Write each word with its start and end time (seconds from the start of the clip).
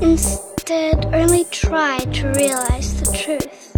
Instead, 0.00 1.06
only 1.14 1.44
try 1.50 1.98
to 1.98 2.28
realize 2.28 3.00
the 3.00 3.10
truth. 3.12 3.72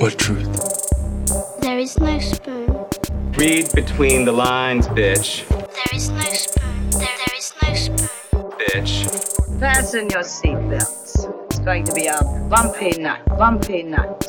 What 0.00 0.18
truth? 0.18 1.60
There 1.60 1.78
is 1.78 1.98
no 1.98 2.18
spoon. 2.18 2.86
Read 3.32 3.70
between 3.74 4.24
the 4.24 4.32
lines, 4.32 4.88
bitch. 4.88 5.46
There 5.48 5.94
is 5.94 6.10
no 6.10 6.20
spoon. 6.20 6.90
There, 6.90 7.00
there 7.00 7.36
is 7.36 7.54
no 7.62 7.74
spoon. 7.74 8.08
Bitch. 8.58 9.60
Fasten 9.60 10.10
your 10.10 10.22
seatbelts. 10.22 11.44
It's 11.46 11.58
going 11.60 11.84
to 11.84 11.92
be 11.92 12.06
a 12.06 12.18
bumpy 12.50 12.98
night, 12.98 13.24
bumpy 13.38 13.84
night. 13.84 14.24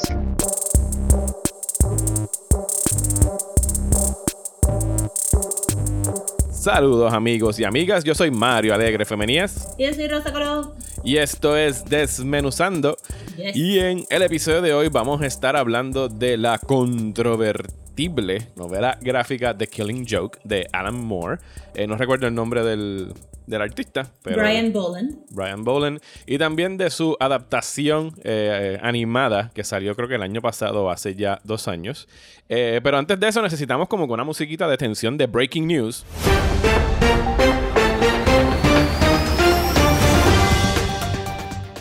Saludos 6.51 7.13
amigos 7.13 7.57
y 7.57 7.63
amigas, 7.63 8.03
yo 8.03 8.13
soy 8.13 8.31
Mario 8.31 8.73
Alegre 8.73 9.05
Femenías 9.05 9.73
Y 9.77 9.85
yo 9.85 9.93
soy 9.93 10.07
Rosa 10.07 10.31
Colón. 10.33 10.73
Y 11.03 11.17
esto 11.17 11.57
es 11.57 11.85
Desmenuzando. 11.85 12.97
Yes. 13.37 13.55
Y 13.55 13.79
en 13.79 14.05
el 14.09 14.21
episodio 14.21 14.61
de 14.61 14.73
hoy 14.73 14.89
vamos 14.89 15.21
a 15.21 15.25
estar 15.25 15.55
hablando 15.55 16.09
de 16.09 16.37
la 16.37 16.57
controvertible 16.57 18.47
novela 18.55 18.97
gráfica 19.01 19.57
The 19.57 19.67
Killing 19.67 20.05
Joke 20.09 20.39
de 20.43 20.67
Alan 20.71 20.95
Moore. 20.95 21.39
Eh, 21.73 21.87
no 21.87 21.97
recuerdo 21.97 22.27
el 22.27 22.33
nombre 22.33 22.63
del, 22.63 23.13
del 23.45 23.61
artista, 23.61 24.11
pero... 24.23 24.41
Brian 24.41 24.71
Boland. 24.71 25.17
Brian 25.31 25.63
Boland. 25.63 25.99
Y 26.25 26.37
también 26.37 26.77
de 26.77 26.89
su 26.91 27.17
adaptación 27.19 28.13
eh, 28.23 28.79
animada 28.81 29.51
que 29.53 29.63
salió 29.63 29.95
creo 29.95 30.07
que 30.07 30.15
el 30.15 30.23
año 30.23 30.41
pasado, 30.41 30.89
hace 30.89 31.15
ya 31.15 31.41
dos 31.43 31.67
años. 31.67 32.07
Eh, 32.47 32.79
pero 32.83 32.97
antes 32.97 33.19
de 33.19 33.27
eso 33.27 33.41
necesitamos 33.41 33.87
como 33.89 34.07
que 34.07 34.13
una 34.13 34.23
musiquita 34.23 34.67
de 34.67 34.77
tensión 34.77 35.17
de 35.17 35.27
Breaking 35.27 35.67
News. 35.67 36.05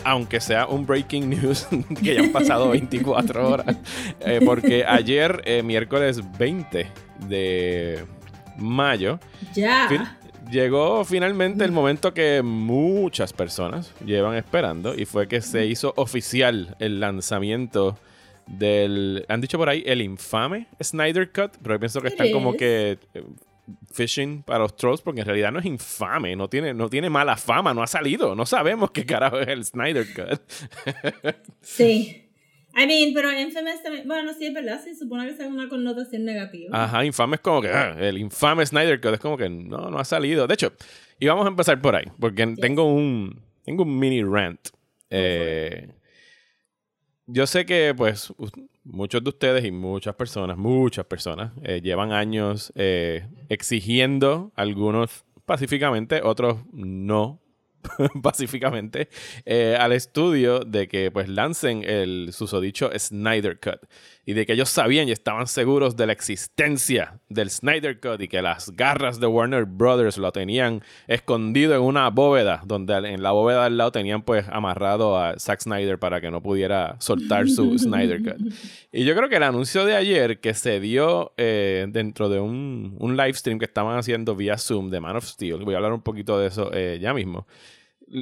Aunque 0.09 0.39
sea 0.39 0.65
un 0.67 0.85
breaking 0.85 1.29
news 1.29 1.67
que 2.03 2.15
ya 2.15 2.21
han 2.21 2.31
pasado 2.31 2.69
24 2.69 3.47
horas. 3.49 3.77
Eh, 4.21 4.39
porque 4.43 4.83
ayer, 4.85 5.41
eh, 5.45 5.61
miércoles 5.63 6.21
20 6.37 6.87
de 7.27 8.03
mayo, 8.57 9.19
Ya. 9.53 9.87
Fin- 9.89 10.07
Llegó 10.51 11.05
finalmente 11.05 11.63
el 11.63 11.71
momento 11.71 12.11
que 12.11 12.41
muchas 12.41 13.33
personas 13.33 13.93
llevan 14.03 14.35
esperando 14.35 14.95
y 14.95 15.05
fue 15.05 15.27
que 15.27 15.41
se 15.41 15.67
hizo 15.67 15.93
oficial 15.95 16.75
el 16.79 16.99
lanzamiento 16.99 17.99
del, 18.47 19.25
han 19.29 19.41
dicho 19.41 19.59
por 19.59 19.69
ahí, 19.69 19.83
el 19.85 20.01
infame 20.01 20.65
Snyder 20.81 21.31
Cut, 21.31 21.51
pero 21.61 21.75
yo 21.75 21.79
pienso 21.79 22.01
que 22.01 22.07
están 22.07 22.31
como 22.31 22.57
que 22.57 22.97
fishing 23.91 24.43
para 24.43 24.59
los 24.59 24.75
trolls 24.75 25.01
porque 25.01 25.21
en 25.21 25.27
realidad 25.27 25.51
no 25.51 25.59
es 25.59 25.65
infame, 25.65 26.35
no 26.35 26.49
tiene, 26.49 26.73
no 26.73 26.89
tiene 26.89 27.09
mala 27.09 27.37
fama, 27.37 27.73
no 27.73 27.83
ha 27.83 27.87
salido, 27.87 28.35
no 28.35 28.45
sabemos 28.45 28.91
qué 28.91 29.05
carajo 29.05 29.39
es 29.39 29.47
el 29.47 29.65
Snyder 29.65 30.05
Cut. 30.13 30.41
Sí. 31.61 32.25
I 32.75 32.85
mean, 32.85 33.13
pero 33.13 33.31
Infamous 33.31 33.81
también. 33.81 34.07
Bueno, 34.07 34.31
sí, 34.33 34.45
es 34.45 34.53
verdad. 34.53 34.81
Se 34.81 34.95
supone 34.95 35.27
que 35.27 35.35
sea 35.35 35.47
una 35.47 35.67
connotación 35.67 36.23
negativa. 36.23 36.83
Ajá, 36.83 37.03
infame 37.03 37.35
es 37.35 37.41
como 37.41 37.61
que 37.61 37.69
ah, 37.69 37.95
el 37.99 38.17
infame 38.17 38.65
Snyder 38.65 39.01
Cut 39.01 39.15
es 39.15 39.19
como 39.19 39.37
que 39.37 39.49
no, 39.49 39.89
no 39.89 39.99
ha 39.99 40.05
salido. 40.05 40.47
De 40.47 40.53
hecho, 40.53 40.73
y 41.19 41.27
vamos 41.27 41.45
a 41.45 41.49
empezar 41.49 41.81
por 41.81 41.95
ahí, 41.95 42.05
porque 42.19 42.55
tengo 42.59 42.85
un 42.85 43.41
tengo 43.63 43.83
un 43.83 43.99
mini 43.99 44.23
rant. 44.23 44.69
Eh, 45.09 45.89
yo 47.31 47.47
sé 47.47 47.65
que 47.65 47.93
pues 47.95 48.33
muchos 48.83 49.23
de 49.23 49.29
ustedes 49.29 49.65
y 49.65 49.71
muchas 49.71 50.15
personas, 50.15 50.57
muchas 50.57 51.05
personas 51.05 51.51
eh, 51.63 51.79
llevan 51.81 52.11
años 52.11 52.73
eh, 52.75 53.27
exigiendo 53.49 54.51
algunos 54.55 55.25
pacíficamente, 55.45 56.21
otros 56.23 56.57
no 56.73 57.39
pacíficamente 58.23 59.09
eh, 59.45 59.77
al 59.79 59.93
estudio 59.93 60.61
de 60.61 60.87
que 60.87 61.11
pues 61.11 61.29
lancen 61.29 61.83
el 61.83 62.29
susodicho 62.33 62.89
Snyder 62.97 63.59
Cut 63.59 63.87
y 64.29 64.33
de 64.33 64.45
que 64.45 64.53
ellos 64.53 64.69
sabían 64.69 65.09
y 65.09 65.11
estaban 65.11 65.47
seguros 65.47 65.97
de 65.97 66.05
la 66.05 66.13
existencia 66.13 67.19
del 67.29 67.49
Snyder 67.49 67.99
Cut 67.99 68.21
y 68.21 68.27
que 68.27 68.43
las 68.43 68.69
garras 68.75 69.19
de 69.19 69.25
Warner 69.25 69.65
Brothers 69.65 70.19
lo 70.19 70.31
tenían 70.31 70.83
escondido 71.07 71.73
en 71.73 71.81
una 71.81 72.11
bóveda 72.11 72.61
donde 72.63 72.93
en 72.93 73.23
la 73.23 73.31
bóveda 73.31 73.65
al 73.65 73.77
lado 73.77 73.91
tenían 73.91 74.21
pues 74.21 74.45
amarrado 74.47 75.17
a 75.17 75.39
Zack 75.39 75.61
Snyder 75.61 75.97
para 75.97 76.21
que 76.21 76.29
no 76.29 76.43
pudiera 76.43 76.95
soltar 76.99 77.49
su 77.49 77.75
Snyder 77.79 78.21
Cut. 78.21 78.53
Y 78.91 79.03
yo 79.03 79.15
creo 79.15 79.29
que 79.29 79.37
el 79.37 79.41
anuncio 79.41 79.83
de 79.83 79.95
ayer 79.95 80.39
que 80.39 80.53
se 80.53 80.79
dio 80.79 81.33
eh, 81.37 81.87
dentro 81.89 82.29
de 82.29 82.39
un, 82.39 82.97
un 82.99 83.17
live 83.17 83.33
stream 83.33 83.57
que 83.57 83.65
estaban 83.65 83.97
haciendo 83.97 84.35
vía 84.35 84.59
Zoom 84.59 84.91
de 84.91 84.99
Man 84.99 85.15
of 85.15 85.25
Steel 85.25 85.65
voy 85.65 85.73
a 85.73 85.77
hablar 85.77 85.93
un 85.93 86.03
poquito 86.03 86.37
de 86.37 86.49
eso 86.49 86.69
eh, 86.71 86.99
ya 87.01 87.15
mismo 87.15 87.47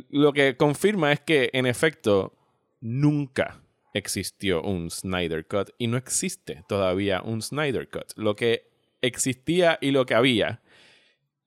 lo 0.10 0.32
que 0.32 0.56
confirma 0.56 1.12
es 1.12 1.20
que 1.20 1.50
en 1.52 1.66
efecto 1.66 2.34
nunca 2.80 3.60
existió 3.98 4.62
un 4.62 4.90
Snyder 4.90 5.46
Cut 5.46 5.70
y 5.78 5.88
no 5.88 5.98
existe 5.98 6.64
todavía 6.68 7.22
un 7.22 7.42
Snyder 7.42 7.90
Cut. 7.90 8.14
Lo 8.16 8.36
que 8.36 8.68
existía 9.02 9.78
y 9.82 9.92
lo 9.92 10.06
que 10.06 10.16
había, 10.16 10.62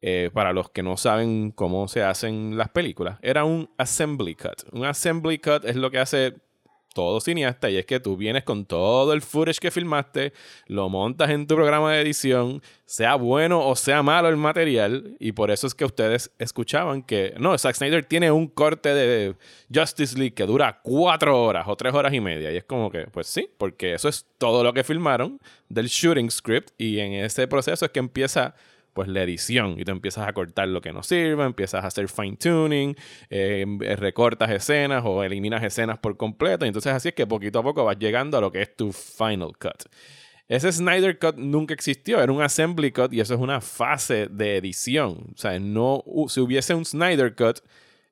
eh, 0.00 0.30
para 0.32 0.52
los 0.52 0.70
que 0.70 0.82
no 0.82 0.96
saben 0.96 1.50
cómo 1.50 1.88
se 1.88 2.02
hacen 2.02 2.56
las 2.56 2.70
películas, 2.70 3.18
era 3.22 3.44
un 3.44 3.70
assembly 3.76 4.34
cut. 4.34 4.62
Un 4.72 4.84
assembly 4.84 5.38
cut 5.38 5.64
es 5.64 5.76
lo 5.76 5.90
que 5.90 5.98
hace 5.98 6.34
todo 6.92 7.20
cineasta 7.20 7.70
y 7.70 7.76
es 7.76 7.86
que 7.86 8.00
tú 8.00 8.16
vienes 8.16 8.44
con 8.44 8.64
todo 8.64 9.12
el 9.12 9.22
footage 9.22 9.58
que 9.58 9.70
filmaste, 9.70 10.32
lo 10.66 10.88
montas 10.88 11.30
en 11.30 11.46
tu 11.46 11.54
programa 11.54 11.92
de 11.92 12.00
edición, 12.00 12.62
sea 12.84 13.14
bueno 13.14 13.66
o 13.66 13.76
sea 13.76 14.02
malo 14.02 14.28
el 14.28 14.36
material, 14.36 15.16
y 15.18 15.32
por 15.32 15.50
eso 15.50 15.66
es 15.66 15.74
que 15.74 15.84
ustedes 15.84 16.32
escuchaban 16.38 17.02
que, 17.02 17.34
no, 17.38 17.56
Zack 17.56 17.76
Snyder 17.76 18.04
tiene 18.04 18.30
un 18.30 18.48
corte 18.48 18.94
de 18.94 19.36
Justice 19.72 20.18
League 20.18 20.34
que 20.34 20.46
dura 20.46 20.80
cuatro 20.82 21.42
horas 21.42 21.66
o 21.68 21.76
tres 21.76 21.94
horas 21.94 22.12
y 22.12 22.20
media, 22.20 22.52
y 22.52 22.56
es 22.56 22.64
como 22.64 22.90
que, 22.90 23.06
pues 23.12 23.26
sí, 23.26 23.48
porque 23.58 23.94
eso 23.94 24.08
es 24.08 24.26
todo 24.38 24.64
lo 24.64 24.72
que 24.72 24.84
filmaron 24.84 25.40
del 25.68 25.86
shooting 25.86 26.30
script, 26.30 26.70
y 26.78 26.98
en 26.98 27.12
ese 27.12 27.46
proceso 27.46 27.84
es 27.84 27.90
que 27.92 28.00
empieza 28.00 28.54
pues 29.00 29.08
la 29.08 29.22
edición 29.22 29.76
y 29.78 29.84
tú 29.84 29.92
empiezas 29.92 30.28
a 30.28 30.32
cortar 30.34 30.68
lo 30.68 30.82
que 30.82 30.92
no 30.92 31.02
sirve, 31.02 31.42
empiezas 31.42 31.82
a 31.82 31.86
hacer 31.86 32.06
fine 32.06 32.36
tuning, 32.36 32.94
eh, 33.30 33.64
recortas 33.96 34.50
escenas 34.50 35.02
o 35.06 35.24
eliminas 35.24 35.64
escenas 35.64 35.98
por 35.98 36.18
completo 36.18 36.66
y 36.66 36.68
entonces 36.68 36.92
así 36.92 37.08
es 37.08 37.14
que 37.14 37.26
poquito 37.26 37.60
a 37.60 37.62
poco 37.62 37.82
vas 37.82 37.98
llegando 37.98 38.36
a 38.36 38.42
lo 38.42 38.52
que 38.52 38.60
es 38.60 38.76
tu 38.76 38.92
final 38.92 39.52
cut. 39.58 39.90
Ese 40.48 40.70
Snyder 40.70 41.18
Cut 41.18 41.36
nunca 41.36 41.72
existió, 41.72 42.22
era 42.22 42.30
un 42.30 42.42
assembly 42.42 42.92
cut 42.92 43.10
y 43.14 43.20
eso 43.20 43.32
es 43.32 43.40
una 43.40 43.62
fase 43.62 44.26
de 44.26 44.58
edición. 44.58 45.32
O 45.34 45.38
sea, 45.38 45.58
no, 45.58 46.04
si 46.28 46.40
hubiese 46.40 46.74
un 46.74 46.84
Snyder 46.84 47.34
Cut, 47.34 47.60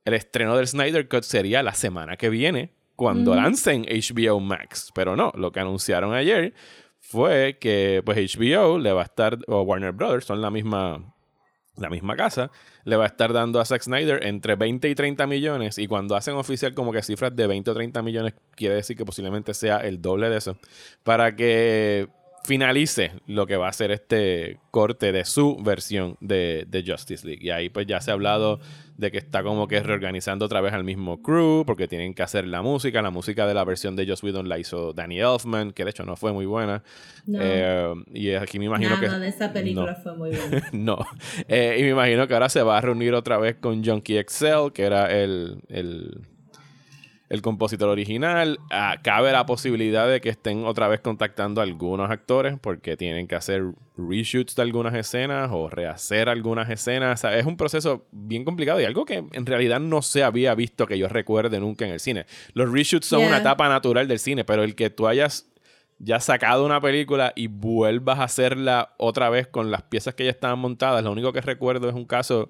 el 0.06 0.15
estreno 0.15 0.56
del 0.56 0.66
Snyder 0.66 1.06
Cut 1.06 1.25
sería 1.25 1.62
la 1.62 1.75
semana 1.75 2.16
que 2.16 2.31
viene, 2.31 2.71
cuando 2.97 3.34
lancen 3.34 3.82
HBO 3.82 4.41
Max. 4.41 4.91
Pero 4.94 5.16
no, 5.16 5.32
lo 5.37 5.53
que 5.53 5.60
anunciaron 5.60 6.15
ayer 6.15 6.54
fue 7.00 7.59
que 7.60 8.03
pues 8.04 8.19
HBO 8.36 8.78
le 8.78 8.92
va 8.92 9.03
a 9.03 9.04
estar, 9.04 9.38
o 9.47 9.62
Warner 9.62 9.92
Brothers, 9.92 10.25
son 10.25 10.41
la 10.41 10.50
misma, 10.50 11.14
la 11.76 11.91
misma 11.91 12.16
casa, 12.16 12.50
le 12.84 12.97
va 12.97 13.04
a 13.04 13.09
estar 13.09 13.32
dando 13.32 13.60
a 13.60 13.64
Zack 13.64 13.82
Snyder 13.82 14.25
entre 14.26 14.56
20 14.56 14.88
y 14.88 14.94
30 14.94 15.26
millones. 15.26 15.78
Y 15.78 15.86
cuando 15.86 16.16
hacen 16.16 16.34
oficial 16.34 16.75
como 16.75 16.92
que 16.92 17.03
cifras 17.03 17.34
de 17.34 17.47
20 17.47 17.70
o 17.70 17.75
30 17.75 18.03
millones, 18.03 18.34
quiere 18.54 18.76
decir 18.76 18.97
que 18.97 19.04
posiblemente 19.04 19.54
sea 19.54 19.78
el 19.78 20.00
doble 20.00 20.28
de 20.28 20.38
eso, 20.38 20.59
para 21.03 21.34
que 21.34 22.09
finalice 22.48 23.12
lo 23.26 23.47
que 23.47 23.59
va 23.59 23.69
a 23.69 23.72
ser 23.75 23.91
este 23.91 24.59
corte 24.70 25.12
de 25.12 25.26
su 25.26 25.59
versión 25.62 26.16
de, 26.20 26.64
de 26.66 26.82
Justice 26.82 27.26
League. 27.26 27.44
Y 27.44 27.50
ahí 27.50 27.69
pues 27.69 27.86
ya 27.86 28.00
se 28.00 28.10
ha 28.10 28.14
hablado 28.14 28.59
de 28.97 29.10
que 29.12 29.19
está 29.19 29.42
como 29.42 29.69
que 29.69 29.81
reorganizando 29.81 30.47
otra 30.47 30.62
vez 30.62 30.72
al 30.72 30.82
mismo 30.82 31.20
crew, 31.20 31.64
porque 31.66 31.86
tienen 31.86 32.14
que 32.14 32.22
hacer 32.22 32.47
la 32.47 32.62
música. 32.62 33.03
La 33.03 33.10
música 33.10 33.47
de 33.47 33.53
la 33.53 33.64
versión 33.64 33.97
de 33.97 34.06
Joss 34.09 34.22
Whedon 34.22 34.48
la 34.48 34.59
hizo 34.59 34.94
Danny 34.94 35.20
Elfman, 35.20 35.72
que 35.72 35.84
de 35.84 35.91
hecho 35.91 36.04
no 36.04 36.16
fue 36.16 36.32
muy 36.32 36.47
buena. 36.47 36.82
No. 37.26 37.38
Eh, 37.41 37.94
y 38.14 38.32
aquí 38.32 38.59
me 38.59 38.65
imagino 38.65 38.97
Nada 38.97 39.00
que... 39.03 39.19
de 39.20 39.28
esa 39.28 39.53
película 39.53 39.92
no. 39.92 40.03
fue 40.03 40.16
muy 40.16 40.30
buena. 40.36 40.69
no. 40.72 40.98
Eh, 41.48 41.76
y 41.78 41.82
me 41.82 41.91
imagino 41.91 42.26
que 42.26 42.32
ahora 42.32 42.48
se 42.48 42.62
va 42.62 42.78
a 42.78 42.80
reunir 42.80 43.12
otra 43.12 43.36
vez 43.36 43.56
con 43.56 43.84
Junkie 43.84 44.16
Excel, 44.16 44.72
que 44.72 44.84
era 44.84 45.15
el, 45.15 45.60
el, 45.68 46.22
el 47.28 47.42
compositor 47.42 47.89
original. 47.89 48.59
Ah, 48.71 48.97
cabe 49.03 49.33
la 49.33 49.45
posibilidad 49.47 50.09
de 50.09 50.21
que 50.21 50.30
estén 50.30 50.65
otra 50.65 50.89
vez 50.89 51.01
contactando 51.01 51.60
a 51.60 51.65
algunos 51.65 52.10
actores 52.10 52.59
porque 52.60 52.97
tienen 52.97 53.27
que 53.28 53.34
hacer 53.34 53.65
reshoots 53.97 54.57
de 54.57 54.63
algunas 54.63 54.95
escenas 54.95 55.51
o 55.53 55.69
rehacer 55.69 56.28
algunas 56.28 56.71
escenas. 56.71 57.19
O 57.19 57.21
sea, 57.21 57.39
es 57.39 57.45
un 57.45 57.57
proceso 57.57 58.07
bien 58.13 58.45
complicado 58.45 58.80
y 58.80 58.84
algo 58.84 59.04
que 59.04 59.25
en 59.30 59.47
realidad 59.47 59.80
no 59.80 60.01
se 60.03 60.25
había 60.25 60.54
visto 60.54 60.86
que 60.86 60.98
yo 60.98 61.09
recuerde 61.09 61.60
nunca 61.60 61.84
en 61.84 61.92
el 61.92 62.01
cine. 62.01 62.25
Los 62.54 62.72
reshoots 62.72 63.07
son 63.07 63.19
Yeah. 63.21 63.28
una 63.28 63.39
etapa 63.39 63.69
natural 63.69 64.09
del 64.09 64.19
cine, 64.19 64.45
pero 64.45 64.63
el 64.63 64.74
que 64.74 64.89
tú 64.91 65.07
hayas 65.07 65.47
ya 65.98 66.21
sacado 66.21 66.65
una 66.65 66.81
película 66.81 67.33
y 67.34 67.48
vuelvas 67.48 68.21
a 68.21 68.24
hacerla 68.24 68.95
otra 68.98 69.31
vez 69.31 69.48
con 69.48 69.71
las 69.72 69.83
piezas 69.83 70.15
que 70.15 70.24
ya 70.24 70.31
estaban 70.31 70.60
montadas. 70.60 71.03
Lo 71.03 71.10
único 71.10 71.33
que 71.33 71.41
recuerdo 71.41 71.89
es 71.89 71.95
un 71.97 72.04
caso 72.04 72.48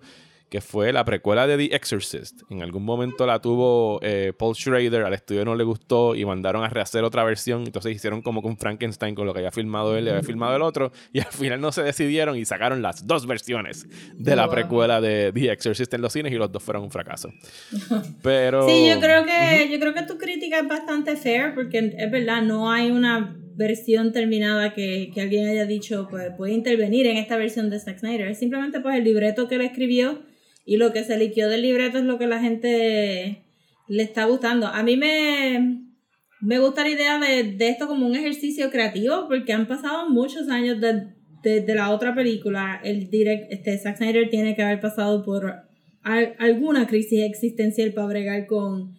que 0.49 0.61
fue 0.61 0.93
la 0.93 1.05
precuela 1.05 1.47
de 1.47 1.57
The 1.57 1.77
Exorcist. 1.77 2.43
En 2.49 2.63
algún 2.63 2.85
momento 2.85 3.27
la 3.27 3.41
tuvo 3.41 4.01
eh, 4.03 4.33
Paul 4.37 4.55
Schrader, 4.55 5.05
al 5.05 5.13
estudio 5.13 5.45
no 5.45 5.55
le 5.55 5.65
gustó 5.65 6.15
y 6.15 6.25
mandaron 6.25 6.65
a 6.65 6.69
rehacer 6.69 7.05
otra 7.05 7.23
versión. 7.25 7.65
Entonces 7.65 7.95
hicieron 7.95 8.23
como 8.23 8.41
con 8.43 8.57
Frankenstein 8.57 9.15
con 9.15 9.27
lo 9.27 9.35
que 9.35 9.41
había 9.41 9.53
filmado 9.53 9.97
él 9.97 10.07
y 10.07 10.11
había 10.11 10.23
filmado 10.23 10.57
el 10.57 10.63
otro. 10.63 10.93
Y 11.13 11.21
al 11.21 11.27
final 11.27 11.61
no 11.61 11.73
se 11.73 11.83
decidieron 11.83 12.37
y 12.37 12.45
sacaron 12.45 12.83
las 12.83 13.07
dos 13.07 13.27
versiones 13.27 13.87
de 14.15 14.37
la 14.37 14.49
precuela 14.49 15.01
de 15.01 15.33
The 15.33 15.53
Exorcist 15.53 15.93
en 15.95 16.03
los 16.03 16.13
cines 16.13 16.33
y 16.33 16.37
los 16.37 16.53
dos 16.53 16.63
fueron 16.63 16.85
un 16.85 16.91
fracaso. 16.91 17.31
Pero. 18.23 18.69
Sí, 18.69 18.89
yo 18.89 19.01
creo 19.01 19.25
que 19.25 19.69
yo 19.71 19.81
creo 19.81 19.95
que 19.95 20.03
tu 20.03 20.19
crítica 20.19 20.59
es 20.59 20.69
bastante 20.69 21.17
fair 21.17 21.55
porque 21.55 21.95
es 21.97 22.11
verdad, 22.11 22.43
no 22.43 22.71
hay 22.71 22.91
una 22.91 23.37
versión 23.57 24.13
terminada 24.13 24.73
que, 24.75 25.11
que 25.13 25.21
alguien 25.21 25.49
haya 25.49 25.67
dicho 25.67 26.07
pues 26.09 26.31
puede 26.37 26.53
intervenir 26.53 27.07
en 27.07 27.17
esta 27.17 27.37
versión 27.37 27.71
de 27.71 27.81
Zack 27.81 27.99
Snyder. 27.99 28.29
Es 28.29 28.39
simplemente 28.39 28.81
pues 28.81 28.97
el 28.97 29.05
libreto 29.05 29.49
que 29.49 29.57
él 29.57 29.63
escribió 29.63 30.23
y 30.71 30.77
lo 30.77 30.93
que 30.93 31.03
se 31.03 31.17
liquió 31.17 31.49
del 31.49 31.63
libreto 31.63 31.97
es 31.97 32.05
lo 32.05 32.19
que 32.19 32.27
la 32.27 32.41
gente 32.41 33.43
le 33.89 34.03
está 34.03 34.27
gustando. 34.27 34.67
A 34.67 34.83
mí 34.83 34.99
me, 34.99 35.81
me 36.43 36.59
gusta 36.59 36.83
la 36.83 36.91
idea 36.91 37.19
de, 37.19 37.55
de 37.55 37.69
esto 37.71 37.87
como 37.87 38.07
un 38.07 38.15
ejercicio 38.15 38.71
creativo 38.71 39.27
porque 39.29 39.55
han 39.55 39.67
pasado 39.67 40.11
muchos 40.11 40.51
años 40.51 40.79
de, 40.79 41.07
de, 41.43 41.61
de 41.63 41.75
la 41.75 41.89
otra 41.91 42.15
película. 42.15 42.81
El 42.85 43.09
direct, 43.09 43.51
este, 43.51 43.79
Zack 43.79 43.97
Snyder 43.97 44.29
tiene 44.29 44.55
que 44.55 44.63
haber 44.63 44.79
pasado 44.81 45.25
por 45.25 45.43
al- 46.03 46.35
alguna 46.39 46.87
crisis 46.87 47.23
existencial 47.25 47.95
para 47.95 48.09
bregar 48.09 48.47
con 48.47 48.95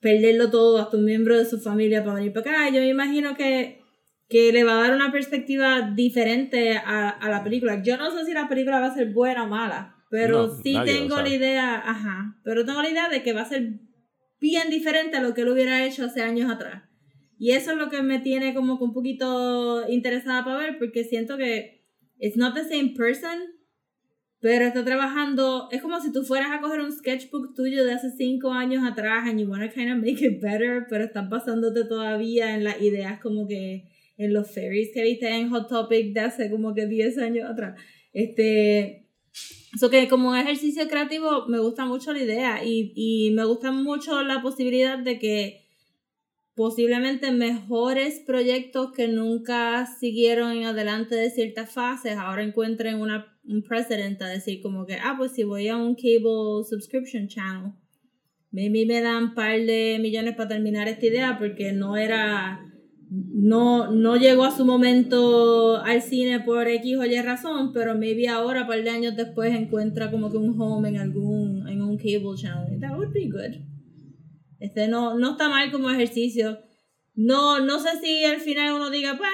perderlo 0.00 0.50
todo 0.50 0.78
hasta 0.78 0.96
un 0.96 1.04
miembro 1.04 1.36
de 1.36 1.44
su 1.44 1.60
familia 1.60 2.02
para 2.02 2.16
venir 2.16 2.32
para 2.32 2.50
acá. 2.64 2.74
Yo 2.74 2.80
me 2.80 2.88
imagino 2.88 3.36
que, 3.36 3.82
que 4.30 4.50
le 4.50 4.64
va 4.64 4.78
a 4.78 4.82
dar 4.88 4.94
una 4.96 5.12
perspectiva 5.12 5.92
diferente 5.94 6.72
a, 6.78 7.10
a 7.10 7.28
la 7.28 7.44
película. 7.44 7.82
Yo 7.82 7.98
no 7.98 8.10
sé 8.10 8.24
si 8.24 8.32
la 8.32 8.48
película 8.48 8.80
va 8.80 8.86
a 8.86 8.94
ser 8.94 9.12
buena 9.12 9.44
o 9.44 9.48
mala, 9.48 9.94
pero 10.12 10.48
No, 10.48 10.62
sí 10.62 10.76
tengo 10.84 11.22
la 11.22 11.28
idea, 11.30 11.74
ajá, 11.76 12.36
pero 12.44 12.66
tengo 12.66 12.82
la 12.82 12.90
idea 12.90 13.08
de 13.08 13.22
que 13.22 13.32
va 13.32 13.40
a 13.40 13.48
ser 13.48 13.80
bien 14.38 14.68
diferente 14.68 15.16
a 15.16 15.22
lo 15.22 15.32
que 15.32 15.40
él 15.40 15.48
hubiera 15.48 15.86
hecho 15.86 16.04
hace 16.04 16.20
años 16.20 16.50
atrás. 16.50 16.82
Y 17.38 17.52
eso 17.52 17.70
es 17.70 17.78
lo 17.78 17.88
que 17.88 18.02
me 18.02 18.18
tiene 18.18 18.52
como 18.52 18.76
que 18.76 18.84
un 18.84 18.92
poquito 18.92 19.88
interesada 19.88 20.44
para 20.44 20.58
ver, 20.58 20.78
porque 20.78 21.04
siento 21.04 21.38
que 21.38 21.86
it's 22.18 22.36
not 22.36 22.54
the 22.54 22.62
same 22.62 22.92
person, 22.94 23.38
pero 24.38 24.66
está 24.66 24.84
trabajando, 24.84 25.70
es 25.72 25.80
como 25.80 25.98
si 25.98 26.12
tú 26.12 26.24
fueras 26.24 26.50
a 26.50 26.60
coger 26.60 26.80
un 26.80 26.92
sketchbook 26.92 27.54
tuyo 27.54 27.82
de 27.82 27.94
hace 27.94 28.10
cinco 28.10 28.52
años 28.52 28.84
atrás 28.84 29.26
and 29.26 29.40
you 29.40 29.48
wanna 29.48 29.70
kind 29.70 29.92
of 29.92 29.96
make 29.96 30.22
it 30.22 30.42
better, 30.42 30.84
pero 30.90 31.04
estás 31.04 31.26
basándote 31.30 31.84
todavía 31.84 32.54
en 32.54 32.64
las 32.64 32.82
ideas 32.82 33.18
como 33.18 33.48
que 33.48 33.88
en 34.18 34.34
los 34.34 34.54
fairies 34.54 34.90
que 34.92 35.02
viste 35.04 35.26
en 35.34 35.48
Hot 35.48 35.70
Topic 35.70 36.12
de 36.12 36.20
hace 36.20 36.50
como 36.50 36.74
que 36.74 36.86
10 36.86 37.16
años 37.16 37.48
atrás. 37.48 37.80
Este, 38.12 39.01
eso 39.74 39.90
que 39.90 40.08
como 40.08 40.30
un 40.30 40.36
ejercicio 40.36 40.86
creativo 40.88 41.46
me 41.48 41.58
gusta 41.58 41.86
mucho 41.86 42.12
la 42.12 42.22
idea 42.22 42.64
y, 42.64 42.92
y 42.94 43.30
me 43.32 43.44
gusta 43.44 43.72
mucho 43.72 44.22
la 44.22 44.42
posibilidad 44.42 44.98
de 44.98 45.18
que 45.18 45.62
posiblemente 46.54 47.32
mejores 47.32 48.20
proyectos 48.26 48.92
que 48.92 49.08
nunca 49.08 49.86
siguieron 49.86 50.52
en 50.52 50.64
adelante 50.64 51.14
de 51.14 51.30
ciertas 51.30 51.72
fases 51.72 52.16
ahora 52.16 52.42
encuentren 52.42 53.00
una, 53.00 53.38
un 53.44 53.62
precedente 53.62 54.24
a 54.24 54.28
decir 54.28 54.60
como 54.60 54.84
que, 54.84 54.94
ah, 54.96 55.14
pues 55.16 55.32
si 55.32 55.44
voy 55.44 55.68
a 55.68 55.76
un 55.76 55.94
cable 55.94 56.64
subscription 56.68 57.26
channel, 57.28 57.72
maybe 58.50 58.84
me 58.84 59.00
dan 59.00 59.24
un 59.24 59.34
par 59.34 59.58
de 59.58 59.98
millones 60.00 60.36
para 60.36 60.50
terminar 60.50 60.88
esta 60.88 61.06
idea 61.06 61.38
porque 61.38 61.72
no 61.72 61.96
era, 61.96 62.71
no, 63.14 63.90
no 63.90 64.16
llegó 64.16 64.44
a 64.44 64.56
su 64.56 64.64
momento 64.64 65.76
al 65.76 66.00
cine 66.00 66.40
por 66.40 66.66
X 66.66 66.96
o 66.96 67.04
Y 67.04 67.20
razón, 67.20 67.72
pero 67.74 67.94
maybe 67.94 68.26
ahora, 68.26 68.66
par 68.66 68.82
de 68.82 68.88
años 68.88 69.16
después, 69.16 69.52
encuentra 69.52 70.10
como 70.10 70.30
que 70.30 70.38
un 70.38 70.58
home 70.58 70.88
en 70.88 70.96
algún, 70.96 71.68
en 71.68 71.82
un 71.82 71.98
cable 71.98 72.36
channel. 72.36 72.80
That 72.80 72.96
would 72.96 73.12
be 73.12 73.28
good. 73.28 73.66
Este 74.60 74.88
no, 74.88 75.18
no 75.18 75.32
está 75.32 75.50
mal 75.50 75.70
como 75.70 75.90
ejercicio. 75.90 76.58
No, 77.14 77.60
no 77.60 77.80
sé 77.80 78.00
si 78.00 78.24
al 78.24 78.40
final 78.40 78.72
uno 78.72 78.88
diga, 78.88 79.18
pues, 79.18 79.30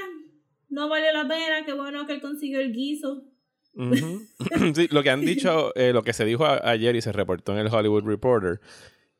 no 0.69 0.89
vale 0.89 1.13
la 1.13 1.29
pena, 1.29 1.65
qué 1.65 1.73
bueno 1.73 2.05
que 2.07 2.15
él 2.15 2.21
consiguió 2.21 2.59
el 2.59 2.73
guiso. 2.73 3.29
Ujú. 3.75 4.23
sí, 4.75 4.89
lo 4.91 5.05
que 5.05 5.11
han 5.11 5.21
dicho, 5.21 5.73
eh, 5.77 5.93
lo 5.93 6.03
que 6.03 6.13
se 6.13 6.25
dijo 6.25 6.45
ayer 6.47 6.97
y 6.97 7.01
se 7.01 7.13
reportó 7.13 7.53
en 7.53 7.59
el 7.59 7.73
Hollywood 7.73 8.03
Reporter, 8.03 8.61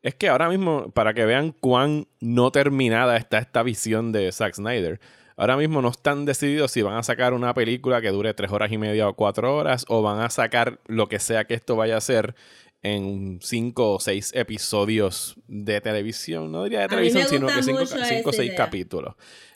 es 0.01 0.15
que 0.15 0.29
ahora 0.29 0.49
mismo, 0.49 0.91
para 0.91 1.13
que 1.13 1.25
vean 1.25 1.51
cuán 1.51 2.07
no 2.19 2.51
terminada 2.51 3.17
está 3.17 3.37
esta 3.39 3.63
visión 3.63 4.11
de 4.11 4.31
Zack 4.31 4.55
Snyder, 4.55 4.99
ahora 5.35 5.57
mismo 5.57 5.81
no 5.81 5.89
están 5.89 6.25
decididos 6.25 6.71
si 6.71 6.81
van 6.81 6.97
a 6.97 7.03
sacar 7.03 7.33
una 7.33 7.53
película 7.53 8.01
que 8.01 8.09
dure 8.09 8.33
tres 8.33 8.51
horas 8.51 8.71
y 8.71 8.77
media 8.77 9.07
o 9.07 9.15
cuatro 9.15 9.55
horas, 9.55 9.85
o 9.87 10.01
van 10.01 10.19
a 10.21 10.29
sacar 10.29 10.79
lo 10.87 11.07
que 11.07 11.19
sea 11.19 11.45
que 11.45 11.53
esto 11.53 11.75
vaya 11.75 11.97
a 11.97 12.01
ser 12.01 12.35
en 12.81 13.39
cinco 13.41 13.95
o 13.95 13.99
seis 13.99 14.31
episodios 14.33 15.35
de 15.47 15.81
televisión. 15.81 16.51
No 16.51 16.63
diría 16.63 16.81
de 16.81 16.87
televisión, 16.87 17.27
sino 17.27 17.47
que 17.47 17.61
cinco, 17.63 17.85
cinco 17.85 18.29
o 18.29 18.33
seis 18.33 18.49
idea. 18.51 18.57
capítulos. 18.57 19.15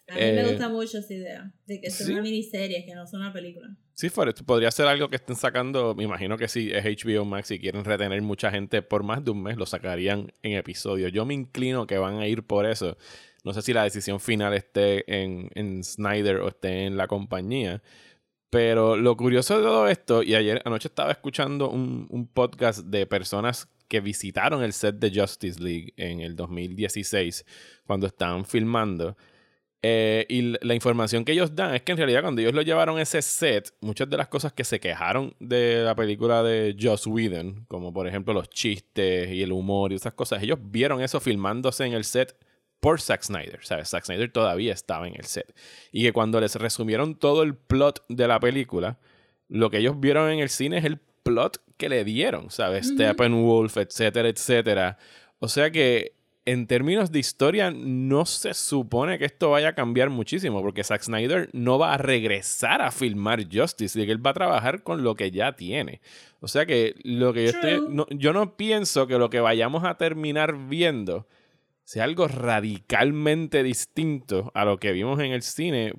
A 0.09 0.15
mí 0.15 0.19
me 0.19 0.41
Eh, 0.41 0.47
gusta 0.49 0.67
mucho 0.67 0.97
esa 0.97 1.13
idea 1.13 1.53
de 1.65 1.79
que 1.79 1.89
sea 1.89 2.05
sí. 2.05 2.11
una 2.11 2.21
miniserie, 2.21 2.85
que 2.85 2.93
no 2.93 3.07
sea 3.07 3.19
una 3.19 3.31
película. 3.31 3.69
Sí, 3.95 4.09
fuera, 4.09 4.33
podría 4.45 4.71
ser 4.71 4.87
algo 4.87 5.09
que 5.09 5.17
estén 5.17 5.35
sacando. 5.35 5.93
Me 5.93 6.03
imagino 6.03 6.37
que 6.37 6.47
si 6.47 6.71
es 6.71 6.83
HBO 6.83 7.25
Max 7.25 7.51
y 7.51 7.59
quieren 7.59 7.85
retener 7.85 8.21
mucha 8.23 8.49
gente 8.49 8.81
por 8.81 9.03
más 9.03 9.23
de 9.23 9.31
un 9.31 9.43
mes, 9.43 9.55
lo 9.55 9.67
sacarían 9.67 10.31
en 10.41 10.53
episodios. 10.53 11.11
Yo 11.11 11.25
me 11.25 11.35
inclino 11.35 11.85
que 11.85 11.99
van 11.99 12.17
a 12.17 12.27
ir 12.27 12.43
por 12.43 12.65
eso. 12.65 12.97
No 13.43 13.53
sé 13.53 13.61
si 13.61 13.73
la 13.73 13.83
decisión 13.83 14.19
final 14.19 14.53
esté 14.53 15.03
en, 15.21 15.49
en 15.53 15.83
Snyder 15.83 16.37
o 16.37 16.47
esté 16.47 16.85
en 16.85 16.97
la 16.97 17.07
compañía. 17.07 17.83
Pero 18.49 18.95
lo 18.97 19.15
curioso 19.15 19.57
de 19.57 19.63
todo 19.63 19.87
esto, 19.87 20.23
y 20.23 20.35
ayer 20.35 20.61
anoche 20.65 20.87
estaba 20.87 21.11
escuchando 21.11 21.69
un, 21.69 22.07
un 22.09 22.27
podcast 22.27 22.79
de 22.85 23.05
personas 23.05 23.67
que 23.87 23.99
visitaron 23.99 24.63
el 24.63 24.73
set 24.73 24.95
de 24.95 25.11
Justice 25.13 25.61
League 25.61 25.93
en 25.97 26.21
el 26.21 26.35
2016, 26.35 27.45
cuando 27.85 28.07
estaban 28.07 28.45
filmando. 28.45 29.17
Eh, 29.85 30.25
y 30.29 30.55
la 30.65 30.75
información 30.75 31.25
que 31.25 31.33
ellos 31.33 31.55
dan 31.55 31.75
es 31.75 31.81
que 31.81 31.91
en 31.91 31.97
realidad 31.97 32.21
cuando 32.21 32.39
ellos 32.39 32.53
lo 32.53 32.61
llevaron 32.61 32.97
a 32.97 33.01
ese 33.01 33.21
set, 33.21 33.73
muchas 33.81 34.09
de 34.09 34.15
las 34.15 34.29
cosas 34.29 34.53
que 34.53 34.63
se 34.63 34.79
quejaron 34.79 35.35
de 35.41 35.83
la 35.83 35.93
película 35.93 36.41
de 36.41 36.73
Joss 36.79 37.05
Whedon, 37.05 37.65
como 37.67 37.91
por 37.91 38.07
ejemplo 38.07 38.33
los 38.33 38.49
chistes 38.49 39.29
y 39.29 39.43
el 39.43 39.51
humor 39.51 39.91
y 39.91 39.95
esas 39.95 40.13
cosas, 40.13 40.41
ellos 40.41 40.57
vieron 40.61 41.01
eso 41.01 41.19
filmándose 41.19 41.85
en 41.85 41.91
el 41.91 42.05
set 42.05 42.33
por 42.79 43.01
Zack 43.01 43.23
Snyder, 43.23 43.59
¿sabes? 43.63 43.89
Zack 43.89 44.05
Snyder 44.05 44.31
todavía 44.31 44.71
estaba 44.71 45.05
en 45.05 45.15
el 45.15 45.25
set. 45.25 45.53
Y 45.91 46.03
que 46.03 46.13
cuando 46.13 46.39
les 46.39 46.55
resumieron 46.55 47.15
todo 47.15 47.43
el 47.43 47.55
plot 47.55 48.05
de 48.07 48.27
la 48.27 48.39
película, 48.39 48.99
lo 49.49 49.69
que 49.69 49.79
ellos 49.79 49.99
vieron 49.99 50.31
en 50.31 50.39
el 50.39 50.49
cine 50.49 50.77
es 50.77 50.85
el 50.85 50.99
plot 51.23 51.61
que 51.75 51.89
le 51.89 52.05
dieron, 52.05 52.51
¿sabes? 52.51 52.87
Steppenwolf, 52.87 53.75
etcétera, 53.75 54.29
etcétera. 54.29 54.97
O 55.39 55.49
sea 55.49 55.71
que 55.71 56.13
en 56.45 56.67
términos 56.67 57.11
de 57.11 57.19
historia 57.19 57.71
no 57.71 58.25
se 58.25 58.53
supone 58.53 59.17
que 59.17 59.25
esto 59.25 59.51
vaya 59.51 59.69
a 59.69 59.75
cambiar 59.75 60.09
muchísimo 60.09 60.61
porque 60.61 60.83
Zack 60.83 61.01
Snyder 61.03 61.49
no 61.53 61.79
va 61.79 61.93
a 61.93 61.97
regresar 61.97 62.81
a 62.81 62.91
filmar 62.91 63.45
Justice 63.51 63.97
League, 63.97 64.11
él 64.11 64.25
va 64.25 64.31
a 64.31 64.33
trabajar 64.33 64.83
con 64.83 65.03
lo 65.03 65.15
que 65.15 65.31
ya 65.31 65.55
tiene. 65.55 66.01
O 66.41 66.47
sea 66.49 66.65
que 66.65 66.95
lo 67.03 67.31
que 67.33 67.43
yo 67.45 67.49
estoy 67.51 67.81
no- 67.89 68.07
yo 68.09 68.33
no 68.33 68.57
pienso 68.57 69.07
que 69.07 69.17
lo 69.17 69.29
que 69.29 69.39
vayamos 69.39 69.85
a 69.85 69.95
terminar 69.97 70.67
viendo 70.67 71.27
sea 71.85 72.03
algo 72.03 72.27
radicalmente 72.27 73.63
distinto 73.63 74.51
a 74.53 74.65
lo 74.65 74.79
que 74.79 74.91
vimos 74.91 75.19
en 75.19 75.31
el 75.31 75.41
cine, 75.43 75.93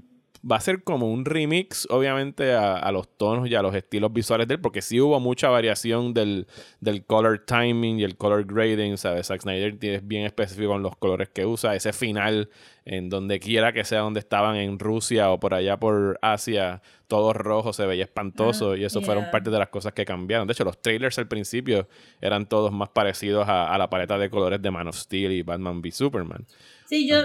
va 0.51 0.57
a 0.57 0.61
ser 0.61 0.83
como 0.83 1.11
un 1.11 1.25
remix, 1.25 1.87
obviamente, 1.91 2.53
a, 2.53 2.77
a 2.77 2.93
los 2.93 3.09
tonos 3.17 3.49
y 3.49 3.55
a 3.55 3.63
los 3.63 3.75
estilos 3.75 4.13
visuales 4.13 4.47
de 4.47 4.55
él, 4.55 4.61
porque 4.61 4.83
sí 4.83 5.01
hubo 5.01 5.19
mucha 5.21 5.49
variación 5.49 6.13
del, 6.13 6.47
del 6.81 7.05
color 7.05 7.45
timing 7.47 8.01
y 8.01 8.05
el 8.05 8.17
color 8.17 8.45
grading, 8.45 8.99
¿sabes? 8.99 9.29
Zack 9.29 9.43
Snyder 9.43 9.77
es 9.81 10.07
bien 10.07 10.27
específico 10.27 10.75
en 10.75 10.83
los 10.83 10.97
colores 10.97 11.29
que 11.31 11.47
usa. 11.47 11.75
Ese 11.75 11.93
final, 11.93 12.51
en 12.85 13.09
donde 13.09 13.41
quiera 13.41 13.73
que 13.73 13.85
sea 13.85 14.01
donde 14.01 14.21
estaban 14.21 14.57
en 14.57 14.79
Rusia 14.79 15.31
o 15.31 15.41
por 15.41 15.55
allá 15.55 15.79
por 15.79 16.19
Asia, 16.21 16.83
todo 17.09 17.33
rojo, 17.33 17.73
se 17.73 17.87
veía 17.87 18.05
espantoso 18.05 18.73
Ah, 18.73 18.77
y 18.77 18.85
eso 18.85 19.01
fueron 19.01 19.31
parte 19.31 19.51
de 19.51 19.59
las 19.59 19.69
cosas 19.69 19.93
que 19.93 20.05
cambiaron. 20.05 20.47
De 20.47 20.53
hecho, 20.53 20.65
los 20.65 20.81
trailers 20.81 21.19
al 21.19 21.29
principio 21.29 21.89
eran 22.21 22.47
todos 22.47 22.73
más 22.73 22.89
parecidos 22.91 23.49
a, 23.49 23.73
a 23.73 23.79
la 23.79 23.89
paleta 23.89 24.19
de 24.19 24.31
colores 24.31 24.61
de 24.61 24.71
Man 24.71 24.89
of 24.89 24.97
Steel 24.97 25.33
y 25.33 25.43
Batman 25.43 25.81
v 25.81 25.91
Superman. 25.91 26.47
Sí, 26.87 27.09
yo, 27.09 27.17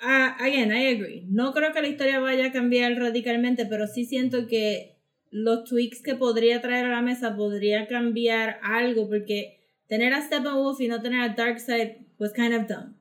ah, 0.00 0.36
again, 0.40 0.70
I 0.72 0.86
agree. 0.94 1.26
No 1.28 1.52
creo 1.52 1.72
que 1.72 1.80
la 1.82 1.88
historia 1.88 2.18
vaya 2.20 2.46
a 2.46 2.52
cambiar 2.52 2.94
radicalmente, 2.96 3.66
pero 3.66 3.86
sí 3.86 4.04
siento 4.04 4.46
que 4.46 4.96
los 5.30 5.64
tweaks 5.64 6.02
que 6.02 6.14
podría 6.14 6.60
traer 6.60 6.86
a 6.86 6.90
la 6.90 7.02
mesa 7.02 7.36
podría 7.36 7.86
cambiar 7.88 8.58
algo, 8.62 9.08
porque 9.08 9.60
tener 9.88 10.12
a 10.14 10.22
Steppenwolf 10.22 10.80
y 10.80 10.88
no 10.88 11.00
tener 11.02 11.20
a 11.20 11.28
Darkseid 11.34 11.92
was 12.18 12.32
kind 12.32 12.54
of 12.54 12.66
dumb. 12.66 12.96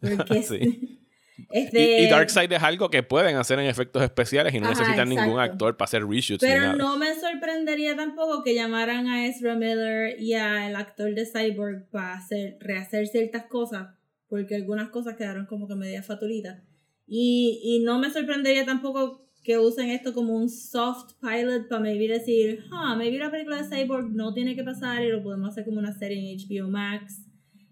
Porque 0.00 0.42
Sí. 0.42 0.98
este, 1.50 2.00
Y, 2.00 2.04
y 2.04 2.08
Darkseid 2.08 2.52
es 2.52 2.62
algo 2.62 2.90
que 2.90 3.02
pueden 3.02 3.36
hacer 3.36 3.58
en 3.58 3.66
efectos 3.66 4.02
especiales 4.02 4.54
y 4.54 4.60
no 4.60 4.66
Ajá, 4.68 4.78
necesitan 4.80 5.08
ningún 5.08 5.40
actor 5.40 5.76
para 5.76 5.86
hacer 5.86 6.04
reshoots 6.06 6.42
ni 6.42 6.48
Pero 6.48 6.60
nada. 6.62 6.74
no 6.74 6.96
me 6.98 7.14
sorprendería 7.14 7.96
tampoco 7.96 8.42
que 8.42 8.54
llamaran 8.54 9.06
a 9.06 9.26
Ezra 9.26 9.54
Miller 9.54 10.20
y 10.20 10.34
al 10.34 10.76
actor 10.76 11.14
de 11.14 11.24
Cyborg 11.26 11.88
para 11.90 12.14
hacer, 12.14 12.56
rehacer 12.60 13.06
ciertas 13.06 13.44
cosas, 13.46 13.88
porque 14.32 14.54
algunas 14.54 14.88
cosas 14.88 15.14
quedaron 15.14 15.44
como 15.44 15.68
que 15.68 15.74
media 15.74 16.02
fatulitas. 16.02 16.62
Y, 17.06 17.60
y 17.62 17.80
no 17.80 17.98
me 17.98 18.10
sorprendería 18.10 18.64
tampoco 18.64 19.28
que 19.44 19.58
usen 19.58 19.90
esto 19.90 20.14
como 20.14 20.34
un 20.34 20.48
soft 20.48 21.16
pilot 21.20 21.68
para 21.68 21.82
maybe 21.82 22.08
decir, 22.08 22.64
ah, 22.72 22.96
maybe 22.96 23.18
la 23.18 23.30
película 23.30 23.60
de 23.60 23.68
Cyborg 23.68 24.08
no 24.14 24.32
tiene 24.32 24.56
que 24.56 24.64
pasar 24.64 25.04
y 25.04 25.10
lo 25.10 25.22
podemos 25.22 25.50
hacer 25.50 25.66
como 25.66 25.80
una 25.80 25.92
serie 25.92 26.16
en 26.16 26.38
HBO 26.38 26.70
Max. 26.70 27.26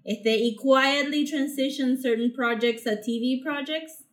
Este, 0.04 0.36
y 0.36 0.54
quietly 0.54 1.24
transition 1.24 1.96
certain 1.96 2.30
projects 2.30 2.86
a 2.86 3.00
TV 3.00 3.40
projects. 3.42 4.04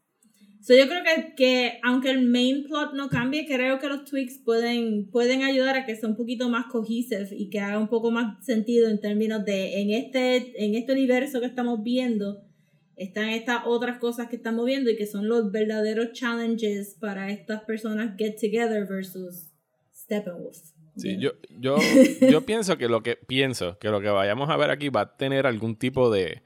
So 0.67 0.75
yo 0.75 0.85
creo 0.89 1.01
que, 1.01 1.33
que 1.35 1.79
aunque 1.81 2.09
el 2.09 2.27
main 2.27 2.65
plot 2.65 2.91
no 2.91 3.07
cambie, 3.07 3.45
creo 3.47 3.79
que 3.79 3.87
los 3.87 4.03
tweaks 4.03 4.39
pueden, 4.39 5.09
pueden 5.09 5.43
ayudar 5.43 5.77
a 5.77 5.85
que 5.85 5.95
sea 5.95 6.09
un 6.09 6.17
poquito 6.17 6.49
más 6.49 6.65
cohesive 6.65 7.29
y 7.31 7.49
que 7.49 7.61
haga 7.61 7.79
un 7.79 7.87
poco 7.87 8.11
más 8.11 8.45
sentido 8.45 8.89
en 8.89 8.99
términos 8.99 9.45
de 9.45 9.79
en 9.79 9.91
este, 9.91 10.61
en 10.61 10.75
este 10.75 10.91
universo 10.91 11.39
que 11.39 11.45
estamos 11.45 11.81
viendo 11.83 12.43
están 12.97 13.29
estas 13.29 13.61
otras 13.65 13.97
cosas 13.99 14.27
que 14.27 14.35
estamos 14.35 14.65
viendo 14.65 14.89
y 14.89 14.97
que 14.97 15.05
son 15.05 15.29
los 15.29 15.53
verdaderos 15.53 16.11
challenges 16.11 16.97
para 16.99 17.31
estas 17.31 17.63
personas 17.63 18.17
get 18.17 18.35
together 18.35 18.85
versus 18.85 19.53
Steppenwolf. 19.95 20.57
Sí, 20.97 21.15
yo, 21.17 21.31
yo, 21.57 21.77
yo 22.29 22.45
pienso 22.45 22.77
que 22.77 22.89
lo 22.89 23.03
que 23.03 23.15
pienso 23.15 23.79
que 23.79 23.87
lo 23.87 24.01
que 24.01 24.09
vayamos 24.09 24.49
a 24.49 24.57
ver 24.57 24.71
aquí 24.71 24.89
va 24.89 24.99
a 24.99 25.15
tener 25.15 25.47
algún 25.47 25.77
tipo 25.77 26.11
de, 26.11 26.41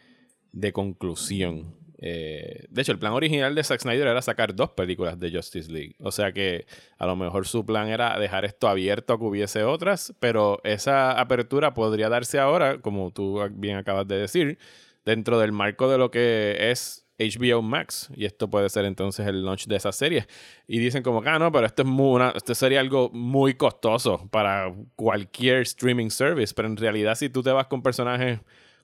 de 0.51 0.71
conclusión. 0.71 1.80
Eh, 2.03 2.65
de 2.67 2.81
hecho, 2.81 2.91
el 2.91 2.99
plan 2.99 3.13
original 3.13 3.53
de 3.53 3.63
Zack 3.63 3.81
Snyder 3.81 4.07
era 4.07 4.21
sacar 4.23 4.55
dos 4.55 4.71
películas 4.71 5.19
de 5.19 5.31
Justice 5.31 5.71
League. 5.71 5.95
O 5.99 6.11
sea 6.11 6.31
que 6.31 6.65
a 6.97 7.05
lo 7.05 7.15
mejor 7.15 7.47
su 7.47 7.63
plan 7.63 7.87
era 7.87 8.17
dejar 8.19 8.43
esto 8.43 8.67
abierto 8.67 9.13
a 9.13 9.19
que 9.19 9.25
hubiese 9.25 9.63
otras, 9.63 10.13
pero 10.19 10.59
esa 10.63 11.19
apertura 11.19 11.75
podría 11.75 12.09
darse 12.09 12.39
ahora, 12.39 12.81
como 12.81 13.11
tú 13.11 13.39
bien 13.51 13.77
acabas 13.77 14.07
de 14.07 14.17
decir, 14.17 14.57
dentro 15.05 15.39
del 15.39 15.51
marco 15.51 15.89
de 15.89 15.99
lo 15.99 16.09
que 16.09 16.71
es 16.71 17.05
HBO 17.19 17.61
Max. 17.61 18.09
Y 18.15 18.25
esto 18.25 18.49
puede 18.49 18.69
ser 18.69 18.85
entonces 18.85 19.27
el 19.27 19.45
launch 19.45 19.67
de 19.67 19.75
esa 19.75 19.91
serie. 19.91 20.25
Y 20.67 20.79
dicen 20.79 21.03
como 21.03 21.21
ah, 21.23 21.37
no, 21.37 21.51
pero 21.51 21.67
esto, 21.67 21.83
es 21.83 21.87
muy 21.87 22.19
esto 22.35 22.55
sería 22.55 22.79
algo 22.79 23.11
muy 23.13 23.53
costoso 23.53 24.27
para 24.31 24.73
cualquier 24.95 25.61
streaming 25.61 26.09
service. 26.09 26.51
Pero 26.55 26.67
en 26.67 26.77
realidad, 26.77 27.13
si 27.13 27.29
tú 27.29 27.43
te 27.43 27.51
vas 27.51 27.67
con 27.67 27.83
personajes 27.83 28.39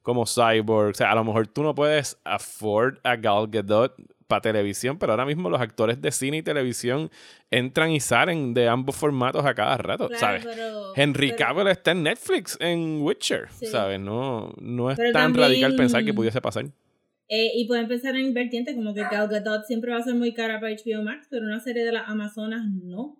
como 0.07 0.25
Cyborg, 0.25 0.91
o 0.91 0.93
sea, 0.93 1.11
a 1.11 1.15
lo 1.15 1.25
mejor 1.25 1.47
tú 1.47 1.63
no 1.63 1.75
puedes 1.75 2.17
afford 2.23 2.97
a 3.03 3.17
Gal 3.17 3.45
Gadot 3.49 3.93
para 4.25 4.39
televisión, 4.39 4.97
pero 4.97 5.11
ahora 5.11 5.25
mismo 5.25 5.49
los 5.49 5.59
actores 5.59 6.01
de 6.01 6.13
cine 6.13 6.37
y 6.37 6.43
televisión 6.43 7.11
entran 7.51 7.91
y 7.91 7.99
salen 7.99 8.53
de 8.53 8.69
ambos 8.69 8.95
formatos 8.95 9.45
a 9.45 9.53
cada 9.53 9.75
rato, 9.75 10.07
¿sabes? 10.15 10.47
Henry 10.95 11.35
Cavill 11.35 11.67
está 11.67 11.91
en 11.91 12.03
Netflix, 12.03 12.57
en 12.61 13.01
Witcher, 13.01 13.49
¿sabes? 13.51 13.99
No, 13.99 14.53
no 14.61 14.89
es 14.89 14.97
tan 15.11 15.33
radical 15.33 15.75
pensar 15.75 16.05
que 16.05 16.13
pudiese 16.13 16.39
pasar. 16.39 16.67
Eh, 17.27 17.51
y 17.55 17.67
pueden 17.67 17.89
pensar 17.89 18.15
en 18.15 18.33
vertientes 18.33 18.75
como 18.75 18.93
que 18.93 19.01
Gal 19.01 19.27
Gadot 19.27 19.65
siempre 19.65 19.91
va 19.91 19.97
a 19.97 20.03
ser 20.03 20.15
muy 20.15 20.33
cara 20.33 20.61
para 20.61 20.73
HBO 20.73 21.03
Max, 21.03 21.27
pero 21.29 21.45
una 21.45 21.59
serie 21.59 21.83
de 21.83 21.91
las 21.91 22.07
Amazonas 22.07 22.61
no. 22.65 23.17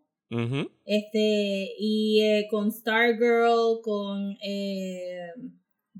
Este, 0.85 1.73
y 1.77 2.21
eh, 2.21 2.47
con 2.49 2.71
Stargirl, 2.71 3.81
con 3.83 4.37
eh, 4.41 5.33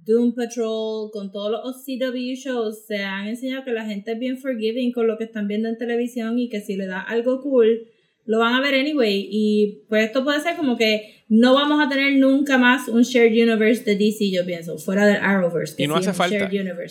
Doom 0.07 0.33
Patrol, 0.33 1.11
con 1.11 1.31
todos 1.31 1.51
los 1.51 1.83
CW 1.83 2.33
shows, 2.35 2.85
se 2.87 3.03
han 3.03 3.27
enseñado 3.27 3.65
que 3.65 3.71
la 3.71 3.85
gente 3.85 4.13
es 4.13 4.19
bien 4.19 4.37
forgiving 4.37 4.93
con 4.93 5.05
lo 5.05 5.17
que 5.17 5.25
están 5.25 5.47
viendo 5.47 5.67
en 5.67 5.77
televisión 5.77 6.39
y 6.39 6.49
que 6.49 6.61
si 6.61 6.77
le 6.77 6.87
da 6.87 7.01
algo 7.01 7.41
cool, 7.41 7.87
lo 8.25 8.39
van 8.39 8.53
a 8.53 8.61
ver 8.61 8.75
anyway. 8.75 9.27
Y 9.29 9.83
pues 9.89 10.05
esto 10.05 10.23
puede 10.23 10.39
ser 10.41 10.55
como 10.55 10.77
que 10.77 11.23
no 11.27 11.53
vamos 11.53 11.85
a 11.85 11.89
tener 11.89 12.13
nunca 12.17 12.57
más 12.57 12.87
un 12.87 13.01
shared 13.01 13.31
universe 13.31 13.83
de 13.83 13.97
DC, 13.97 14.31
yo 14.31 14.45
pienso, 14.45 14.77
fuera 14.77 15.05
del 15.05 15.17
Arrowverse. 15.17 15.81
y 15.81 15.87
no 15.87 15.95
hace 15.95 16.13
falta. 16.13 16.49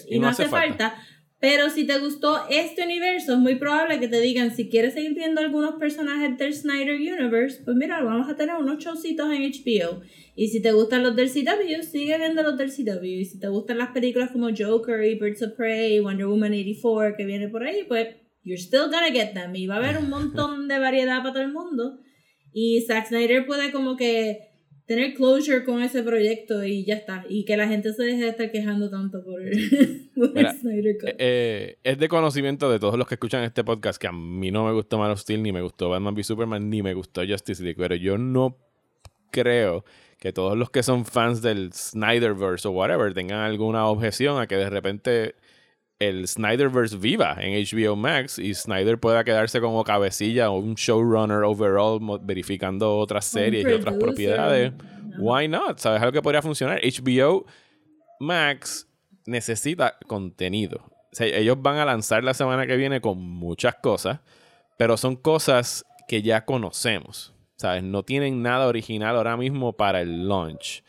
Y, 0.08 0.18
no, 0.18 0.28
hace, 0.28 0.46
falta. 0.46 0.94
Pero 1.38 1.68
si 1.68 1.86
te 1.86 1.98
gustó 1.98 2.46
este 2.48 2.84
universo, 2.84 3.34
es 3.34 3.38
muy 3.38 3.56
probable 3.56 4.00
que 4.00 4.08
te 4.08 4.20
digan, 4.20 4.56
si 4.56 4.70
quieres 4.70 4.94
seguir 4.94 5.14
viendo 5.14 5.42
algunos 5.42 5.74
personajes 5.74 6.38
del 6.38 6.54
Snyder 6.54 6.94
Universe, 6.94 7.60
pues 7.62 7.76
mira, 7.76 8.02
vamos 8.02 8.28
a 8.30 8.36
tener 8.36 8.54
unos 8.56 8.82
showcitos 8.82 9.30
en 9.32 9.42
HBO. 9.42 10.00
Y 10.34 10.48
si 10.48 10.62
te 10.62 10.72
gustan 10.72 11.02
los 11.02 11.14
del 11.14 11.28
CW, 11.28 11.82
sigue 11.82 12.16
viendo 12.16 12.42
los 12.42 12.56
del 12.56 12.70
CW. 12.70 13.04
Y 13.04 13.24
si 13.26 13.38
te 13.38 13.48
gustan 13.48 13.78
las 13.78 13.90
películas 13.90 14.30
como 14.30 14.48
Joker 14.56 15.04
y 15.04 15.18
Birds 15.18 15.42
of 15.42 15.52
Prey, 15.52 16.00
Wonder 16.00 16.26
Woman 16.26 16.52
84 16.52 17.16
que 17.16 17.26
viene 17.26 17.48
por 17.48 17.64
ahí, 17.64 17.84
pues 17.86 18.16
you're 18.42 18.60
still 18.60 18.84
gonna 18.90 19.10
get 19.12 19.34
them. 19.34 19.54
Y 19.54 19.66
va 19.66 19.74
a 19.74 19.78
haber 19.78 19.98
un 19.98 20.08
montón 20.08 20.68
de 20.68 20.78
variedad 20.78 21.18
para 21.18 21.34
todo 21.34 21.42
el 21.42 21.52
mundo. 21.52 21.98
Y 22.52 22.80
Zack 22.86 23.08
Snyder 23.08 23.44
puede 23.44 23.72
como 23.72 23.96
que 23.96 24.55
tener 24.86 25.14
closure 25.14 25.64
con 25.64 25.82
ese 25.82 26.02
proyecto 26.02 26.64
y 26.64 26.84
ya 26.84 26.94
está. 26.94 27.24
Y 27.28 27.44
que 27.44 27.56
la 27.56 27.68
gente 27.68 27.92
se 27.92 28.04
deje 28.04 28.22
de 28.22 28.28
estar 28.30 28.50
quejando 28.50 28.88
tanto 28.88 29.22
por 29.22 29.42
el, 29.42 30.10
Snyder 30.60 30.96
Cut. 30.98 31.08
Eh, 31.10 31.16
eh, 31.18 31.78
es 31.82 31.98
de 31.98 32.08
conocimiento 32.08 32.70
de 32.70 32.78
todos 32.78 32.96
los 32.96 33.06
que 33.06 33.16
escuchan 33.16 33.42
este 33.42 33.64
podcast 33.64 34.00
que 34.00 34.06
a 34.06 34.12
mí 34.12 34.50
no 34.50 34.64
me 34.64 34.72
gustó 34.72 34.98
Man 34.98 35.10
of 35.10 35.20
Steel, 35.20 35.42
ni 35.42 35.52
me 35.52 35.60
gustó 35.60 35.90
Batman 35.90 36.14
v 36.14 36.22
Superman, 36.22 36.70
ni 36.70 36.82
me 36.82 36.94
gustó 36.94 37.22
Justice 37.26 37.62
League. 37.62 37.76
Pero 37.78 37.96
yo 37.96 38.16
no 38.16 38.56
creo 39.32 39.84
que 40.18 40.32
todos 40.32 40.56
los 40.56 40.70
que 40.70 40.82
son 40.82 41.04
fans 41.04 41.42
del 41.42 41.72
Snyderverse 41.72 42.68
o 42.68 42.70
whatever 42.70 43.12
tengan 43.12 43.40
alguna 43.40 43.86
objeción 43.86 44.40
a 44.40 44.46
que 44.46 44.56
de 44.56 44.70
repente 44.70 45.34
el 45.98 46.26
Snyderverse 46.28 46.96
viva 46.96 47.36
en 47.40 47.54
HBO 47.64 47.96
Max 47.96 48.38
y 48.38 48.54
Snyder 48.54 48.98
pueda 48.98 49.24
quedarse 49.24 49.60
como 49.60 49.82
cabecilla 49.84 50.50
o 50.50 50.58
un 50.58 50.74
showrunner 50.74 51.42
overall 51.44 52.00
verificando 52.22 52.98
otras 52.98 53.24
series 53.24 53.66
y 53.66 53.72
otras 53.72 53.96
propiedades. 53.96 54.72
Why 55.18 55.48
not? 55.48 55.78
¿Sabes 55.78 56.02
algo 56.02 56.12
que 56.12 56.22
podría 56.22 56.42
funcionar? 56.42 56.80
HBO 56.82 57.46
Max 58.20 58.86
necesita 59.24 59.96
contenido. 60.06 60.84
ellos 61.18 61.56
van 61.60 61.78
a 61.78 61.84
lanzar 61.84 62.22
la 62.22 62.34
semana 62.34 62.66
que 62.66 62.76
viene 62.76 63.00
con 63.00 63.18
muchas 63.18 63.76
cosas, 63.76 64.20
pero 64.76 64.96
son 64.96 65.16
cosas 65.16 65.84
que 66.08 66.22
ya 66.22 66.44
conocemos. 66.44 67.32
¿sabes? 67.56 67.82
No 67.82 68.02
tienen 68.02 68.42
nada 68.42 68.66
original 68.66 69.16
ahora 69.16 69.36
mismo 69.36 69.72
para 69.72 70.00
el 70.00 70.28
launch. 70.28 70.82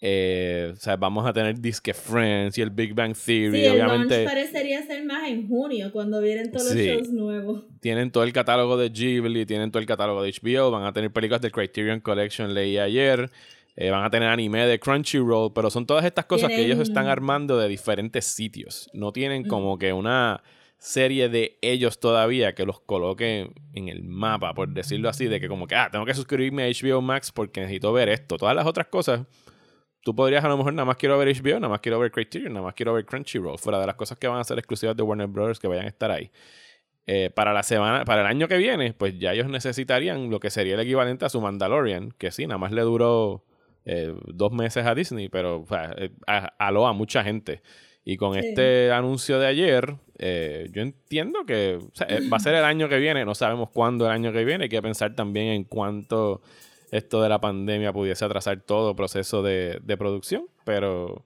Eh, 0.00 0.72
o 0.72 0.76
sea, 0.76 0.96
vamos 0.96 1.26
a 1.26 1.32
tener 1.32 1.58
Disque 1.60 1.94
Friends 1.94 2.58
y 2.58 2.62
el 2.62 2.70
Big 2.70 2.94
Bang 2.94 3.14
Theory. 3.14 3.62
Sí, 3.62 3.66
obviamente. 3.68 4.16
Launch 4.16 4.28
parecería 4.28 4.82
ser 4.86 5.04
más 5.04 5.28
en 5.28 5.48
junio, 5.48 5.90
cuando 5.92 6.20
vienen 6.20 6.50
todos 6.50 6.74
los 6.74 6.76
shows 6.76 7.10
nuevos. 7.10 7.64
Tienen 7.80 8.10
todo 8.10 8.24
el 8.24 8.32
catálogo 8.32 8.76
de 8.76 8.90
Ghibli, 8.90 9.46
tienen 9.46 9.70
todo 9.70 9.80
el 9.80 9.86
catálogo 9.86 10.22
de 10.22 10.32
HBO, 10.32 10.70
van 10.70 10.84
a 10.84 10.92
tener 10.92 11.12
películas 11.12 11.42
de 11.42 11.50
Criterion 11.50 12.00
Collection, 12.00 12.54
leí 12.54 12.78
ayer. 12.78 13.30
Eh, 13.76 13.90
van 13.90 14.04
a 14.04 14.10
tener 14.10 14.28
anime 14.28 14.66
de 14.66 14.78
Crunchyroll, 14.78 15.52
pero 15.52 15.68
son 15.68 15.84
todas 15.84 16.04
estas 16.04 16.26
cosas 16.26 16.48
que 16.48 16.64
ellos 16.64 16.78
están 16.78 17.08
armando 17.08 17.58
de 17.58 17.68
diferentes 17.68 18.24
sitios. 18.24 18.88
No 18.92 19.12
tienen 19.12 19.44
como 19.44 19.78
que 19.78 19.92
una 19.92 20.42
serie 20.78 21.28
de 21.28 21.58
ellos 21.62 21.98
todavía 21.98 22.54
que 22.54 22.66
los 22.66 22.78
coloque 22.80 23.50
en 23.72 23.88
el 23.88 24.04
mapa, 24.04 24.54
por 24.54 24.68
decirlo 24.68 25.08
así, 25.08 25.26
de 25.26 25.40
que 25.40 25.48
como 25.48 25.66
que, 25.66 25.74
ah, 25.74 25.88
tengo 25.90 26.04
que 26.04 26.14
suscribirme 26.14 26.64
a 26.64 26.68
HBO 26.68 27.00
Max 27.00 27.32
porque 27.32 27.60
necesito 27.60 27.92
ver 27.92 28.10
esto. 28.10 28.36
Todas 28.36 28.54
las 28.54 28.66
otras 28.66 28.86
cosas, 28.86 29.22
tú 30.04 30.14
podrías 30.14 30.44
a 30.44 30.48
lo 30.48 30.56
mejor 30.56 30.72
nada 30.74 30.84
más 30.84 30.96
quiero 30.96 31.18
ver 31.18 31.28
HBO, 31.28 31.54
nada 31.54 31.68
más 31.68 31.80
quiero 31.80 31.98
ver 31.98 32.12
Criterion, 32.12 32.52
nada 32.52 32.64
más 32.64 32.74
quiero 32.74 32.94
ver 32.94 33.04
Crunchyroll, 33.04 33.58
fuera 33.58 33.80
de 33.80 33.86
las 33.86 33.96
cosas 33.96 34.18
que 34.18 34.28
van 34.28 34.38
a 34.38 34.44
ser 34.44 34.58
exclusivas 34.58 34.96
de 34.96 35.02
Warner 35.02 35.26
Brothers 35.26 35.58
que 35.58 35.66
vayan 35.66 35.86
a 35.86 35.88
estar 35.88 36.10
ahí. 36.10 36.30
Eh, 37.06 37.30
para 37.34 37.52
la 37.52 37.62
semana, 37.62 38.04
para 38.04 38.20
el 38.22 38.26
año 38.26 38.46
que 38.48 38.56
viene, 38.56 38.94
pues 38.94 39.18
ya 39.18 39.32
ellos 39.32 39.48
necesitarían 39.48 40.30
lo 40.30 40.40
que 40.40 40.50
sería 40.50 40.74
el 40.74 40.80
equivalente 40.80 41.24
a 41.24 41.28
su 41.28 41.40
Mandalorian, 41.40 42.12
que 42.12 42.30
sí, 42.30 42.46
nada 42.46 42.58
más 42.58 42.72
le 42.72 42.82
duró 42.82 43.44
eh, 43.86 44.14
dos 44.26 44.52
meses 44.52 44.86
a 44.86 44.94
Disney, 44.94 45.28
pero 45.28 45.60
o 45.60 45.66
sea, 45.66 45.94
eh, 45.98 46.10
aló 46.58 46.86
a 46.86 46.92
mucha 46.92 47.22
gente. 47.24 47.62
Y 48.04 48.16
con 48.18 48.36
este 48.36 48.92
anuncio 48.92 49.38
de 49.38 49.46
ayer, 49.46 49.96
eh, 50.18 50.68
yo 50.72 50.82
entiendo 50.82 51.46
que 51.46 51.78
va 52.30 52.36
a 52.36 52.40
ser 52.40 52.54
el 52.54 52.64
año 52.64 52.88
que 52.88 52.98
viene, 52.98 53.24
no 53.24 53.34
sabemos 53.34 53.70
cuándo 53.70 54.04
el 54.04 54.12
año 54.12 54.30
que 54.30 54.44
viene, 54.44 54.64
hay 54.64 54.68
que 54.68 54.82
pensar 54.82 55.14
también 55.14 55.48
en 55.48 55.64
cuánto 55.64 56.42
esto 56.90 57.22
de 57.22 57.28
la 57.28 57.40
pandemia 57.40 57.92
pudiese 57.92 58.24
atrasar 58.24 58.60
todo 58.60 58.90
el 58.90 58.96
proceso 58.96 59.42
de, 59.42 59.78
de 59.82 59.96
producción, 59.96 60.46
pero 60.64 61.24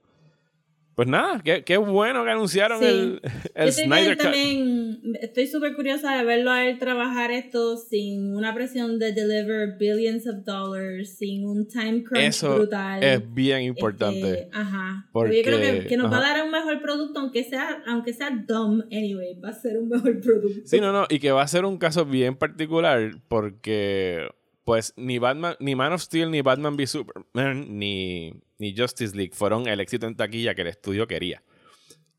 pues 0.99 1.07
nada, 1.07 1.41
qué, 1.41 1.77
bueno 1.77 2.25
que 2.25 2.29
anunciaron 2.29 2.83
el, 2.83 3.21
el 3.55 3.71
Snyder 3.71 4.17
Cut. 4.17 4.23
También 4.23 4.99
estoy 5.21 5.47
súper 5.47 5.73
curiosa 5.73 6.17
de 6.17 6.25
verlo 6.25 6.51
a 6.51 6.65
él 6.65 6.77
trabajar 6.77 7.31
esto 7.31 7.77
sin 7.77 8.35
una 8.35 8.53
presión 8.53 8.99
de 8.99 9.13
deliver 9.13 9.77
billions 9.79 10.27
of 10.27 10.43
dollars, 10.43 11.17
sin 11.17 11.47
un 11.47 11.69
time 11.69 12.03
crunch 12.03 12.25
Eso 12.25 12.53
brutal. 12.53 13.01
Es 13.01 13.33
bien 13.33 13.61
importante. 13.61 14.29
Este, 14.29 14.49
ajá. 14.51 15.07
Porque, 15.13 15.37
yo 15.37 15.43
creo 15.43 15.87
que, 15.87 15.95
nos 15.95 16.11
va 16.11 16.17
a 16.17 16.33
dar 16.33 16.43
un 16.43 16.51
mejor 16.51 16.81
producto, 16.81 17.21
aunque 17.21 17.45
sea, 17.45 17.81
aunque 17.87 18.11
sea 18.11 18.31
dumb, 18.31 18.83
anyway, 18.91 19.39
va 19.39 19.51
a 19.51 19.53
ser 19.53 19.77
un 19.77 19.87
mejor 19.87 20.19
producto. 20.21 20.63
Sí, 20.65 20.81
no, 20.81 20.91
no, 20.91 21.05
y 21.09 21.19
que 21.19 21.31
va 21.31 21.43
a 21.43 21.47
ser 21.47 21.63
un 21.63 21.77
caso 21.77 22.03
bien 22.03 22.35
particular 22.35 23.13
porque 23.29 24.27
pues 24.69 24.93
ni 24.97 25.17
Batman, 25.17 25.55
ni 25.59 25.73
Man 25.73 25.93
of 25.93 26.01
Steel, 26.03 26.29
ni 26.29 26.43
Batman 26.43 26.77
v 26.77 26.85
Superman, 26.85 27.79
ni, 27.79 28.39
Justice 28.77 29.17
League 29.17 29.33
fueron 29.33 29.67
el 29.67 29.79
éxito 29.79 30.05
en 30.05 30.15
taquilla 30.15 30.53
que 30.53 30.61
el 30.61 30.67
estudio 30.67 31.07
quería. 31.07 31.41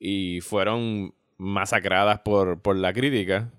Y 0.00 0.40
fueron 0.40 1.14
masacradas 1.36 2.22
por, 2.24 2.60
por 2.60 2.74
la 2.74 2.92
crítica. 2.92 3.52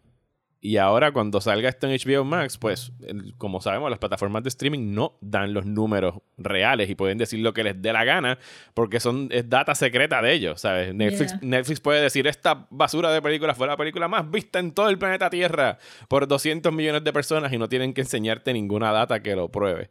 Y 0.63 0.77
ahora 0.77 1.11
cuando 1.11 1.41
salga 1.41 1.69
esto 1.69 1.87
en 1.87 1.93
HBO 1.93 2.23
Max, 2.23 2.59
pues 2.59 2.91
el- 3.07 3.33
como 3.37 3.61
sabemos, 3.61 3.89
las 3.89 3.97
plataformas 3.97 4.43
de 4.43 4.49
streaming 4.49 4.93
no 4.93 5.17
dan 5.19 5.55
los 5.55 5.65
números 5.65 6.19
reales 6.37 6.87
y 6.87 6.93
pueden 6.93 7.17
decir 7.17 7.39
lo 7.39 7.51
que 7.51 7.63
les 7.63 7.81
dé 7.81 7.91
la 7.91 8.03
gana 8.03 8.37
porque 8.75 8.99
son 8.99 9.27
es 9.31 9.49
data 9.49 9.73
secreta 9.73 10.21
de 10.21 10.33
ellos, 10.33 10.61
¿sabes? 10.61 10.93
Netflix, 10.93 11.31
Yeah. 11.31 11.39
Netflix 11.41 11.79
puede 11.79 11.99
decir 12.01 12.27
esta 12.27 12.67
basura 12.69 13.11
de 13.11 13.23
película 13.23 13.55
fue 13.55 13.65
la 13.65 13.75
película 13.75 14.07
más 14.07 14.29
vista 14.29 14.59
en 14.59 14.71
todo 14.71 14.89
el 14.89 14.99
planeta 14.99 15.31
Tierra 15.31 15.79
por 16.07 16.27
200 16.27 16.71
millones 16.71 17.03
de 17.03 17.11
personas 17.11 17.51
y 17.51 17.57
no 17.57 17.67
tienen 17.67 17.93
que 17.95 18.01
enseñarte 18.01 18.53
ninguna 18.53 18.91
data 18.91 19.23
que 19.23 19.35
lo 19.35 19.49
pruebe. 19.49 19.89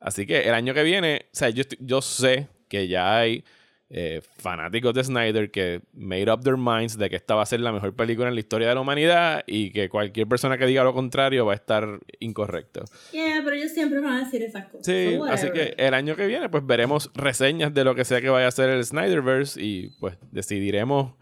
Así 0.00 0.26
que 0.26 0.40
el 0.48 0.54
año 0.54 0.74
que 0.74 0.82
viene, 0.82 1.26
o 1.26 1.28
sea, 1.36 1.50
yo, 1.50 1.62
yo 1.78 2.02
sé 2.02 2.48
que 2.68 2.88
ya 2.88 3.18
hay 3.18 3.44
eh, 3.90 4.20
fanáticos 4.36 4.92
de 4.92 5.02
Snyder 5.02 5.50
que 5.50 5.80
made 5.94 6.30
up 6.30 6.42
their 6.42 6.58
minds 6.58 6.98
de 6.98 7.08
que 7.08 7.16
esta 7.16 7.34
va 7.34 7.42
a 7.42 7.46
ser 7.46 7.60
la 7.60 7.72
mejor 7.72 7.94
película 7.96 8.28
en 8.28 8.34
la 8.34 8.40
historia 8.40 8.68
de 8.68 8.74
la 8.74 8.80
humanidad 8.82 9.44
y 9.46 9.70
que 9.70 9.88
cualquier 9.88 10.26
persona 10.26 10.58
que 10.58 10.66
diga 10.66 10.84
lo 10.84 10.92
contrario 10.92 11.46
va 11.46 11.52
a 11.52 11.56
estar 11.56 11.98
incorrecto. 12.20 12.84
Yeah, 13.12 13.40
pero 13.42 13.56
ellos 13.56 13.72
siempre 13.72 14.00
van 14.00 14.14
a 14.14 14.24
decir 14.24 14.42
esas 14.42 14.66
cosas. 14.66 14.84
Sí, 14.84 15.16
So, 15.16 15.24
así 15.24 15.50
que 15.52 15.74
el 15.78 15.94
año 15.94 16.16
que 16.16 16.26
viene 16.26 16.48
pues 16.50 16.66
veremos 16.66 17.10
reseñas 17.14 17.72
de 17.72 17.84
lo 17.84 17.94
que 17.94 18.04
sea 18.04 18.20
que 18.20 18.28
vaya 18.28 18.48
a 18.48 18.50
ser 18.50 18.68
el 18.68 18.84
Snyderverse 18.84 19.62
y 19.62 19.90
pues 20.00 20.18
decidiremos 20.32 21.14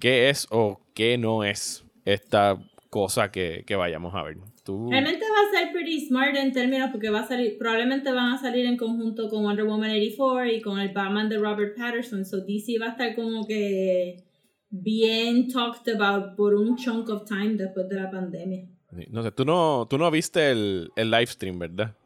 qué 0.00 0.30
es 0.30 0.48
o 0.50 0.80
qué 0.94 1.16
no 1.16 1.44
es 1.44 1.84
esta 2.04 2.58
cosa 2.88 3.30
que, 3.30 3.62
que 3.66 3.76
vayamos 3.76 4.14
a 4.16 4.22
ver. 4.24 4.36
Tú... 4.70 4.88
Realmente 4.88 5.24
va 5.24 5.48
a 5.48 5.58
ser 5.58 5.72
pretty 5.72 6.06
smart 6.06 6.36
en 6.36 6.52
términos 6.52 6.90
porque 6.92 7.10
va 7.10 7.20
a 7.20 7.26
salir, 7.26 7.58
probablemente 7.58 8.12
van 8.12 8.34
a 8.34 8.38
salir 8.38 8.66
en 8.66 8.76
conjunto 8.76 9.28
con 9.28 9.42
Wonder 9.42 9.64
Woman 9.64 9.90
84 9.90 10.46
y 10.46 10.60
con 10.60 10.78
el 10.78 10.92
Batman 10.92 11.28
de 11.28 11.38
Robert 11.38 11.76
Patterson. 11.76 12.24
So 12.24 12.38
DC 12.38 12.78
va 12.80 12.86
a 12.86 12.90
estar 12.90 13.16
como 13.16 13.46
que 13.46 14.22
bien 14.70 15.48
talked 15.48 15.92
about 15.92 16.36
por 16.36 16.54
un 16.54 16.76
chunk 16.76 17.08
of 17.08 17.24
time 17.24 17.56
después 17.56 17.88
de 17.88 17.96
la 17.96 18.10
pandemia. 18.10 18.68
No 19.10 19.24
sé, 19.24 19.32
tú 19.32 19.44
no, 19.44 19.88
tú 19.90 19.98
no 19.98 20.08
viste 20.10 20.52
el, 20.52 20.90
el 20.94 21.10
live 21.10 21.26
stream, 21.26 21.58
¿verdad? 21.58 21.96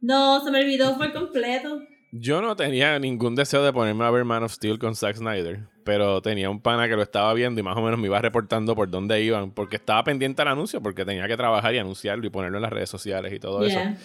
No, 0.00 0.40
se 0.44 0.52
me 0.52 0.60
olvidó 0.60 0.96
por 0.96 1.12
completo. 1.12 1.80
Yo 2.12 2.40
no 2.40 2.54
tenía 2.54 2.98
ningún 3.00 3.34
deseo 3.34 3.64
de 3.64 3.72
ponerme 3.72 4.04
a 4.04 4.10
ver 4.10 4.24
Man 4.24 4.44
of 4.44 4.52
Steel 4.52 4.78
con 4.78 4.94
Zack 4.94 5.16
Snyder, 5.16 5.66
pero 5.86 6.20
tenía 6.20 6.50
un 6.50 6.60
pana 6.60 6.86
que 6.88 6.96
lo 6.96 7.02
estaba 7.02 7.32
viendo 7.32 7.58
y 7.60 7.62
más 7.62 7.76
o 7.78 7.80
menos 7.80 7.98
me 7.98 8.06
iba 8.08 8.20
reportando 8.20 8.74
por 8.74 8.90
dónde 8.90 9.22
iban, 9.22 9.52
porque 9.52 9.76
estaba 9.76 10.04
pendiente 10.04 10.42
al 10.42 10.48
anuncio, 10.48 10.82
porque 10.82 11.06
tenía 11.06 11.26
que 11.26 11.36
trabajar 11.38 11.74
y 11.74 11.78
anunciarlo 11.78 12.26
y 12.26 12.30
ponerlo 12.30 12.58
en 12.58 12.62
las 12.62 12.72
redes 12.72 12.90
sociales 12.90 13.32
y 13.32 13.38
todo 13.38 13.64
eso. 13.64 13.78
Yeah. 13.78 13.96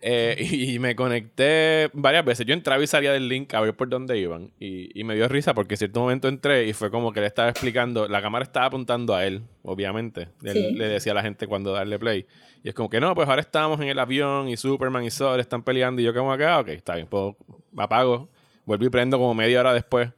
Eh, 0.00 0.36
y 0.52 0.78
me 0.78 0.94
conecté 0.94 1.90
varias 1.92 2.24
veces. 2.24 2.46
Yo 2.46 2.54
entraba 2.54 2.82
y 2.82 2.86
salía 2.86 3.12
del 3.12 3.28
link 3.28 3.52
a 3.54 3.60
ver 3.60 3.74
por 3.74 3.88
dónde 3.88 4.16
iban. 4.18 4.52
Y, 4.60 4.98
y 4.98 5.02
me 5.02 5.14
dio 5.16 5.26
risa 5.28 5.54
porque 5.54 5.74
en 5.74 5.78
cierto 5.78 6.00
momento 6.00 6.28
entré 6.28 6.66
y 6.68 6.72
fue 6.72 6.90
como 6.90 7.12
que 7.12 7.20
le 7.20 7.26
estaba 7.26 7.48
explicando. 7.48 8.06
La 8.06 8.22
cámara 8.22 8.44
estaba 8.44 8.66
apuntando 8.66 9.14
a 9.14 9.24
él, 9.26 9.42
obviamente. 9.62 10.28
Él 10.44 10.52
Sí. 10.52 10.72
le 10.74 10.86
decía 10.88 11.12
a 11.12 11.14
la 11.16 11.22
gente 11.22 11.46
cuando 11.48 11.72
darle 11.72 11.98
play. 11.98 12.26
Y 12.62 12.68
es 12.68 12.74
como 12.74 12.88
que 12.90 13.00
no, 13.00 13.14
pues 13.14 13.28
ahora 13.28 13.40
estamos 13.40 13.80
en 13.80 13.88
el 13.88 13.98
avión 13.98 14.48
y 14.48 14.56
Superman 14.56 15.02
y 15.04 15.10
Zod 15.10 15.40
están 15.40 15.62
peleando. 15.62 16.00
Y 16.00 16.04
yo, 16.04 16.14
como 16.14 16.32
acá, 16.32 16.60
ok, 16.60 16.68
está 16.68 16.94
bien, 16.94 17.06
puedo, 17.08 17.36
apago. 17.76 18.28
Vuelvo 18.66 18.84
y 18.84 18.90
prendo 18.90 19.18
como 19.18 19.34
media 19.34 19.60
hora 19.60 19.72
después. 19.72 20.10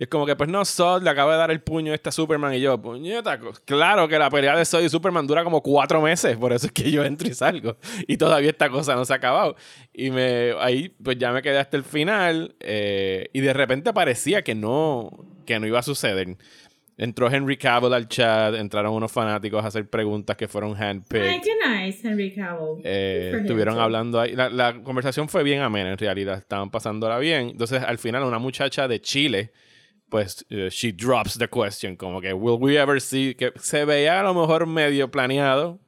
Y 0.00 0.04
es 0.04 0.08
como 0.08 0.24
que, 0.24 0.34
pues 0.34 0.48
no, 0.48 0.64
Zod 0.64 1.02
le 1.02 1.10
acaba 1.10 1.32
de 1.32 1.38
dar 1.38 1.50
el 1.50 1.60
puño 1.60 1.92
a 1.92 1.94
este 1.94 2.10
Superman. 2.10 2.54
Y 2.54 2.60
yo, 2.60 2.80
puñeta, 2.80 3.38
claro 3.66 4.08
que 4.08 4.18
la 4.18 4.30
pelea 4.30 4.56
de 4.56 4.64
Zod 4.64 4.80
y 4.80 4.88
Superman 4.88 5.26
dura 5.26 5.44
como 5.44 5.62
cuatro 5.62 6.00
meses. 6.00 6.38
Por 6.38 6.54
eso 6.54 6.66
es 6.68 6.72
que 6.72 6.90
yo 6.90 7.04
entro 7.04 7.28
y 7.28 7.34
salgo. 7.34 7.76
Y 8.08 8.16
todavía 8.16 8.48
esta 8.48 8.70
cosa 8.70 8.94
no 8.94 9.04
se 9.04 9.12
ha 9.12 9.16
acabado. 9.16 9.56
Y 9.92 10.10
me 10.10 10.54
ahí, 10.58 10.88
pues 11.04 11.18
ya 11.18 11.32
me 11.32 11.42
quedé 11.42 11.58
hasta 11.58 11.76
el 11.76 11.84
final. 11.84 12.54
eh, 12.60 13.28
y 13.34 13.40
de 13.40 13.52
repente 13.52 13.92
parecía 13.92 14.40
que 14.42 14.54
no, 14.54 15.10
que 15.44 15.60
no 15.60 15.66
iba 15.66 15.80
a 15.80 15.82
suceder. 15.82 16.34
Entró 16.96 17.30
Henry 17.30 17.58
Cavill 17.58 17.92
al 17.92 18.08
chat, 18.08 18.54
entraron 18.54 18.94
unos 18.94 19.12
fanáticos 19.12 19.62
a 19.62 19.68
hacer 19.68 19.86
preguntas 19.90 20.34
que 20.36 20.48
fueron 20.48 20.76
Ay, 20.78 20.82
handpicked. 20.92 21.42
qué 21.42 21.52
nice, 21.68 22.08
Henry 22.08 22.34
Cavill. 22.34 22.80
Eh, 22.84 23.32
him, 23.34 23.40
estuvieron 23.40 23.78
hablando 23.78 24.18
ahí. 24.18 24.34
La, 24.34 24.48
la 24.48 24.82
conversación 24.82 25.28
fue 25.28 25.42
bien 25.42 25.60
amena 25.60 25.92
en 25.92 25.98
realidad. 25.98 26.38
Estaban 26.38 26.70
pasándola 26.70 27.18
bien. 27.18 27.50
Entonces, 27.50 27.82
al 27.82 27.98
final, 27.98 28.22
una 28.22 28.38
muchacha 28.38 28.88
de 28.88 29.00
Chile, 29.02 29.50
pues, 30.10 30.44
eh, 30.50 30.68
she 30.70 30.92
drops 30.92 31.38
the 31.38 31.48
question. 31.48 31.96
Como 31.96 32.20
que, 32.20 32.32
¿will 32.34 32.58
we 32.60 32.76
ever 32.76 33.00
see? 33.00 33.34
Que 33.34 33.52
se 33.60 33.84
veía 33.84 34.20
a 34.20 34.22
lo 34.22 34.34
mejor 34.34 34.66
medio 34.66 35.10
planeado. 35.10 35.78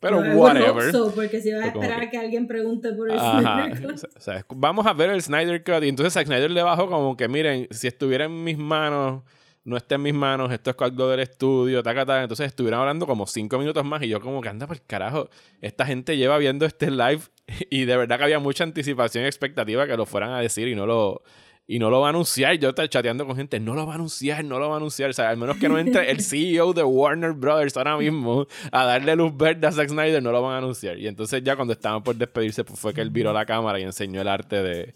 Pero 0.00 0.18
hope 0.18 0.34
whatever. 0.34 0.92
so, 0.92 1.12
porque 1.12 1.40
si 1.40 1.52
vas 1.52 1.64
a 1.64 1.66
esperar 1.68 1.98
que- 2.00 2.06
a 2.06 2.10
que 2.10 2.18
alguien 2.18 2.46
pregunte 2.46 2.92
por 2.92 3.10
el 3.10 3.18
Ajá. 3.18 3.40
Snyder 3.68 3.82
Cut. 3.94 4.04
O 4.16 4.20
sea, 4.20 4.44
vamos 4.54 4.86
a 4.86 4.92
ver 4.92 5.10
el 5.10 5.20
Snyder 5.22 5.62
Cut. 5.64 5.82
Y 5.82 5.88
entonces 5.88 6.12
Zack 6.12 6.26
Snyder 6.26 6.50
le 6.50 6.62
bajó 6.62 6.88
como 6.88 7.16
que, 7.16 7.26
miren, 7.28 7.66
si 7.72 7.88
estuviera 7.88 8.26
en 8.26 8.44
mis 8.44 8.56
manos, 8.56 9.22
no 9.64 9.76
está 9.76 9.96
en 9.96 10.02
mis 10.02 10.14
manos, 10.14 10.52
esto 10.52 10.70
es 10.70 10.76
algo 10.78 11.08
del 11.08 11.18
estudio, 11.20 11.82
taca, 11.82 12.06
taca. 12.06 12.22
Entonces 12.22 12.46
estuvieran 12.46 12.78
hablando 12.80 13.06
como 13.08 13.26
cinco 13.26 13.58
minutos 13.58 13.84
más 13.84 14.00
y 14.04 14.08
yo 14.08 14.20
como 14.20 14.40
que 14.40 14.48
anda 14.48 14.68
por 14.68 14.76
el 14.76 14.82
carajo. 14.86 15.28
Esta 15.60 15.84
gente 15.84 16.16
lleva 16.16 16.38
viendo 16.38 16.64
este 16.64 16.92
live 16.92 17.22
y 17.68 17.84
de 17.84 17.96
verdad 17.96 18.18
que 18.18 18.24
había 18.24 18.38
mucha 18.38 18.62
anticipación 18.62 19.24
y 19.24 19.26
expectativa 19.26 19.84
que 19.88 19.96
lo 19.96 20.06
fueran 20.06 20.30
a 20.30 20.40
decir 20.40 20.68
y 20.68 20.76
no 20.76 20.86
lo... 20.86 21.22
Y 21.70 21.78
no 21.78 21.90
lo 21.90 22.00
va 22.00 22.06
a 22.06 22.10
anunciar. 22.10 22.58
Yo 22.58 22.70
estaba 22.70 22.88
chateando 22.88 23.26
con 23.26 23.36
gente. 23.36 23.60
No 23.60 23.74
lo 23.74 23.84
va 23.86 23.92
a 23.92 23.96
anunciar, 23.96 24.42
no 24.42 24.58
lo 24.58 24.68
va 24.70 24.74
a 24.74 24.78
anunciar. 24.78 25.10
O 25.10 25.12
sea, 25.12 25.28
al 25.28 25.36
menos 25.36 25.58
que 25.58 25.68
no 25.68 25.78
entre 25.78 26.10
el 26.10 26.22
CEO 26.22 26.72
de 26.72 26.82
Warner 26.82 27.32
Brothers 27.32 27.76
ahora 27.76 27.98
mismo 27.98 28.46
a 28.72 28.84
darle 28.86 29.14
luz 29.14 29.36
verde 29.36 29.66
a 29.66 29.72
Zack 29.72 29.90
Snyder, 29.90 30.22
no 30.22 30.32
lo 30.32 30.40
van 30.40 30.54
a 30.54 30.58
anunciar. 30.58 30.98
Y 30.98 31.06
entonces 31.06 31.42
ya 31.44 31.56
cuando 31.56 31.74
estaban 31.74 32.02
por 32.02 32.16
despedirse, 32.16 32.64
pues 32.64 32.80
fue 32.80 32.94
que 32.94 33.02
él 33.02 33.10
viró 33.10 33.34
la 33.34 33.44
cámara 33.44 33.78
y 33.78 33.82
enseñó 33.82 34.22
el 34.22 34.28
arte 34.28 34.62
de, 34.62 34.94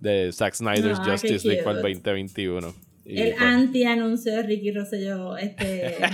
de 0.00 0.30
Zack 0.30 0.52
Snyder's 0.56 0.98
Ah, 1.00 1.06
Justice 1.12 1.48
League 1.48 1.62
para 1.62 1.78
el 1.78 1.82
cute. 1.96 2.10
2021. 2.10 2.74
Y 3.06 3.20
El 3.22 3.30
pues- 3.30 3.42
anti-anuncio 3.42 4.32
de 4.34 4.42
Ricky 4.42 4.72
Rosselló. 4.72 5.38
Este, 5.38 5.96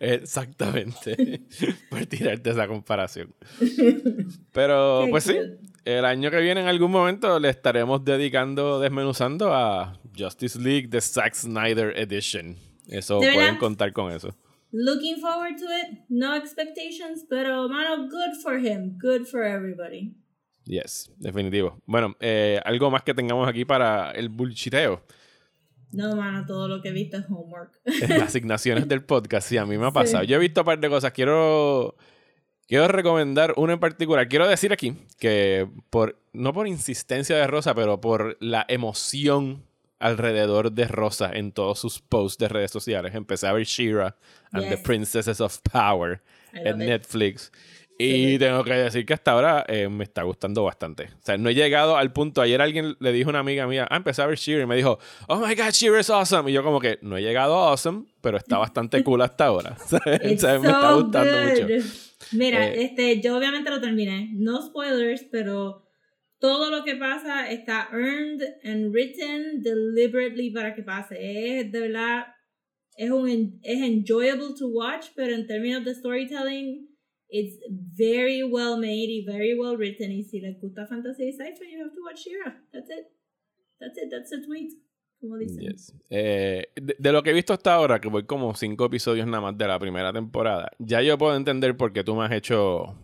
Exactamente. 0.00 1.42
por 1.90 2.06
tirarte 2.06 2.50
esa 2.50 2.66
comparación. 2.66 3.34
Pero, 4.52 5.06
pues 5.10 5.24
sí. 5.24 5.36
El 5.84 6.04
año 6.04 6.30
que 6.30 6.40
viene 6.40 6.60
en 6.62 6.66
algún 6.68 6.90
momento 6.90 7.38
le 7.38 7.48
estaremos 7.50 8.04
dedicando, 8.04 8.80
desmenuzando 8.80 9.52
a 9.54 9.98
Justice 10.16 10.58
League 10.58 10.88
The 10.88 11.00
Zack 11.00 11.34
Snyder 11.34 11.92
Edition. 11.98 12.56
Eso 12.88 13.14
¿De 13.20 13.26
pueden 13.32 13.40
verdad? 13.40 13.58
contar 13.60 13.92
con 13.92 14.12
eso. 14.12 14.34
looking 14.72 15.20
forward 15.20 15.56
to 15.56 15.64
it. 15.66 16.00
No 16.08 16.34
expectations, 16.34 17.24
pero 17.28 17.68
mano, 17.68 18.08
good 18.08 18.40
for 18.42 18.58
him. 18.58 18.98
Good 18.98 19.26
for 19.26 19.42
everybody. 19.44 20.14
Yes, 20.64 21.12
definitivo. 21.18 21.80
Bueno, 21.86 22.16
eh, 22.20 22.60
algo 22.64 22.90
más 22.90 23.02
que 23.02 23.12
tengamos 23.14 23.46
aquí 23.48 23.64
para 23.64 24.10
el 24.12 24.30
bullshiteo. 24.30 25.02
No, 25.92 26.16
mano, 26.16 26.44
todo 26.46 26.66
lo 26.66 26.82
que 26.82 26.88
he 26.88 26.92
visto 26.92 27.18
es 27.18 27.24
homework. 27.28 27.78
Las 28.08 28.22
asignaciones 28.22 28.88
del 28.88 29.04
podcast, 29.04 29.46
sí, 29.48 29.56
a 29.58 29.64
mí 29.66 29.78
me 29.78 29.84
ha 29.84 29.90
Sí. 29.90 29.94
pasado. 29.94 30.24
Yo 30.24 30.36
he 30.36 30.40
visto 30.40 30.62
un 30.62 30.64
par 30.64 30.80
de 30.80 30.88
cosas. 30.88 31.12
Quiero, 31.12 31.94
quiero 32.66 32.88
recomendar 32.88 33.54
una 33.56 33.74
en 33.74 33.80
particular. 33.80 34.28
Quiero 34.28 34.48
decir 34.48 34.72
aquí 34.72 34.96
que, 35.18 35.68
por 35.90 36.18
no 36.32 36.52
por 36.52 36.66
insistencia 36.66 37.36
de 37.36 37.46
Rosa, 37.46 37.74
pero 37.74 38.00
por 38.00 38.36
la 38.40 38.64
emoción 38.68 39.64
alrededor 39.98 40.72
de 40.72 40.86
Rosa 40.86 41.30
en 41.32 41.52
todos 41.52 41.78
sus 41.78 42.00
posts 42.00 42.38
de 42.38 42.48
redes 42.48 42.70
sociales, 42.70 43.14
empecé 43.14 43.46
a 43.46 43.52
ver 43.52 43.64
Shira 43.64 44.16
and 44.52 44.64
the 44.64 44.76
Yes. 44.76 44.80
Princesses 44.80 45.40
of 45.40 45.58
Power 45.62 46.20
en 46.52 46.82
it. 46.82 47.06
Y 47.98 48.38
tengo 48.38 48.64
que 48.64 48.72
decir 48.72 49.06
que 49.06 49.14
hasta 49.14 49.30
ahora 49.32 49.64
eh, 49.68 49.88
me 49.88 50.02
está 50.04 50.22
gustando 50.24 50.64
bastante. 50.64 51.04
O 51.04 51.22
sea, 51.22 51.36
no 51.38 51.48
he 51.48 51.54
llegado 51.54 51.96
al 51.96 52.12
punto. 52.12 52.42
Ayer 52.42 52.60
alguien 52.60 52.96
le 52.98 53.12
dijo 53.12 53.28
a 53.28 53.32
una 53.32 53.38
amiga 53.40 53.66
mía, 53.66 53.86
ah, 53.90 53.96
empecé 53.96 54.22
a 54.22 54.26
ver 54.26 54.36
Sheer 54.36 54.62
y 54.62 54.66
me 54.66 54.76
dijo, 54.76 54.98
oh 55.28 55.36
my 55.46 55.54
god, 55.54 55.70
Sheer 55.70 56.00
is 56.00 56.10
awesome. 56.10 56.50
Y 56.50 56.54
yo, 56.54 56.62
como 56.64 56.80
que 56.80 56.98
no 57.02 57.16
he 57.16 57.22
llegado 57.22 57.54
a 57.56 57.70
awesome, 57.70 58.06
pero 58.20 58.36
está 58.36 58.58
bastante 58.58 59.02
cool 59.04 59.22
hasta 59.22 59.46
ahora. 59.46 59.76
O 59.92 60.26
It's 60.26 60.40
sea, 60.40 60.58
me 60.58 60.68
está 60.68 60.92
gustando 60.94 61.32
good. 61.32 61.50
mucho. 61.62 61.84
Mira, 62.32 62.66
Eh, 62.68 62.82
este, 62.84 63.20
yo 63.20 63.36
obviamente 63.36 63.70
lo 63.70 63.80
terminé. 63.80 64.30
No 64.34 64.60
spoilers, 64.66 65.24
pero 65.30 65.82
todo 66.40 66.70
lo 66.70 66.82
que 66.84 66.96
pasa 66.96 67.50
está 67.50 67.88
earned 67.92 68.42
and 68.64 68.92
written 68.92 69.62
deliberately 69.62 70.50
para 70.50 70.74
que 70.74 70.82
pase. 70.82 71.16
Es 71.60 71.70
de 71.70 71.80
verdad, 71.80 72.24
es 72.96 73.10
un 73.10 73.60
es 73.62 73.80
enjoyable 73.82 74.48
to 74.58 74.66
watch, 74.68 75.06
pero 75.14 75.34
en 75.34 75.46
términos 75.46 75.84
de 75.84 75.94
storytelling, 75.94 76.88
it's 77.28 77.58
very 77.68 78.42
well 78.42 78.76
made 78.78 79.08
y 79.08 79.24
very 79.26 79.58
well 79.58 79.76
written. 79.76 80.12
Y 80.12 80.24
si 80.24 80.40
les 80.40 80.60
gusta 80.60 80.86
fantasy 80.86 81.32
sci-fi, 81.32 81.72
you 81.72 81.80
have 81.80 81.92
to 81.94 82.02
watch 82.02 82.24
Shira. 82.24 82.62
That's 82.72 82.90
it. 82.90 83.06
That's 83.80 83.98
it. 83.98 84.10
That's 84.10 84.32
a 84.32 84.42
tweet. 84.42 84.72
Como 85.20 85.36
dicen. 85.38 85.60
Yes. 85.60 85.94
Eh, 86.10 86.66
de, 86.76 86.96
de 86.98 87.12
lo 87.12 87.22
que 87.22 87.30
he 87.30 87.34
visto 87.34 87.52
hasta 87.52 87.74
ahora, 87.74 88.00
que 88.00 88.08
voy 88.08 88.24
como 88.24 88.54
cinco 88.54 88.86
episodios 88.86 89.26
nada 89.26 89.40
más 89.40 89.58
de 89.58 89.66
la 89.66 89.78
primera 89.78 90.12
temporada, 90.12 90.70
ya 90.78 91.00
yo 91.02 91.16
puedo 91.16 91.34
entender 91.36 91.76
por 91.76 91.92
qué 91.92 92.04
tú 92.04 92.14
me 92.14 92.24
has 92.24 92.32
hecho 92.32 92.94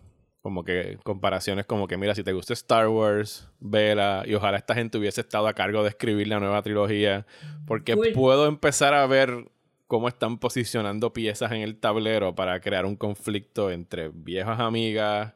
como 0.41 0.63
que 0.63 0.97
comparaciones 1.03 1.65
como 1.65 1.87
que, 1.87 1.97
mira, 1.97 2.15
si 2.15 2.23
te 2.23 2.33
gusta 2.33 2.53
Star 2.53 2.87
Wars, 2.87 3.47
vela, 3.59 4.23
y 4.25 4.33
ojalá 4.33 4.57
esta 4.57 4.73
gente 4.73 4.97
hubiese 4.97 5.21
estado 5.21 5.47
a 5.47 5.53
cargo 5.53 5.83
de 5.83 5.89
escribir 5.89 6.27
la 6.27 6.39
nueva 6.39 6.61
trilogía, 6.63 7.27
porque 7.67 7.95
puedo 7.95 8.47
empezar 8.47 8.93
a 8.93 9.05
ver 9.05 9.51
cómo 9.91 10.07
están 10.07 10.37
posicionando 10.37 11.11
piezas 11.11 11.51
en 11.51 11.57
el 11.57 11.75
tablero 11.75 12.33
para 12.33 12.61
crear 12.61 12.85
un 12.85 12.95
conflicto 12.95 13.71
entre 13.71 14.07
viejas 14.07 14.57
amigas 14.61 15.33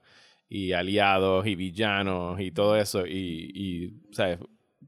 y 0.47 0.71
aliados 0.71 1.45
y 1.45 1.55
villanos 1.55 2.39
y 2.39 2.51
todo 2.51 2.77
eso, 2.77 3.05
y, 3.05 3.51
y 3.53 4.13
¿sabes? 4.13 4.39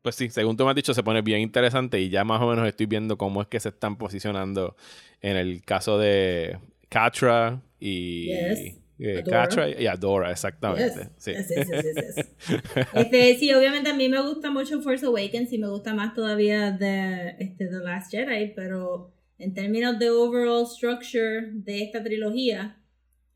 pues 0.02 0.16
sí, 0.16 0.30
según 0.30 0.56
tú 0.56 0.64
me 0.64 0.70
has 0.70 0.76
dicho, 0.78 0.94
se 0.94 1.04
pone 1.04 1.22
bien 1.22 1.42
interesante 1.42 2.00
y 2.00 2.08
ya 2.08 2.24
más 2.24 2.42
o 2.42 2.48
menos 2.48 2.66
estoy 2.66 2.86
viendo 2.86 3.18
cómo 3.18 3.42
es 3.42 3.50
que 3.50 3.60
se 3.60 3.68
están 3.68 3.98
posicionando 3.98 4.78
en 5.20 5.36
el 5.36 5.62
caso 5.64 5.98
de 6.00 6.60
Catra 6.88 7.62
y... 7.78 8.28
Yes. 8.28 8.60
eh, 9.00 9.18
Adora. 9.22 9.42
Catra 9.42 9.70
y 9.70 9.88
Adora, 9.88 10.32
exactamente. 10.32 10.84
Yes, 10.86 11.12
Sí. 11.18 11.34
yes. 11.34 12.26
Este, 12.94 13.36
sí, 13.36 13.54
obviamente 13.54 13.90
a 13.90 13.94
mí 13.94 14.08
me 14.08 14.22
gusta 14.22 14.50
mucho 14.50 14.82
Force 14.82 15.06
Awakens 15.06 15.52
y 15.52 15.58
me 15.58 15.68
gusta 15.68 15.94
más 15.94 16.14
todavía 16.14 16.72
de 16.72 17.36
este, 17.40 17.68
The 17.68 17.80
Last 17.84 18.10
Jedi, 18.12 18.54
pero 18.56 19.17
en 19.39 19.54
términos 19.54 20.00
de 20.00 20.10
overall 20.10 20.65
structure 20.65 21.52
de 21.54 21.84
esta 21.84 22.04
trilogía, 22.04 22.82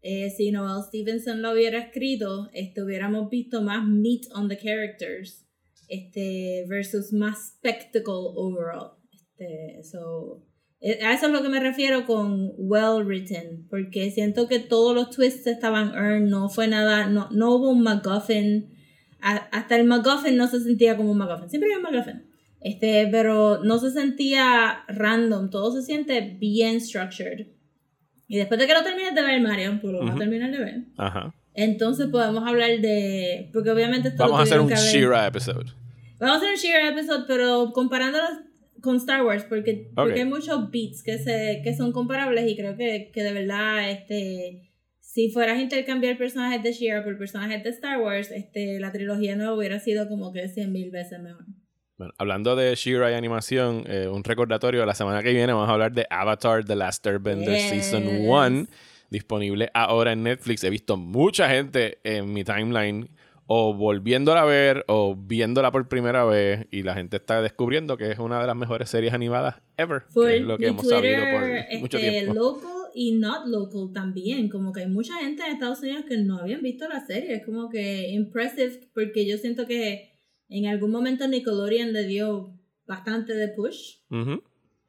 eh, 0.01 0.29
si 0.31 0.51
Noel 0.51 0.83
Stevenson 0.83 1.41
lo 1.41 1.51
hubiera 1.51 1.79
escrito, 1.79 2.49
este, 2.53 2.81
hubiéramos 2.81 3.29
visto 3.29 3.61
más 3.61 3.87
meat 3.87 4.21
on 4.33 4.47
the 4.47 4.57
characters 4.57 5.45
este, 5.87 6.65
versus 6.67 7.13
más 7.13 7.49
spectacle 7.49 8.33
overall. 8.35 8.93
Este, 9.13 9.83
so, 9.83 10.43
eh, 10.79 10.99
a 11.03 11.13
eso 11.13 11.27
es 11.27 11.31
lo 11.31 11.43
que 11.43 11.49
me 11.49 11.59
refiero 11.59 12.07
con 12.07 12.53
well 12.57 13.05
written, 13.05 13.67
porque 13.69 14.09
siento 14.09 14.47
que 14.47 14.57
todos 14.57 14.95
los 14.95 15.11
twists 15.11 15.45
estaban 15.45 15.93
earned, 15.93 16.29
no 16.29 16.49
fue 16.49 16.67
nada, 16.67 17.07
no, 17.07 17.29
no 17.29 17.55
hubo 17.55 17.69
un 17.69 17.83
MacGuffin, 17.83 18.73
hasta 19.19 19.75
el 19.75 19.85
MacGuffin 19.85 20.35
no 20.35 20.47
se 20.47 20.61
sentía 20.61 20.97
como 20.97 21.11
un 21.11 21.19
MacGuffin, 21.19 21.49
siempre 21.49 21.69
hay 21.69 21.75
un 21.77 21.83
MacGuffin, 21.83 22.31
este, 22.62 23.08
pero 23.12 23.63
no 23.63 23.78
se 23.80 23.91
sentía 23.91 24.84
random, 24.88 25.50
todo 25.50 25.71
se 25.71 25.82
siente 25.82 26.21
bien 26.39 26.80
structured. 26.80 27.47
Y 28.28 28.38
después 28.38 28.60
de 28.60 28.67
que 28.67 28.74
lo 28.74 28.84
termines 28.84 29.13
de 29.13 29.21
ver, 29.21 29.41
Mario, 29.41 29.80
pues 29.82 29.91
lo 29.93 30.06
vas 30.06 30.15
a 30.15 30.19
terminar 30.19 30.52
de 30.52 30.60
ver, 30.60 30.84
Ajá. 30.97 31.34
entonces 31.54 32.08
podemos 32.08 32.47
hablar 32.47 32.80
de, 32.80 33.50
porque 33.52 33.71
obviamente 33.71 34.08
esto 34.08 34.24
lo 34.24 34.32
Vamos 34.32 34.39
a 34.39 34.56
hacer 34.56 34.62
un 34.62 34.69
Shira 34.69 35.28
episode. 35.28 35.82
Vamos 36.21 36.36
a 36.36 36.38
hacer 36.38 36.52
un 36.52 36.58
She-Ra 36.58 36.89
episode, 36.89 37.24
pero 37.28 37.71
comparándolo 37.74 38.28
con 38.80 38.97
Star 38.97 39.26
Wars, 39.26 39.43
porque, 39.43 39.89
porque 39.95 40.19
hay 40.19 40.26
muchos 40.26 40.69
beats 40.69 41.02
que, 41.02 41.17
se, 41.17 41.62
que 41.63 41.76
son 41.76 41.91
comparables 41.91 42.47
y 42.47 42.56
creo 42.56 42.78
que, 42.78 43.10
que 43.12 43.24
de 43.24 43.34
verdad, 43.34 43.89
este, 43.89 44.69
si 45.00 45.32
fueras 45.32 45.58
a 45.58 45.62
intercambiar 45.62 46.19
personajes 46.19 46.62
de 46.62 46.74
She-Ra 46.74 47.04
por 47.04 47.17
personajes 47.17 47.63
de 47.63 47.71
Star 47.71 48.00
Wars, 48.00 48.30
este, 48.30 48.80
la 48.80 48.91
trilogía 48.91 49.36
nueva 49.36 49.56
hubiera 49.56 49.80
sido 49.80 50.08
como 50.08 50.32
que 50.32 50.47
100 50.47 50.71
mil 50.71 50.91
veces 50.91 51.19
mejor. 51.19 51.43
Bueno, 52.01 52.15
hablando 52.17 52.55
de 52.55 52.73
Shira 52.73 53.11
y 53.11 53.13
animación, 53.13 53.83
eh, 53.85 54.07
un 54.07 54.23
recordatorio, 54.23 54.83
la 54.87 54.95
semana 54.95 55.21
que 55.21 55.33
viene 55.33 55.53
vamos 55.53 55.69
a 55.69 55.73
hablar 55.73 55.91
de 55.91 56.07
Avatar 56.09 56.65
The 56.65 56.75
Last 56.75 57.05
Airbender 57.05 57.53
Yes. 57.53 57.69
Season 57.69 58.07
1, 58.07 58.65
disponible 59.11 59.69
ahora 59.75 60.13
en 60.13 60.23
Netflix. 60.23 60.63
He 60.63 60.71
visto 60.71 60.97
mucha 60.97 61.47
gente 61.47 61.99
en 62.03 62.33
mi 62.33 62.43
timeline 62.43 63.07
o 63.45 63.75
volviéndola 63.75 64.41
a 64.41 64.45
ver 64.45 64.83
o 64.87 65.15
viéndola 65.15 65.71
por 65.71 65.87
primera 65.87 66.25
vez 66.25 66.65
y 66.71 66.81
la 66.81 66.95
gente 66.95 67.17
está 67.17 67.39
descubriendo 67.39 67.97
que 67.97 68.09
es 68.09 68.17
una 68.17 68.41
de 68.41 68.47
las 68.47 68.55
mejores 68.55 68.89
series 68.89 69.13
animadas 69.13 69.61
ever, 69.77 70.01
que 70.11 70.37
es 70.37 70.41
lo 70.41 70.57
que 70.57 70.69
hemos 70.69 70.87
sabido 70.87 71.19
Twitter, 71.19 71.67
por 71.69 71.79
mucho 71.81 71.97
este, 71.99 72.09
tiempo. 72.09 72.33
local 72.33 72.71
y 72.95 73.11
not 73.11 73.45
local 73.45 73.91
también. 73.93 74.49
Como 74.49 74.73
que 74.73 74.79
hay 74.79 74.87
mucha 74.87 75.17
gente 75.17 75.43
en 75.43 75.51
Estados 75.51 75.81
Unidos 75.81 76.05
que 76.09 76.17
no 76.17 76.39
habían 76.39 76.63
visto 76.63 76.87
la 76.87 77.05
serie. 77.05 77.35
Es 77.35 77.45
como 77.45 77.69
que 77.69 78.09
impressive 78.09 78.89
porque 78.91 79.27
yo 79.27 79.37
siento 79.37 79.67
que 79.67 80.11
en 80.51 80.67
algún 80.67 80.91
momento 80.91 81.27
Nickelodeon 81.27 81.91
le 81.93 82.05
dio 82.05 82.53
bastante 82.85 83.33
de 83.33 83.47
push. 83.49 83.95
Ujú. 84.11 84.43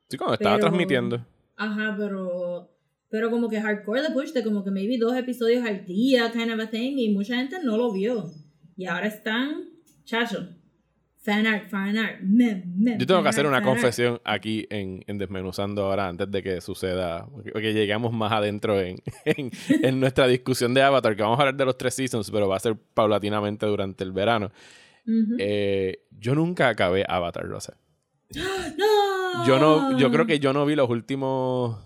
Sí, 0.09 0.17
cuando 0.19 0.35
estaba 0.35 0.57
Pero- 0.57 0.67
transmitiendo. 0.69 1.25
Ajá, 1.57 1.95
pero 1.99 2.69
pero 3.09 3.31
como 3.31 3.49
que 3.49 3.61
hardcore 3.61 4.03
de 4.03 4.11
push 4.11 4.33
de 4.33 4.43
como 4.43 4.65
que 4.65 4.71
maybe 4.71 4.97
dos 4.99 5.15
episodios 5.17 5.65
al 5.67 5.85
día 5.85 6.31
kind 6.33 6.51
of 6.51 6.59
a 6.61 6.71
thing 6.71 6.97
y 6.99 7.11
mucha 7.11 7.37
gente 7.37 7.57
no 7.63 7.77
lo 7.77 7.93
vio. 7.93 8.31
Y 8.77 8.87
ahora 8.87 9.07
están 9.07 9.65
chacho. 10.05 10.49
Fan 11.19 11.47
art, 11.47 11.69
fan 11.69 11.97
art. 11.99 12.21
mem, 12.23 12.65
mem, 12.77 12.99
Yo 12.99 13.07
tengo 13.07 13.19
fan 13.19 13.23
que 13.23 13.29
hacer 13.29 13.47
art, 13.47 13.53
una 13.53 13.59
fan 13.61 13.69
art. 13.69 13.81
confesión 13.81 14.21
aquí 14.25 14.67
en, 14.71 15.05
en 15.07 15.19
Desmenuzando 15.19 15.85
ahora, 15.85 16.09
antes 16.09 16.29
de 16.31 16.43
que 16.43 16.61
suceda, 16.61 17.29
que, 17.45 17.53
que 17.53 17.73
lleguemos 17.75 18.13
más 18.13 18.33
adentro 18.33 18.81
en, 18.81 18.97
en, 19.25 19.51
en 19.69 20.01
nuestra 20.01 20.27
discusión 20.27 20.75
de 20.75 20.83
Avatar, 20.83 21.15
que 21.15 21.23
vamos 21.23 21.39
a 21.39 21.43
hablar 21.43 21.57
de 21.57 21.65
los 21.67 21.79
tres 21.79 21.95
seasons, 21.95 22.29
pero 22.31 22.49
va 22.49 22.57
a 22.57 22.61
ser 22.61 22.75
paulatinamente 22.95 23.67
durante 23.67 24.03
el 24.03 24.11
verano. 24.11 24.51
Ujú. 25.07 25.37
Eh, 25.39 26.05
yo 26.19 26.35
nunca 26.35 26.69
acabé 26.69 27.05
Avatar, 27.09 27.47
Rosa. 27.47 27.77
¡No! 28.35 29.47
Yo 29.47 29.59
no, 29.59 29.99
yo 29.99 30.11
creo 30.11 30.27
que 30.27 30.39
yo 30.39 30.53
no 30.53 30.65
vi 30.67 30.75
los 30.77 30.89
últimos 30.91 31.79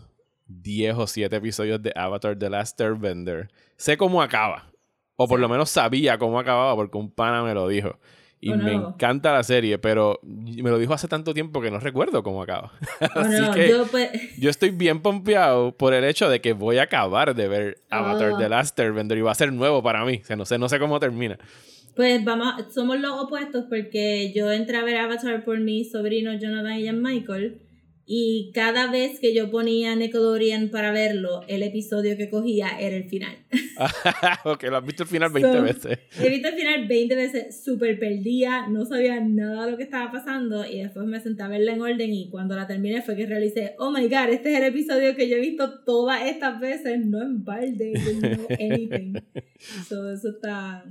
10 0.47 0.97
o 0.97 1.07
7 1.07 1.35
episodios 1.37 1.83
de 1.83 1.93
Avatar 1.95 2.39
The 2.39 2.51
Last 2.51 2.81
Airbender. 2.81 3.49
Sé 3.77 3.97
cómo 3.97 4.23
acaba. 4.23 4.71
O 5.17 5.27
por 5.27 5.41
lo 5.41 5.49
menos 5.49 5.71
sabía 5.71 6.19
cómo 6.19 6.39
acababa 6.39 6.75
porque 6.77 6.99
un 6.99 7.11
pana 7.11 7.43
me 7.43 7.55
lo 7.55 7.69
dijo. 7.69 7.99
Y 8.39 8.53
Oh, 8.53 8.57
me 8.57 8.75
no. 8.77 8.91
encanta 8.91 9.33
la 9.33 9.43
serie, 9.43 9.79
pero 9.79 10.21
me 10.23 10.71
lo 10.71 10.79
dijo 10.79 10.93
hace 10.93 11.09
tanto 11.09 11.33
tiempo 11.33 11.63
que 11.63 11.71
no 11.71 11.81
recuerdo 11.81 12.23
cómo 12.23 12.43
acaba. 12.43 12.71
Oh, 13.01 13.07
Así 13.21 13.41
no, 13.41 13.51
que 13.53 13.69
yo 13.71 13.87
pues... 13.87 14.11
yo 14.39 14.51
estoy 14.51 14.71
bien 14.71 15.01
pompeado 15.01 15.75
por 15.75 15.95
el 15.95 16.05
hecho 16.05 16.29
de 16.29 16.41
que 16.43 16.53
voy 16.53 16.77
a 16.79 16.83
acabar 16.83 17.35
de 17.35 17.49
ver 17.49 17.83
Avatar 17.91 18.33
Ah. 18.35 18.39
The 18.39 18.49
Last 18.51 18.79
Airbender 18.79 19.17
y 19.17 19.23
va 19.23 19.33
a 19.33 19.35
ser 19.37 19.53
nuevo 19.53 19.83
para 19.83 20.05
mí. 20.05 20.21
O 20.23 20.27
sea, 20.27 20.37
no 20.37 20.45
sé, 20.45 20.59
no 20.59 20.69
sé 20.69 20.79
cómo 20.79 21.01
termina. 21.01 21.39
Pues 21.97 22.23
vamos, 22.25 22.55
somos 22.75 23.01
los 23.01 23.13
opuestos 23.19 23.65
porque 23.71 24.31
yo 24.35 24.53
entré 24.53 24.77
a 24.77 24.85
ver 24.85 24.97
Avatar 24.97 25.45
por 25.45 25.59
mis 25.61 25.91
sobrinos 25.91 26.39
Jonathan 26.39 26.79
y 26.79 26.85
Jan 26.85 27.03
Michael 27.03 27.63
y 28.09 28.53
cada 28.55 28.89
vez 28.89 29.19
que 29.19 29.35
yo 29.35 29.51
ponía 29.51 29.97
Nickelodeon 29.97 30.69
para 30.69 30.93
verlo, 30.93 31.43
el 31.49 31.65
episodio 31.65 32.17
que 32.17 32.31
cogía 32.31 32.79
era 32.79 32.95
el 32.95 33.09
final. 33.09 33.35
ok, 34.45 34.63
lo 34.65 34.77
has 34.77 34.87
visto 34.87 35.03
al 35.03 35.09
final 35.09 35.33
20 35.33 35.53
So, 35.57 35.63
veces. 35.63 35.99
He 36.21 36.29
visto 36.29 36.49
el 36.49 36.55
final 36.55 36.87
20 36.87 37.17
veces, 37.17 37.65
súper 37.65 37.99
perdida, 37.99 38.69
no 38.69 38.85
sabía 38.85 39.19
nada 39.21 39.65
de 39.65 39.73
lo 39.73 39.77
que 39.77 39.83
estaba 39.83 40.13
pasando 40.13 40.65
y 40.65 40.83
después 40.83 41.05
me 41.07 41.19
senté 41.19 41.43
a 41.43 41.49
verla 41.49 41.73
en 41.73 41.81
orden 41.81 42.13
y 42.13 42.29
cuando 42.31 42.55
la 42.55 42.69
terminé 42.69 43.03
fue 43.03 43.17
que 43.17 43.27
realicé, 43.27 43.75
oh 43.79 43.91
my 43.91 44.05
god, 44.07 44.29
este 44.29 44.53
es 44.53 44.59
el 44.59 44.65
episodio 44.67 45.17
que 45.17 45.29
yo 45.29 45.37
he 45.37 45.41
visto 45.41 45.81
todas 45.81 46.27
estas 46.27 46.61
veces, 46.61 47.05
no 47.05 47.23
en 47.23 47.43
balde, 47.43 47.93
know 48.21 48.47
anything. 48.51 49.15
So, 49.89 50.13
eso 50.13 50.29
está, 50.29 50.85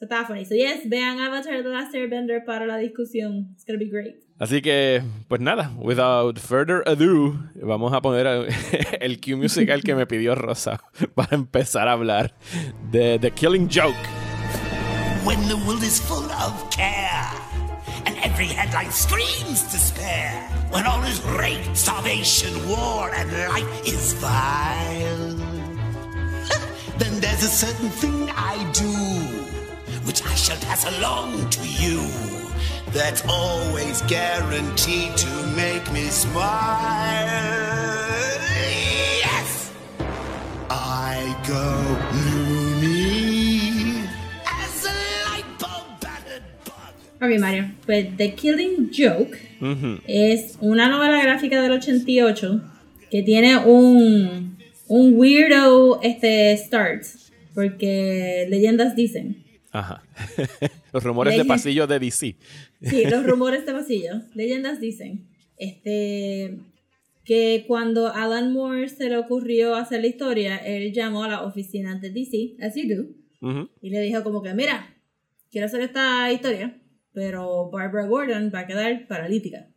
eso 0.00 0.04
está 0.06 0.24
funny. 0.26 0.44
So 0.46 0.54
yes, 0.54 0.88
vean 0.88 1.20
Avatar 1.20 1.62
The 1.62 1.68
Last 1.68 1.94
Airbender 1.94 2.44
para 2.44 2.66
la 2.66 2.76
discusión, 2.78 3.50
it's 3.52 3.64
gonna 3.66 3.78
be 3.78 3.88
great. 3.90 4.16
Así 4.38 4.62
que, 4.62 5.02
pues 5.28 5.42
nada, 5.42 5.70
without 5.76 6.38
further 6.38 6.82
ado, 6.86 7.38
vamos 7.62 7.92
a 7.92 8.00
poner 8.00 8.26
el- 8.26 8.48
el 9.00 9.20
cue 9.20 9.36
musical 9.36 9.82
que 9.82 9.94
me 9.94 10.06
pidió 10.06 10.34
Rosa 10.34 10.80
para 11.14 11.36
empezar 11.36 11.88
a 11.88 11.92
hablar 11.92 12.32
de 12.90 13.18
The 13.18 13.30
Killing 13.32 13.68
Joke. 13.68 13.94
when 15.22 15.38
the 15.48 15.56
world 15.66 15.82
is 15.82 16.00
full 16.00 16.24
of 16.32 16.70
care 16.70 17.28
and 18.06 18.16
every 18.24 18.46
headline 18.46 18.90
screams 18.90 19.70
despair 19.70 20.32
when 20.72 20.86
all 20.86 21.02
is 21.04 21.20
rape 21.38 21.60
starvation 21.76 22.50
war 22.66 23.10
and 23.14 23.30
life 23.52 23.68
is 23.84 24.14
vile 24.14 25.36
then 26.98 27.20
there's 27.20 27.44
a 27.44 27.50
certain 27.50 27.90
thing 28.00 28.30
i 28.34 28.56
do 28.72 29.39
which 30.06 30.22
i 30.26 30.34
shall 30.34 30.58
pass 30.58 30.84
along 30.98 31.48
to 31.50 31.60
you 31.66 32.00
that's 32.92 33.22
always 33.28 34.02
guaranteed 34.02 35.16
to 35.16 35.28
make 35.54 35.90
me 35.92 36.08
smile 36.10 37.26
yes 39.22 39.70
I 40.68 41.36
go 41.46 41.66
loony 42.12 44.04
as 44.46 44.84
a 44.84 44.94
light 45.28 45.44
bulb 45.58 46.00
battered 46.00 46.42
bug. 46.64 46.94
Ok, 47.22 47.38
Mario, 47.40 47.70
pues 47.86 48.06
The 48.16 48.34
Killing 48.34 48.90
Joke 48.92 49.36
Ujú. 49.60 50.00
es 50.06 50.56
una 50.60 50.88
novela 50.88 51.20
gráfica 51.22 51.60
del 51.62 51.72
88 51.72 52.60
que 53.10 53.22
tiene 53.22 53.56
un, 53.58 54.56
un 54.88 55.14
weirdo 55.18 56.00
este, 56.02 56.56
start, 56.56 57.04
porque 57.54 58.46
leyendas 58.48 58.94
dicen. 58.94 59.44
Ajá. 59.72 60.02
Los 60.92 61.04
rumores 61.04 61.36
de 61.36 61.44
pasillo 61.44 61.86
de 61.86 61.98
DC. 61.98 62.36
Sí, 62.82 63.04
los 63.04 63.24
rumores 63.24 63.64
de 63.64 63.72
pasillo. 63.72 64.22
Leyendas 64.34 64.80
dicen. 64.80 65.28
Este. 65.56 66.58
Que 67.24 67.64
cuando 67.68 68.08
Alan 68.12 68.52
Moore 68.52 68.88
se 68.88 69.08
le 69.08 69.16
ocurrió 69.16 69.76
hacer 69.76 70.00
la 70.00 70.08
historia, 70.08 70.56
él 70.56 70.92
llamó 70.92 71.22
a 71.22 71.28
la 71.28 71.42
oficina 71.44 71.94
de 71.96 72.10
DC, 72.10 72.56
as 72.60 72.74
you 72.74 72.88
do, 72.88 73.46
Ujú. 73.46 73.68
y 73.80 73.90
le 73.90 74.00
dijo 74.00 74.24
como 74.24 74.42
que, 74.42 74.52
mira, 74.54 74.96
quiero 75.50 75.66
hacer 75.66 75.82
esta 75.82 76.32
historia, 76.32 76.80
pero 77.12 77.70
Barbara 77.70 78.06
Gordon 78.06 78.50
va 78.52 78.60
a 78.60 78.66
quedar 78.66 79.06
paralítica. 79.06 79.68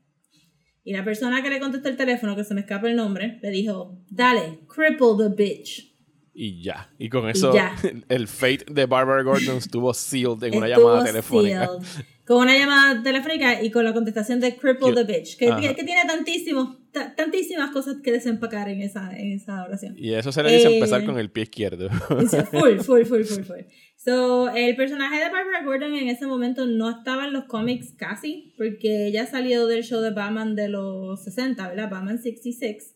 Y 0.83 0.93
la 0.93 1.03
persona 1.03 1.43
que 1.43 1.49
le 1.49 1.59
contestó 1.59 1.89
el 1.89 1.97
teléfono, 1.97 2.35
que 2.35 2.43
se 2.43 2.55
me 2.55 2.61
escapa 2.61 2.89
el 2.89 2.95
nombre, 2.95 3.39
le 3.43 3.51
dijo, 3.51 3.99
dale, 4.09 4.59
cripple 4.67 5.15
the 5.17 5.29
bitch. 5.35 5.92
Y 6.33 6.63
ya. 6.63 6.89
Y 6.97 7.09
con 7.09 7.29
eso, 7.29 7.53
ya. 7.53 7.75
el 8.09 8.27
fate 8.27 8.65
de 8.71 8.85
Barbara 8.87 9.21
Gordon 9.23 9.57
estuvo 9.57 9.93
sealed 9.93 10.43
en 10.43 10.57
una 10.57 10.67
Estuvo 10.67 10.87
llamada 10.89 11.05
telefónica. 11.05 11.67
sealed. 11.67 12.05
Con 12.25 12.37
una 12.37 12.57
llamada 12.57 13.03
telefónica 13.03 13.61
y 13.61 13.69
con 13.69 13.83
la 13.83 13.93
contestación 13.93 14.39
de 14.39 14.55
cripple 14.55 14.93
the 14.93 15.03
bitch. 15.03 15.37
Que, 15.37 15.49
Ajá. 15.49 15.59
que 15.75 15.83
tiene 15.83 16.01
tantísimo, 16.07 16.77
ta- 16.93 17.13
tantísimas 17.15 17.71
cosas 17.71 17.97
que 18.01 18.13
desempacar 18.13 18.69
en 18.69 18.81
esa, 18.81 19.11
en 19.15 19.33
esa 19.33 19.61
oración. 19.65 19.93
Y 19.97 20.13
eso 20.13 20.31
se 20.31 20.41
le 20.41 20.53
dice 20.53 20.69
Eh, 20.69 20.75
empezar 20.75 21.03
con 21.05 21.19
el 21.19 21.29
pie 21.31 21.43
izquierdo. 21.43 21.89
Full, 21.89 22.25
full, 22.79 23.03
full, 23.03 23.23
full, 23.25 23.43
full. 23.43 23.59
So, 23.97 24.49
el 24.55 24.75
personaje 24.77 25.15
de 25.17 25.29
Barbara 25.29 25.63
Gordon 25.65 25.93
en 25.95 26.07
ese 26.07 26.25
momento 26.25 26.65
no 26.65 26.89
estaba 26.89 27.25
en 27.25 27.33
los 27.33 27.43
cómics 27.45 27.93
casi, 27.97 28.53
porque 28.57 29.07
ella 29.07 29.25
salió 29.27 29.67
del 29.67 29.83
show 29.83 29.99
de 30.01 30.11
Batman 30.11 30.55
de 30.55 30.69
los 30.69 31.23
60, 31.25 31.67
¿verdad? 31.69 31.89
Batman 31.91 32.17
66. 32.21 32.95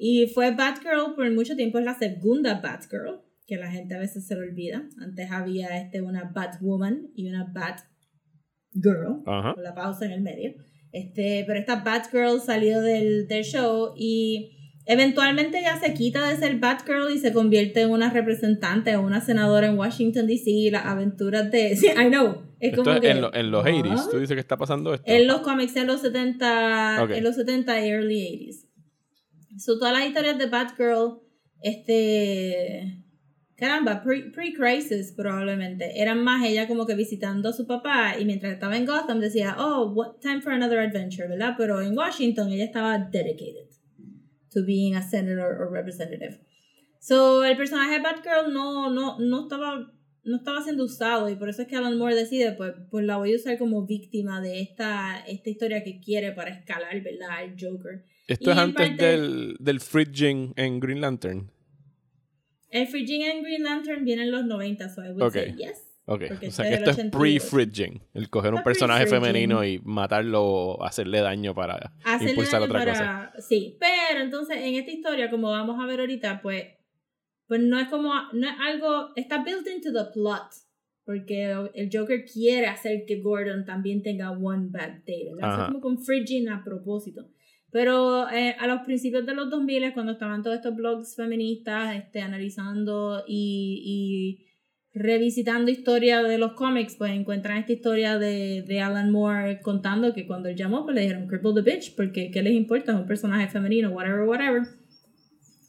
Y 0.00 0.28
fue 0.28 0.52
Batgirl 0.54 1.16
por 1.16 1.28
mucho 1.32 1.56
tiempo, 1.56 1.78
es 1.80 1.84
la 1.84 1.98
segunda 1.98 2.60
Batgirl, 2.60 3.20
que 3.48 3.56
la 3.56 3.68
gente 3.70 3.96
a 3.96 3.98
veces 3.98 4.26
se 4.28 4.36
lo 4.36 4.42
olvida. 4.42 4.88
Antes 5.00 5.28
había 5.32 5.76
este, 5.76 6.00
una 6.02 6.30
Batwoman 6.32 7.08
y 7.16 7.28
una 7.28 7.44
Batgirl 7.52 9.22
Ajá. 9.26 9.54
con 9.54 9.62
la 9.64 9.74
pausa 9.74 10.06
en 10.06 10.12
el 10.12 10.20
medio. 10.20 10.54
Este, 10.92 11.42
pero 11.46 11.58
esta 11.58 11.82
Batgirl 11.82 12.40
salió 12.40 12.80
del, 12.80 13.26
del 13.26 13.42
show 13.44 13.92
y 13.96 14.52
eventualmente 14.86 15.58
ella 15.58 15.78
se 15.80 15.92
quita 15.94 16.28
de 16.28 16.36
ser 16.36 16.58
Batgirl 16.58 17.10
y 17.12 17.18
se 17.18 17.32
convierte 17.32 17.82
en 17.82 17.90
una 17.90 18.10
representante 18.10 18.94
o 18.96 19.02
una 19.02 19.20
senadora 19.20 19.66
en 19.66 19.76
Washington 19.78 20.26
DC 20.26 20.48
y 20.50 20.70
las 20.70 20.86
aventuras 20.86 21.50
de... 21.50 21.76
Sí, 21.76 21.88
I 21.88 22.08
know. 22.08 22.42
Es 22.60 22.70
Esto 22.70 22.84
como 22.84 22.94
es 22.96 23.00
que, 23.02 23.10
en, 23.10 23.20
lo- 23.20 23.34
en 23.34 23.50
los 23.50 23.64
80s. 23.64 23.88
¿what? 23.96 24.10
Tú 24.10 24.18
dices 24.18 24.34
que 24.34 24.40
está 24.40 24.56
pasando 24.56 24.94
esto. 24.94 25.04
En 25.10 25.26
los 25.26 25.40
cómics 25.40 25.76
en 25.76 25.86
los 25.86 26.00
70, 26.00 27.02
Ok. 27.04 27.10
en 27.10 27.24
los 27.24 27.34
70 27.36 27.84
y 27.84 27.88
early 27.90 28.48
80s. 28.48 28.67
So, 29.58 29.78
todas 29.78 29.92
las 29.92 30.06
historias 30.06 30.38
de 30.38 30.46
Batgirl, 30.46 31.20
este... 31.62 33.04
Caramba, 33.56 34.04
pre- 34.04 34.30
pre-crisis 34.30 35.12
probablemente. 35.16 36.00
Eran 36.00 36.22
más 36.22 36.44
ella 36.46 36.68
como 36.68 36.86
que 36.86 36.94
visitando 36.94 37.48
a 37.48 37.52
su 37.52 37.66
papá 37.66 38.14
y 38.16 38.24
mientras 38.24 38.52
estaba 38.52 38.76
en 38.76 38.86
Gotham 38.86 39.18
decía, 39.18 39.56
oh, 39.58 39.92
what 39.92 40.20
time 40.20 40.40
for 40.40 40.52
another 40.52 40.78
adventure, 40.78 41.26
¿verdad? 41.26 41.54
Pero 41.58 41.82
en 41.82 41.98
Washington 41.98 42.52
ella 42.52 42.64
estaba 42.64 42.98
dedicated 42.98 43.66
to 44.52 44.64
being 44.64 44.94
a 44.94 45.02
senator 45.02 45.60
or 45.60 45.72
representative. 45.72 46.38
So, 47.00 47.44
el 47.44 47.56
personaje 47.56 47.94
de 47.94 48.00
Batgirl 48.00 48.52
no, 48.52 48.90
no, 48.90 49.18
no 49.18 49.42
estaba 49.42 49.92
no 50.22 50.36
estaba 50.36 50.62
siendo 50.62 50.84
usado 50.84 51.28
y 51.28 51.36
por 51.36 51.48
eso 51.48 51.62
es 51.62 51.68
que 51.68 51.74
Alan 51.76 51.96
Moore 51.96 52.14
decide 52.14 52.52
pues, 52.52 52.74
pues 52.90 53.04
la 53.04 53.16
voy 53.16 53.32
a 53.32 53.36
usar 53.36 53.58
como 53.58 53.86
víctima 53.86 54.40
de 54.40 54.60
esta, 54.60 55.24
esta 55.26 55.50
historia 55.50 55.82
que 55.82 56.00
quiere 56.00 56.32
para 56.32 56.50
escalar, 56.50 57.02
¿verdad? 57.02 57.44
El 57.44 57.54
Joker. 57.58 58.04
Esto 58.28 58.50
y 58.50 58.52
es 58.52 58.56
en 58.58 58.62
antes 58.62 58.88
parte- 58.90 59.04
del, 59.06 59.56
del 59.58 59.80
fridging 59.80 60.52
en 60.56 60.78
Green 60.80 61.00
Lantern. 61.00 61.50
El 62.70 62.86
Fridging 62.86 63.24
and 63.24 63.42
Green 63.42 63.64
Lantern 63.64 64.04
viene 64.04 64.22
en 64.24 64.30
los 64.30 64.44
90, 64.44 64.88
so 64.90 65.02
I 65.04 65.08
would 65.08 65.22
Ok. 65.22 65.32
say 65.32 65.54
yes. 65.56 65.84
Ok, 66.10 66.22
o 66.46 66.50
sea 66.50 66.68
que 66.68 66.74
esto 66.74 66.90
es 66.90 66.96
82. 66.98 67.10
pre-fridging. 67.20 68.02
El 68.14 68.30
coger 68.30 68.54
un 68.54 68.62
personaje 68.62 69.06
femenino 69.06 69.62
y 69.64 69.78
matarlo 69.80 70.42
o 70.42 70.82
hacerle 70.84 71.20
daño 71.20 71.54
para 71.54 71.92
Hacerle 72.04 72.30
impulsar 72.30 72.60
daño 72.60 72.70
otra 72.72 72.78
para- 72.84 73.30
cosa. 73.32 73.32
Sí, 73.46 73.76
pero 73.78 74.20
entonces 74.22 74.56
en 74.58 74.74
esta 74.74 74.90
historia, 74.90 75.28
como 75.30 75.50
vamos 75.50 75.78
a 75.82 75.86
ver 75.86 76.00
ahorita, 76.00 76.40
pues, 76.42 76.64
pues 77.46 77.60
no 77.60 77.78
es 77.78 77.88
como, 77.88 78.12
no 78.32 78.48
es 78.48 78.54
algo, 78.60 79.10
está 79.16 79.42
built 79.42 79.66
into 79.66 79.92
the 79.92 80.10
plot. 80.12 80.44
Porque 81.04 81.50
el 81.74 81.88
Joker 81.90 82.22
quiere 82.26 82.66
hacer 82.66 83.04
que 83.06 83.20
Gordon 83.22 83.64
también 83.64 84.02
tenga 84.02 84.30
one 84.30 84.66
bad 84.70 85.04
day, 85.06 85.30
¿verdad? 85.34 85.60
Es 85.62 85.66
como 85.68 85.80
con 85.80 85.98
Fridging 86.04 86.50
a 86.50 86.62
propósito. 86.62 87.30
Pero 87.70 88.28
eh, 88.30 88.56
a 88.58 88.66
los 88.66 88.80
principios 88.82 89.26
de 89.26 89.34
los 89.34 89.50
2000, 89.50 89.92
cuando 89.92 90.12
estaban 90.12 90.42
todos 90.42 90.56
estos 90.56 90.74
blogs 90.74 91.16
feministas 91.16 91.96
este, 91.96 92.20
analizando 92.20 93.24
y, 93.26 93.82
y 93.84 94.48
revisitando 94.98 95.70
historia 95.70 96.22
de 96.22 96.38
los 96.38 96.52
cómics, 96.52 96.96
pues 96.96 97.12
encuentran 97.12 97.58
esta 97.58 97.72
historia 97.72 98.18
de, 98.18 98.62
de 98.62 98.80
Alan 98.80 99.10
Moore 99.10 99.60
contando 99.60 100.14
que 100.14 100.26
cuando 100.26 100.48
él 100.48 100.56
llamó, 100.56 100.84
pues 100.84 100.94
le 100.94 101.02
dijeron 101.02 101.28
cripple 101.28 101.52
the 101.54 101.62
bitch, 101.62 101.94
porque 101.94 102.30
¿qué 102.30 102.42
les 102.42 102.54
importa? 102.54 102.92
Es 102.92 102.98
un 102.98 103.06
personaje 103.06 103.48
femenino, 103.48 103.90
whatever, 103.90 104.22
whatever. 104.22 104.62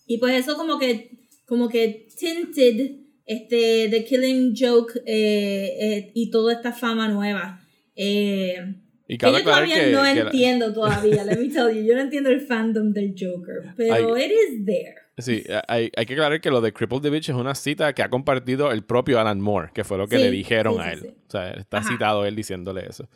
Y 0.08 0.18
pues 0.18 0.34
eso 0.40 0.56
como 0.56 0.80
que, 0.80 1.28
como 1.46 1.70
que 1.70 2.08
tinted 2.18 3.00
este, 3.26 3.90
The 3.90 4.06
Killing 4.06 4.56
Joke 4.58 5.02
eh, 5.06 5.78
eh, 5.80 6.12
y 6.16 6.32
toda 6.32 6.54
esta 6.54 6.74
fama 6.74 7.08
nueva. 7.10 7.62
Eh, 7.96 8.76
Y 9.12 9.18
que 9.18 9.26
yo 9.26 9.44
todavía 9.44 9.76
que, 9.86 9.92
no 9.92 10.04
que 10.04 10.14
la- 10.16 10.22
entiendo 10.22 10.72
todavía, 10.74 11.24
let 11.26 11.38
me 11.38 11.50
tell 11.50 11.74
you. 11.76 11.82
Yo 11.84 11.96
no 11.96 12.02
entiendo 12.02 12.30
el 12.30 12.42
fandom 12.42 12.94
del 12.94 13.16
Joker, 13.20 13.74
pero 13.76 14.16
it 14.18 14.32
is 14.32 14.64
there. 14.66 14.96
Sí, 15.18 15.44
hay, 15.68 15.92
hay 15.98 16.06
que 16.06 16.14
aclarar 16.14 16.40
que 16.40 16.50
lo 16.52 16.62
de 16.62 16.72
Cripple 16.72 17.02
the 17.02 17.10
Bitch 17.10 17.28
es 17.30 17.36
una 17.36 17.56
cita 17.56 17.92
que 17.94 18.04
ha 18.04 18.10
compartido 18.10 18.72
el 18.72 18.84
propio 18.84 19.20
Alan 19.20 19.42
Moore, 19.42 19.72
que 19.74 19.84
fue 19.84 19.98
lo 19.98 20.08
que 20.08 20.18
Sí, 20.18 20.24
le 20.24 20.32
dijeron 20.32 20.76
sí, 20.76 20.80
a 20.82 20.92
él. 20.94 21.00
sí. 21.02 21.08
O 21.28 21.30
sea, 21.32 21.50
está 21.52 21.80
Ajá. 21.80 21.90
citado 21.90 22.26
él 22.26 22.36
diciéndole 22.36 22.86
eso. 22.88 23.10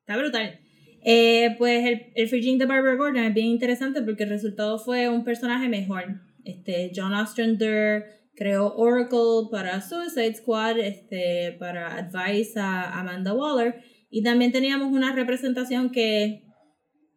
Está 0.00 0.18
brutal. 0.18 0.58
Eh, 1.02 1.54
pues 1.56 1.86
el, 1.86 2.12
el 2.14 2.28
Fridging 2.28 2.58
de 2.58 2.66
Barbara 2.66 2.96
Gordon 2.96 3.24
es 3.24 3.32
bien 3.32 3.46
interesante 3.46 4.02
porque 4.02 4.24
el 4.24 4.30
resultado 4.30 4.78
fue 4.78 5.08
un 5.08 5.24
personaje 5.24 5.68
mejor. 5.68 6.20
Este, 6.44 6.90
John 6.94 7.14
Ostrander 7.14 8.04
creó 8.34 8.74
Oracle 8.76 9.48
para 9.50 9.80
Suicide 9.80 10.34
Squad, 10.34 10.78
este, 10.78 11.56
para 11.58 11.96
Advice 11.96 12.58
a 12.58 12.98
Amanda 12.98 13.32
Waller. 13.32 13.80
Y 14.10 14.22
también 14.22 14.52
teníamos 14.52 14.92
una 14.92 15.14
representación 15.14 15.90
que 15.90 16.44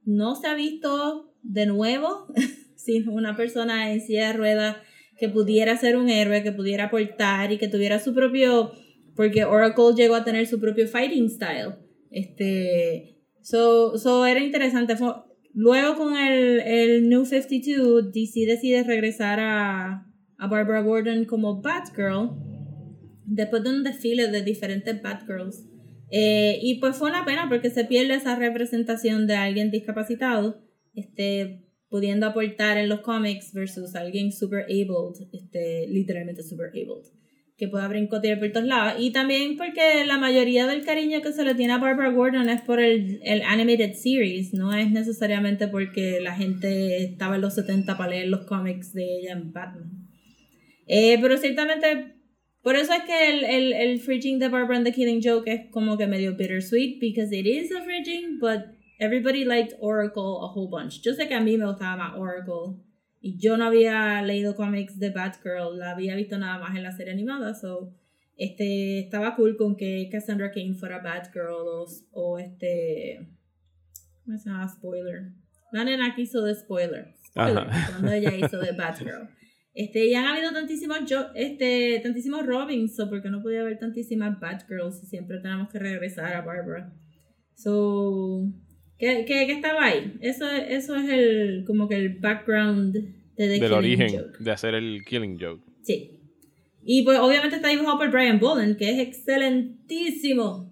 no 0.06 0.36
se 0.36 0.48
ha 0.48 0.54
visto 0.54 1.34
de 1.42 1.66
nuevo, 1.66 2.28
sin 2.76 3.10
una 3.10 3.36
persona 3.36 3.92
en 3.92 4.02
silla 4.02 4.28
de 4.28 4.34
ruedas 4.34 4.78
que 5.18 5.30
pudiera 5.30 5.78
ser 5.78 5.98
un 5.98 6.10
héroe, 6.10 6.44
que 6.44 6.52
pudiera 6.52 6.86
aportar 6.86 7.52
y 7.52 7.58
que 7.58 7.68
tuviera 7.68 8.00
su 8.00 8.14
propio, 8.14 8.72
porque 9.16 9.46
Oracle 9.46 9.94
llegó 9.96 10.16
a 10.16 10.24
tener 10.24 10.48
su 10.48 10.60
propio 10.60 10.88
fighting 10.88 11.30
style. 11.30 11.76
Este, 12.12 13.20
so, 13.42 13.98
so 13.98 14.26
era 14.26 14.40
interesante. 14.40 14.96
Luego 15.54 15.98
con 15.98 16.18
el, 16.18 16.60
el 16.62 17.10
New 17.10 17.26
52, 17.26 18.12
DC 18.12 18.46
decide 18.46 18.84
regresar 18.84 19.40
a, 19.40 20.08
a 20.38 20.48
Barbara 20.48 20.82
Gordon 20.82 21.26
como 21.26 21.62
Batgirl, 21.62 22.32
después 23.26 23.64
de 23.64 23.70
un 23.70 23.84
desfile 23.84 24.30
de 24.30 24.42
diferentes 24.42 25.02
Batgirls. 25.02 25.64
Eh, 26.10 26.60
y 26.62 26.80
pues 26.80 26.98
fue 26.98 27.10
una 27.10 27.26
pena 27.26 27.48
porque 27.50 27.70
se 27.70 27.86
pierde 27.86 28.16
esa 28.16 28.36
representación 28.36 29.28
de 29.28 29.36
alguien 29.36 29.72
discapacitado, 29.72 30.62
este, 30.94 31.64
pudiendo 31.90 32.28
aportar 32.28 32.78
en 32.78 32.90
los 32.90 33.02
cómics 33.02 33.54
versus 33.54 33.96
alguien 33.96 34.32
super 34.32 34.64
abled, 34.64 35.28
este, 35.32 35.88
literalmente 35.88 36.44
super 36.44 36.68
abled, 36.68 37.08
que 37.58 37.68
pueda 37.68 37.88
brincotear 37.88 38.40
por 38.40 38.52
todos 38.52 38.68
lados. 38.68 39.02
Y 39.02 39.12
también 39.12 39.58
porque 39.58 40.06
la 40.06 40.18
mayoría 40.18 40.68
del 40.68 40.86
cariño 40.86 41.22
que 41.22 41.34
se 41.34 41.44
le 41.44 41.56
tiene 41.56 41.74
a 41.74 41.78
Barbara 41.78 42.12
Gordon 42.12 42.50
es 42.50 42.62
por 42.62 42.80
el, 42.80 43.20
el 43.24 43.42
animated 43.42 43.94
series, 43.94 44.54
no 44.54 44.74
es 44.74 44.92
necesariamente 44.92 45.68
porque 45.68 46.20
la 46.22 46.36
gente 46.36 47.04
estaba 47.04 47.36
en 47.36 47.42
los 47.42 47.56
70 47.56 47.98
para 47.98 48.12
leer 48.12 48.28
los 48.28 48.46
cómics 48.46 48.94
de 48.94 49.20
ella 49.20 49.34
en 49.34 49.52
Batman. 49.52 50.08
Eh, 50.88 51.18
pero 51.22 51.38
ciertamente 51.38 52.16
por 52.64 52.76
eso 52.76 52.94
es 52.94 53.04
que 53.04 53.30
el, 53.30 53.44
el, 53.44 53.74
el 53.74 54.00
fridging 54.00 54.40
de 54.40 54.48
Barbara 54.48 54.78
and 54.78 54.86
the 54.86 54.92
Killing 54.92 55.22
Joke 55.22 55.48
es 55.48 55.70
como 55.70 55.98
que 55.98 56.08
medio 56.08 56.36
bittersweet, 56.36 57.00
because 57.00 57.32
it 57.32 57.46
is 57.46 57.72
a 57.72 57.82
fridging, 57.82 58.40
but 58.40 58.62
everybody 59.00 59.46
liked 59.46 59.76
Oracle 59.80 60.40
a 60.42 60.48
whole 60.48 60.70
bunch. 60.70 61.02
Yo 61.02 61.14
sé 61.14 61.28
que 61.28 61.36
a 61.36 61.42
mí 61.42 61.58
me 61.58 61.66
gustaba 61.66 61.98
más 61.98 62.18
Oracle, 62.18 62.82
y 63.22 63.38
yo 63.38 63.58
no 63.58 63.66
había 63.66 64.22
leído 64.22 64.56
cómics 64.56 64.98
de 64.98 65.12
Batgirl, 65.12 65.78
la 65.78 65.92
había 65.92 66.16
visto 66.16 66.38
nada 66.38 66.58
más 66.58 66.76
en 66.76 66.84
la 66.84 66.92
serie 66.92 67.14
animada, 67.14 67.54
so 67.54 67.94
este, 68.38 69.00
estaba 69.00 69.36
cool 69.36 69.56
con 69.58 69.76
que 69.76 70.10
Cassandra 70.12 70.52
Cain 70.52 70.76
fuera 70.76 71.00
Batgirl, 71.00 71.52
o, 71.52 71.86
o 72.12 72.40
este... 72.40 73.28
¿Cómo 74.26 74.38
se 74.38 74.50
llama? 74.50 74.68
Spoiler. 74.70 75.34
La 75.74 75.84
nena 75.84 76.16
que 76.16 76.22
hizo 76.22 76.42
de 76.42 76.56
spoiler. 76.56 77.14
Spoiler, 77.28 77.68
cuando 77.90 78.12
ella 78.12 78.34
hizo 78.34 78.58
de 78.60 78.72
Batgirl. 78.72 79.28
Este, 79.74 80.06
y 80.06 80.14
han 80.14 80.26
habido 80.26 80.52
tantísimos 80.52 81.00
yo, 81.10 81.28
este, 81.34 82.00
tantísimos 82.04 82.46
Robins, 82.46 82.96
so 82.96 83.10
porque 83.10 83.30
no 83.30 83.42
podía 83.42 83.62
haber 83.62 83.80
tantísimas 83.80 84.40
Batgirls 84.40 85.02
y 85.04 85.08
siempre 85.08 85.40
tenemos 85.40 85.70
que 85.70 85.80
regresar 85.80 86.34
a 86.34 86.42
Barbara. 86.42 86.94
So, 87.56 88.46
¿qué, 89.00 89.26
qué, 89.28 89.48
qué 89.48 89.54
estaba 89.54 89.86
ahí? 89.86 90.16
Eso, 90.22 90.48
eso 90.52 90.96
es 90.96 91.10
el, 91.10 91.64
como 91.66 91.88
que 91.88 91.96
el 91.96 92.20
background 92.20 92.94
de 92.94 93.14
The 93.36 93.48
Del 93.48 93.60
Killing 93.62 93.74
origen 93.74 94.10
Joke. 94.10 94.38
de 94.40 94.52
hacer 94.52 94.76
el 94.76 95.04
Killing 95.06 95.40
Joke. 95.40 95.64
Sí. 95.82 96.20
Y 96.86 97.04
pues 97.04 97.18
obviamente 97.18 97.56
está 97.56 97.70
dibujado 97.70 97.98
por 97.98 98.12
Brian 98.12 98.40
Bolland, 98.40 98.78
que 98.78 98.92
es 98.92 99.00
excelentísimo 99.00 100.72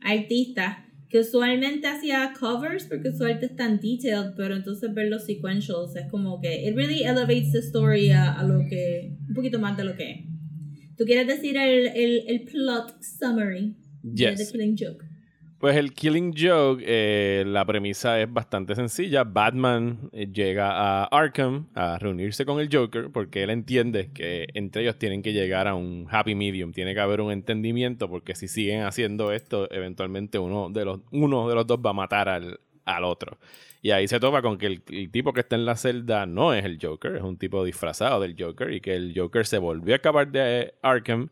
artista, 0.00 0.89
que 1.10 1.18
usualmente 1.18 1.88
hacía 1.88 2.32
covers 2.38 2.86
porque 2.86 3.08
es 3.08 3.56
tan 3.56 3.80
detailed, 3.80 4.34
pero 4.36 4.54
entonces 4.54 4.94
ver 4.94 5.08
los 5.08 5.26
sequentials 5.26 5.96
es 5.96 6.06
como 6.08 6.40
que 6.40 6.68
it 6.68 6.76
really 6.76 7.02
elevates 7.02 7.50
the 7.50 7.58
story 7.58 8.10
a, 8.10 8.32
a 8.32 8.44
lo 8.44 8.64
que, 8.68 9.16
un 9.28 9.34
poquito 9.34 9.58
más 9.58 9.76
de 9.76 9.84
lo 9.84 9.96
que 9.96 10.10
es. 10.10 10.18
¿Tú 10.96 11.04
quieres 11.04 11.26
decir 11.26 11.56
el, 11.56 11.88
el, 11.88 12.24
el 12.28 12.44
plot 12.44 13.02
summary 13.02 13.76
de 14.02 14.30
Yes. 14.30 14.38
The 14.38 14.52
Killing 14.52 14.76
Joke? 14.78 15.09
Pues 15.60 15.76
el 15.76 15.92
Killing 15.92 16.32
Joke, 16.34 16.82
eh, 16.86 17.44
la 17.46 17.66
premisa 17.66 18.18
es 18.18 18.32
bastante 18.32 18.74
sencilla. 18.74 19.24
Batman 19.24 20.08
eh, 20.12 20.26
llega 20.32 20.70
a 20.72 21.04
Arkham 21.04 21.66
a 21.74 21.98
reunirse 21.98 22.46
con 22.46 22.60
el 22.60 22.70
Joker 22.72 23.10
porque 23.12 23.42
él 23.42 23.50
entiende 23.50 24.10
que 24.14 24.48
entre 24.54 24.80
ellos 24.82 24.98
tienen 24.98 25.20
que 25.20 25.34
llegar 25.34 25.68
a 25.68 25.74
un 25.74 26.06
happy 26.10 26.34
medium. 26.34 26.72
Tiene 26.72 26.94
que 26.94 27.00
haber 27.00 27.20
un 27.20 27.30
entendimiento 27.30 28.08
porque 28.08 28.34
si 28.34 28.48
siguen 28.48 28.84
haciendo 28.84 29.32
esto, 29.32 29.70
eventualmente 29.70 30.38
uno 30.38 30.70
de 30.70 30.86
los, 30.86 31.00
uno 31.12 31.46
de 31.46 31.54
los 31.54 31.66
dos 31.66 31.78
va 31.84 31.90
a 31.90 31.94
matar 31.94 32.30
al, 32.30 32.58
al 32.86 33.04
otro. 33.04 33.36
Y 33.82 33.90
ahí 33.90 34.08
se 34.08 34.18
topa 34.18 34.40
con 34.40 34.56
que 34.56 34.64
el, 34.66 34.82
el 34.88 35.10
tipo 35.10 35.34
que 35.34 35.40
está 35.40 35.56
en 35.56 35.66
la 35.66 35.76
celda 35.76 36.24
no 36.24 36.54
es 36.54 36.64
el 36.64 36.78
Joker, 36.80 37.16
es 37.16 37.22
un 37.22 37.36
tipo 37.36 37.62
disfrazado 37.66 38.18
del 38.20 38.34
Joker 38.38 38.72
y 38.72 38.80
que 38.80 38.94
el 38.94 39.12
Joker 39.14 39.44
se 39.44 39.58
volvió 39.58 39.92
a 39.92 39.96
escapar 39.96 40.32
de 40.32 40.72
Arkham 40.80 41.28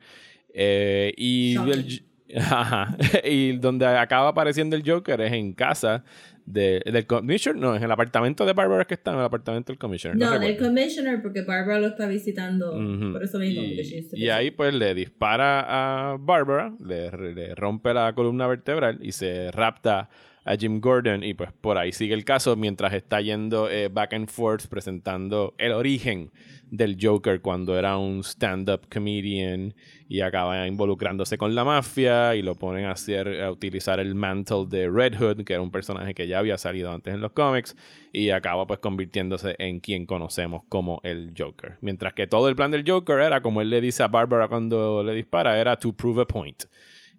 eh, 0.53 1.15
y, 1.17 1.55
el- 1.73 2.03
Ajá. 2.37 2.97
y 3.25 3.53
donde 3.59 3.87
acaba 3.87 4.29
apareciendo 4.29 4.77
el 4.77 4.83
Joker 4.89 5.21
es 5.21 5.33
en 5.33 5.53
casa 5.53 6.05
de- 6.45 6.83
del 6.85 7.07
Commissioner, 7.07 7.61
no, 7.61 7.73
es 7.75 7.79
en 7.79 7.85
el 7.85 7.91
apartamento 7.93 8.45
de 8.47 8.53
Barbara 8.55 8.85
que 8.87 8.95
está, 8.95 9.13
en 9.13 9.19
el 9.19 9.25
apartamento 9.25 9.73
del 9.73 9.79
Commissioner. 9.79 10.19
No, 10.19 10.39
del 10.39 10.57
commissioner, 10.57 11.21
porque 11.23 11.43
Barbara 11.43 11.79
lo 11.81 11.87
está 11.89 12.07
visitando. 12.07 12.75
Ujú. 12.77 13.13
Por 13.13 13.23
eso 13.23 13.39
mismo. 13.39 13.63
Y, 13.63 14.09
y 14.13 14.29
ahí 14.31 14.51
pues 14.51 14.73
le 14.75 14.95
dispara 14.95 16.13
a 16.13 16.17
Barbara, 16.19 16.73
le, 16.85 17.11
le 17.35 17.55
rompe 17.55 17.93
la 17.93 18.13
columna 18.15 18.47
vertebral 18.47 18.99
y 19.03 19.13
se 19.13 19.51
rapta 19.51 20.09
a 20.45 20.57
Jim 20.57 20.81
Gordon 20.81 21.23
y 21.23 21.35
pues 21.35 21.51
por 21.53 21.77
ahí 21.77 21.93
sigue 21.93 22.15
el 22.15 22.25
caso 22.25 22.57
mientras 22.57 22.95
está 22.95 23.21
yendo 23.21 23.69
eh, 23.69 23.89
back 23.89 24.15
and 24.15 24.29
forth 24.31 24.67
presentando 24.69 25.55
el 25.59 25.73
origen 25.73 26.31
del 26.71 26.97
Joker 27.01 27.41
cuando 27.41 27.79
era 27.79 27.97
un 27.97 28.21
stand-up 28.23 28.83
comedian 28.93 29.75
y 30.09 30.21
acaba 30.21 30.67
involucrándose 30.67 31.39
con 31.39 31.55
la 31.55 31.65
mafia 31.65 32.35
y 32.35 32.43
lo 32.43 32.55
ponen 32.55 32.87
a 32.87 32.93
hacer 32.93 33.43
a 33.43 33.51
utilizar 33.51 34.01
el 34.01 34.15
mantle 34.15 34.67
de 34.69 34.89
Red 34.89 35.17
Hood 35.19 35.45
que 35.45 35.55
era 35.55 35.63
un 35.63 35.71
personaje 35.71 36.15
que 36.15 36.27
ya 36.27 36.39
había 36.39 36.59
salido 36.59 36.93
antes 36.93 37.15
en 37.15 37.21
los 37.21 37.33
cómics 37.33 37.77
y 38.13 38.31
acaba 38.31 38.67
pues 38.67 38.81
convirtiéndose 38.81 39.55
en 39.59 39.81
quien 39.81 40.07
conocemos 40.07 40.63
como 40.69 41.01
el 41.05 41.33
Joker. 41.37 41.79
Mientras 41.81 42.15
que 42.15 42.27
todo 42.27 42.49
el 42.49 42.57
plan 42.57 42.71
del 42.71 42.85
Joker 42.89 43.21
era 43.21 43.41
como 43.41 43.61
él 43.61 43.71
le 43.71 43.81
dice 43.81 44.03
a 44.03 44.09
Barbara 44.09 44.49
cuando 44.49 45.03
le 45.03 45.15
dispara 45.15 45.61
era 45.61 45.77
to 45.77 45.93
prove 45.93 46.23
a 46.23 46.27
point. 46.27 46.65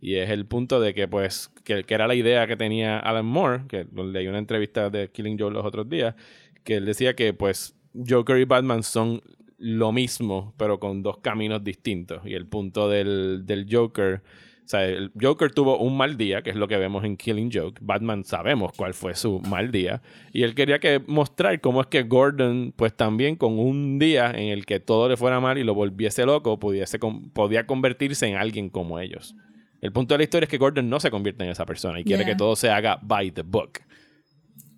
Y 0.01 0.15
es 0.15 0.29
el 0.29 0.45
punto 0.45 0.79
de 0.79 0.93
que, 0.93 1.07
pues, 1.07 1.51
que, 1.63 1.83
era 1.87 2.07
la 2.07 2.15
idea 2.15 2.47
que 2.47 2.55
tenía 2.55 2.99
Alan 2.99 3.25
Moore, 3.25 3.63
que 3.67 3.85
leí 3.93 4.27
una 4.27 4.37
entrevista 4.37 4.89
de 4.89 5.09
Killing 5.09 5.37
Joe 5.37 5.51
los 5.51 5.65
otros 5.65 5.89
días, 5.89 6.15
que 6.63 6.77
él 6.77 6.85
decía 6.85 7.15
que, 7.15 7.33
pues, 7.33 7.75
Joker 8.07 8.37
y 8.37 8.45
Batman 8.45 8.83
son 8.83 9.21
lo 9.59 9.91
mismo, 9.91 10.53
pero 10.57 10.79
con 10.79 11.03
dos 11.03 11.17
caminos 11.19 11.63
distintos. 11.63 12.25
Y 12.25 12.33
el 12.33 12.47
punto 12.47 12.89
del, 12.89 13.43
del 13.45 13.67
Joker, 13.69 14.21
o 14.23 14.67
sea, 14.69 14.85
el 14.85 15.11
Joker 15.19 15.51
tuvo 15.51 15.77
un 15.77 15.97
mal 15.97 16.15
día, 16.17 16.41
que 16.41 16.49
es 16.49 16.55
lo 16.55 16.67
que 16.67 16.77
vemos 16.77 17.03
en 17.03 17.17
Killing 17.17 17.51
Joke. 17.51 17.79
Batman 17.81 18.23
sabemos 18.23 18.71
cuál 18.75 18.93
fue 18.93 19.15
su 19.15 19.39
mal 19.41 19.71
día. 19.71 20.01
Y 20.31 20.43
él 20.43 20.55
quería 20.55 20.79
que 20.79 21.01
mostrar 21.07 21.59
cómo 21.59 21.81
es 21.81 21.87
que 21.87 22.03
Gordon, 22.03 22.73
pues 22.75 22.95
también 22.95 23.35
con 23.35 23.59
un 23.59 23.99
día 23.99 24.31
en 24.31 24.49
el 24.49 24.65
que 24.65 24.79
todo 24.79 25.09
le 25.09 25.17
fuera 25.17 25.39
mal 25.39 25.57
y 25.57 25.63
lo 25.63 25.73
volviese 25.73 26.25
loco, 26.25 26.59
pudiese, 26.59 26.99
podía 27.33 27.65
convertirse 27.65 28.27
en 28.27 28.35
alguien 28.35 28.69
como 28.69 28.99
ellos. 28.99 29.35
El 29.81 29.91
punto 29.91 30.13
de 30.13 30.19
la 30.19 30.23
historia 30.25 30.45
es 30.45 30.49
que 30.49 30.57
Gordon 30.57 30.89
no 30.89 30.99
se 30.99 31.09
convierte 31.09 31.43
en 31.43 31.49
esa 31.49 31.65
persona 31.65 31.99
y 31.99 32.03
quiere 32.03 32.23
Yeah. 32.23 32.33
que 32.33 32.37
todo 32.37 32.55
se 32.55 32.69
haga 32.69 32.99
by 33.01 33.31
the 33.31 33.43
book. 33.43 33.79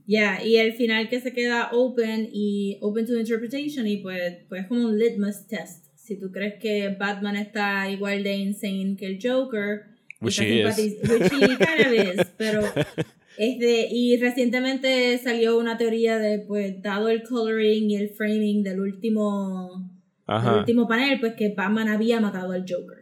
Ya, 0.08 0.44
y 0.44 0.58
el 0.58 0.74
final 0.74 1.10
que 1.10 1.20
se 1.22 1.34
queda 1.34 1.70
open 1.72 2.30
y 2.32 2.78
open 2.82 3.06
to 3.06 3.18
interpretation 3.18 3.88
y 3.88 3.98
pues, 3.98 4.40
pues 4.50 4.68
como 4.68 4.88
un 4.88 4.98
litmus 4.98 5.48
test. 5.48 5.86
Si 5.96 6.18
tú 6.18 6.32
crees 6.32 6.56
que 6.60 6.90
Batman 6.90 7.36
está 7.36 7.90
igual 7.90 8.24
de 8.24 8.36
insane 8.36 8.96
que 8.98 9.06
el 9.06 9.20
Joker, 9.22 9.84
Which 10.20 10.40
he 10.40 10.62
is. 10.62 10.78
which 10.78 11.32
he 11.32 11.58
kind 11.58 11.80
of 11.86 11.94
is, 11.94 12.28
pero 12.38 12.62
este, 13.38 13.88
y 13.92 14.18
recientemente 14.18 15.18
salió 15.18 15.58
una 15.58 15.78
teoría 15.78 16.20
de 16.20 16.40
pues 16.40 16.82
dado 16.82 17.10
el 17.10 17.24
coloring 17.24 17.90
y 17.90 17.96
el 17.96 18.10
framing 18.10 18.64
del 18.64 18.82
último 18.82 19.90
del 20.28 20.60
último 20.60 20.88
panel, 20.88 21.20
pues 21.20 21.34
que 21.34 21.50
Batman 21.50 21.90
había 21.90 22.20
matado 22.20 22.52
al 22.52 22.66
Joker 22.68 23.01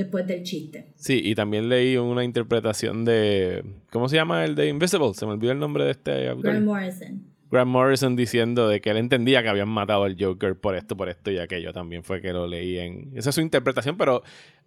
después 0.00 0.26
del 0.26 0.42
chiste. 0.42 0.86
Sí, 0.96 1.20
y 1.22 1.34
también 1.34 1.68
leí 1.68 1.96
una 1.96 2.24
interpretación 2.24 3.04
de. 3.04 3.64
¿Cómo 3.90 4.08
se 4.08 4.16
llama 4.16 4.44
el 4.44 4.54
de 4.54 4.68
Invisible? 4.68 5.14
Se 5.14 5.26
me 5.26 5.32
olvidó 5.32 5.52
el 5.52 5.58
nombre 5.58 5.84
de 5.84 5.92
este 5.92 6.28
autor. 6.28 6.52
Grant 6.52 6.66
Morrison. 6.66 7.22
Grant 7.50 7.70
Morrison 7.70 8.16
diciendo 8.16 8.68
de 8.68 8.80
que 8.80 8.90
él 8.90 8.96
entendía 8.96 9.42
que 9.42 9.48
habían 9.48 9.68
matado 9.68 10.04
al 10.04 10.16
Joker 10.18 10.56
por 10.56 10.76
esto, 10.76 10.96
por 10.96 11.08
esto 11.08 11.30
y 11.30 11.38
aquello. 11.38 11.72
También 11.72 12.04
fue 12.04 12.20
que 12.20 12.32
lo 12.32 12.46
leí 12.46 12.78
en. 12.78 13.10
Esa 13.14 13.30
es 13.30 13.34
su 13.34 13.40
interpretación, 13.40 13.96
pero 13.96 14.22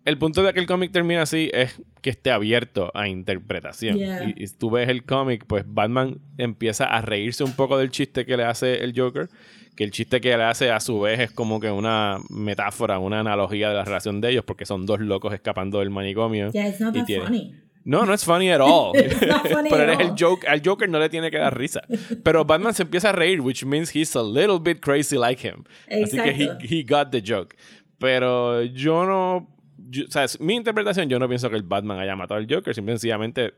el 0.06 0.17
punto 0.17 0.43
de 0.43 0.54
que 0.54 0.60
el 0.60 0.67
cómic 0.67 0.91
termina 0.91 1.22
así 1.22 1.50
es 1.54 1.82
que 2.02 2.10
esté 2.10 2.32
abierto 2.32 2.91
a 2.93 3.08
interpretación. 3.08 3.98
Yeah. 3.98 4.30
Y, 4.30 4.43
y 4.43 4.48
tú 4.48 4.69
ves 4.69 4.89
el 4.89 5.04
cómic, 5.04 5.46
pues 5.48 5.63
Batman 5.65 6.19
empieza 6.38 6.86
a 6.86 7.02
reírse 7.02 7.43
un 7.43 7.54
poco 7.54 7.78
del 7.78 7.89
chiste 7.89 8.26
que 8.26 8.36
le 8.36 8.43
hace 8.43 8.84
el 8.84 8.93
Joker. 8.96 9.30
Que 9.75 9.83
el 9.83 9.91
chiste 9.91 10.21
que 10.21 10.38
le 10.38 10.43
hace 10.43 10.69
a 10.71 10.79
su 10.79 10.99
vez 10.99 11.19
es 11.19 11.31
como 11.31 11.59
que 11.59 11.71
una 11.71 12.19
metáfora, 12.29 12.99
una 12.99 13.21
analogía 13.21 13.69
de 13.69 13.75
la 13.75 13.83
relación 13.83 14.21
de 14.21 14.29
ellos, 14.31 14.43
porque 14.45 14.65
son 14.65 14.86
dos 14.86 14.99
locos 14.99 15.33
escapando 15.33 15.79
del 15.79 15.89
manicomio. 15.89 16.51
Yeah, 16.51 16.67
it's 16.69 16.79
not 16.79 16.95
Y 16.95 16.99
that 16.99 17.05
tiene- 17.07 17.25
funny. 17.25 17.55
No, 17.86 18.05
no 18.05 18.13
es 18.13 18.23
funny 18.23 18.49
at 18.49 18.62
all. 18.62 18.93
Funny 19.51 19.67
Pero 19.69 19.83
eres 19.83 19.99
el 19.99 20.13
joke, 20.17 20.47
al 20.47 20.62
Joker 20.63 20.88
no 20.88 20.99
le 20.99 21.09
tiene 21.09 21.29
que 21.31 21.38
dar 21.38 21.57
risa. 21.57 21.81
Pero 22.23 22.45
Batman 22.45 22.73
se 22.73 22.83
empieza 22.83 23.09
a 23.09 23.12
reír, 23.12 23.41
which 23.41 23.65
means 23.65 23.93
he's 23.93 24.15
a 24.15 24.23
little 24.23 24.57
bit 24.62 24.79
crazy 24.79 25.17
like 25.17 25.45
him. 25.45 25.63
Así 25.88 26.17
que 26.17 26.29
he, 26.29 26.43
Exacto. 26.43 26.65
he 26.69 26.83
got 26.83 27.09
the 27.12 27.21
joke. 27.21 27.55
Pero 27.97 28.62
yo 28.63 29.05
no. 29.05 29.47
yo- 29.89 30.05
o 30.07 30.12
sea, 30.12 30.23
es- 30.23 30.39
mi 30.39 30.55
interpretación, 30.55 31.09
yo 31.09 31.19
no 31.19 31.27
pienso 31.27 31.49
que 31.49 31.55
el 31.57 31.63
Batman 31.63 31.99
haya 31.99 32.15
matado 32.15 32.39
al 32.39 32.47
Joker. 32.49 32.73
Simple 32.73 32.93
y 32.93 32.97
sencillamente 32.97 33.53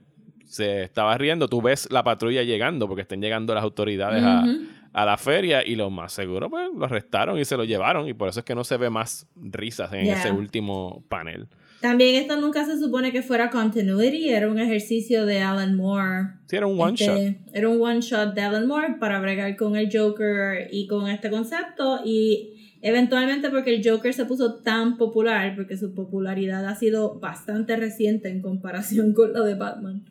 se 0.46 0.84
estaba 0.84 1.16
riendo. 1.20 1.48
Tú 1.48 1.62
ves 1.62 1.88
la 1.92 2.04
patrulla 2.04 2.42
llegando, 2.44 2.88
porque 2.88 3.02
están 3.04 3.22
llegando 3.22 3.54
las 3.54 3.64
autoridades 3.64 4.24
a- 4.24 4.42
Ujú. 4.44 4.66
A, 4.96 5.06
la 5.06 5.18
feria, 5.18 5.66
y 5.66 5.76
lo 5.76 5.90
más 5.90 6.14
seguro, 6.14 6.50
pues 6.50 6.70
lo 6.76 6.86
arrestaron 6.86 7.38
y 7.40 7.46
se 7.46 7.58
lo 7.58 7.64
llevaron. 7.64 8.08
Y 8.08 8.14
por 8.14 8.30
eso 8.30 8.40
es 8.40 8.46
que 8.46 8.56
no 8.56 8.64
se 8.64 8.78
ve 8.78 8.90
más 8.90 9.28
risas 9.36 9.92
en 9.94 10.06
Yeah. 10.06 10.20
ese 10.20 10.32
último 10.32 11.04
panel. 11.10 11.48
También 11.82 12.16
esto 12.16 12.40
nunca 12.40 12.66
se 12.66 12.80
supone 12.80 13.12
que 13.12 13.22
fuera 13.22 13.50
continuity, 13.50 14.30
era 14.30 14.50
un 14.50 14.58
ejercicio 14.58 15.26
de 15.26 15.42
Alan 15.42 15.76
Moore. 15.76 16.30
Sí, 16.48 16.56
era 16.56 16.66
un 16.66 16.80
one 16.80 16.94
Este, 16.94 17.06
shot. 17.06 17.36
Era 17.54 17.70
un 17.70 17.82
one 17.82 18.02
shot 18.02 18.34
de 18.34 18.42
Alan 18.42 18.66
Moore 18.68 18.96
para 19.00 19.20
bregar 19.20 19.56
con 19.56 19.76
el 19.76 19.90
Joker 19.92 20.70
y 20.72 20.88
con 20.88 21.08
este 21.10 21.30
concepto 21.30 22.00
y 22.04 22.54
eventualmente 22.82 23.50
porque 23.50 23.76
el 23.76 23.88
Joker 23.88 24.14
se 24.14 24.26
puso 24.26 24.56
tan 24.56 24.98
popular, 24.98 25.54
porque 25.56 25.78
su 25.78 25.94
popularidad 25.94 26.66
ha 26.66 26.76
sido 26.76 27.20
bastante 27.20 27.76
reciente 27.76 28.30
en 28.30 28.42
comparación 28.42 29.14
con 29.14 29.34
la 29.34 29.42
de 29.42 29.56
Batman. 29.56 30.06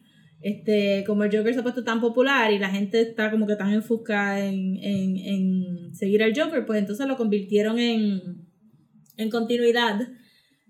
Este, 0.44 1.04
como 1.06 1.24
el 1.24 1.34
Joker 1.34 1.54
se 1.54 1.60
ha 1.60 1.62
puesto 1.62 1.84
tan 1.84 2.02
popular 2.02 2.52
y 2.52 2.58
la 2.58 2.68
gente 2.68 3.00
está 3.00 3.30
como 3.30 3.46
que 3.46 3.56
tan 3.56 3.72
enfocada 3.72 4.44
en, 4.44 4.76
en, 4.76 5.16
en 5.16 5.94
seguir 5.94 6.22
al 6.22 6.38
Joker, 6.38 6.66
pues 6.66 6.78
entonces 6.80 7.06
lo 7.06 7.16
convirtieron 7.16 7.78
en, 7.78 8.44
en 9.16 9.30
continuidad. 9.30 10.06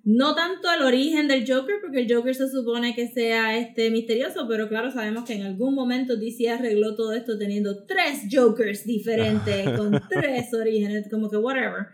No 0.05 0.37
tanto 0.37 0.73
el 0.73 0.83
origen 0.83 1.27
del 1.27 1.45
Joker, 1.45 1.75
porque 1.83 1.99
el 1.99 2.15
Joker 2.15 2.37
se 2.37 2.49
supone 2.49 2.95
que 2.95 3.09
sea 3.09 3.59
este 3.59 3.91
misterioso, 3.91 4.47
pero 4.49 4.69
claro, 4.69 4.93
sabemos 4.93 5.25
que 5.25 5.35
en 5.35 5.43
algún 5.43 5.75
momento 5.75 6.17
DC 6.17 6.49
arregló 6.51 6.95
todo 6.95 7.13
esto 7.13 7.37
teniendo 7.37 7.85
tres 7.85 8.29
Jokers 8.31 8.85
diferentes, 8.85 9.69
con 9.77 10.01
tres 10.09 10.55
orígenes, 10.55 11.09
como 11.11 11.29
que 11.29 11.37
whatever. 11.37 11.87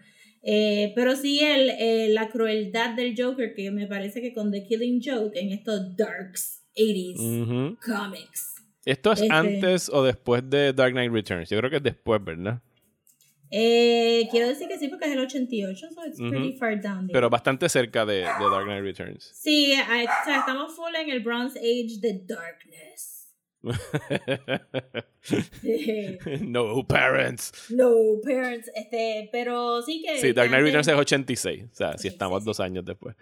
Eh, 0.43 0.93
pero 0.95 1.17
sí 1.17 1.41
el, 1.41 1.71
eh, 1.71 2.11
la 2.11 2.29
crueldad 2.29 2.95
del 2.95 3.15
Joker, 3.17 3.55
que 3.55 3.71
me 3.71 3.87
parece 3.87 4.21
que 4.21 4.35
con 4.35 4.51
The 4.51 4.65
Killing 4.65 5.01
Joke, 5.03 5.41
en 5.41 5.53
estos 5.53 5.97
darks 5.97 6.60
80s 6.81 7.43
Ujú. 7.43 7.77
comics. 7.85 8.55
¿Esto 8.85 9.13
es 9.13 9.21
Este- 9.23 9.35
antes 9.35 9.89
o 9.91 10.03
después 10.03 10.49
de 10.49 10.73
Dark 10.73 10.93
Knight 10.93 11.13
Returns? 11.13 11.51
Yo 11.51 11.59
creo 11.59 11.71
que 11.71 11.77
es 11.77 11.83
después, 11.83 12.23
¿verdad? 12.25 12.63
Eh, 13.53 14.29
quiero 14.31 14.47
decir 14.49 14.69
que 14.69 14.79
sí, 14.79 14.89
porque 14.89 15.07
es 15.07 15.13
el 15.13 15.19
88, 15.19 15.89
so 15.93 16.07
it's 16.07 16.59
far 16.59 16.81
down. 16.81 17.07
there. 17.07 17.13
Pero 17.13 17.29
bastante 17.29 17.69
cerca 17.69 18.07
de, 18.07 18.19
de 18.19 18.23
Dark 18.25 18.65
Knight 18.65 18.83
Returns. 18.85 19.31
Sí, 19.35 19.73
I- 19.73 20.05
o 20.07 20.25
sea, 20.25 20.39
estamos 20.39 20.75
full 20.75 20.95
en 20.95 21.11
el 21.11 21.21
Bronze 21.21 21.59
Age 21.59 21.99
de 22.01 22.23
Darkness. 22.27 23.27
no 26.41 26.87
parents. 26.87 27.53
no, 27.71 27.91
parents, 28.25 28.71
este, 28.75 29.29
pero 29.33 29.83
sí 29.83 30.03
que... 30.03 30.21
Sí, 30.21 30.33
Dark 30.33 30.49
Knight 30.49 30.65
Returns 30.65 30.89
es 30.89 30.95
86. 30.95 31.65
O 31.65 31.75
sea, 31.75 31.89
si 31.99 32.09
86, 32.09 32.13
estamos 32.13 32.45
dos 32.45 32.61
años 32.61 32.85
después. 32.85 33.17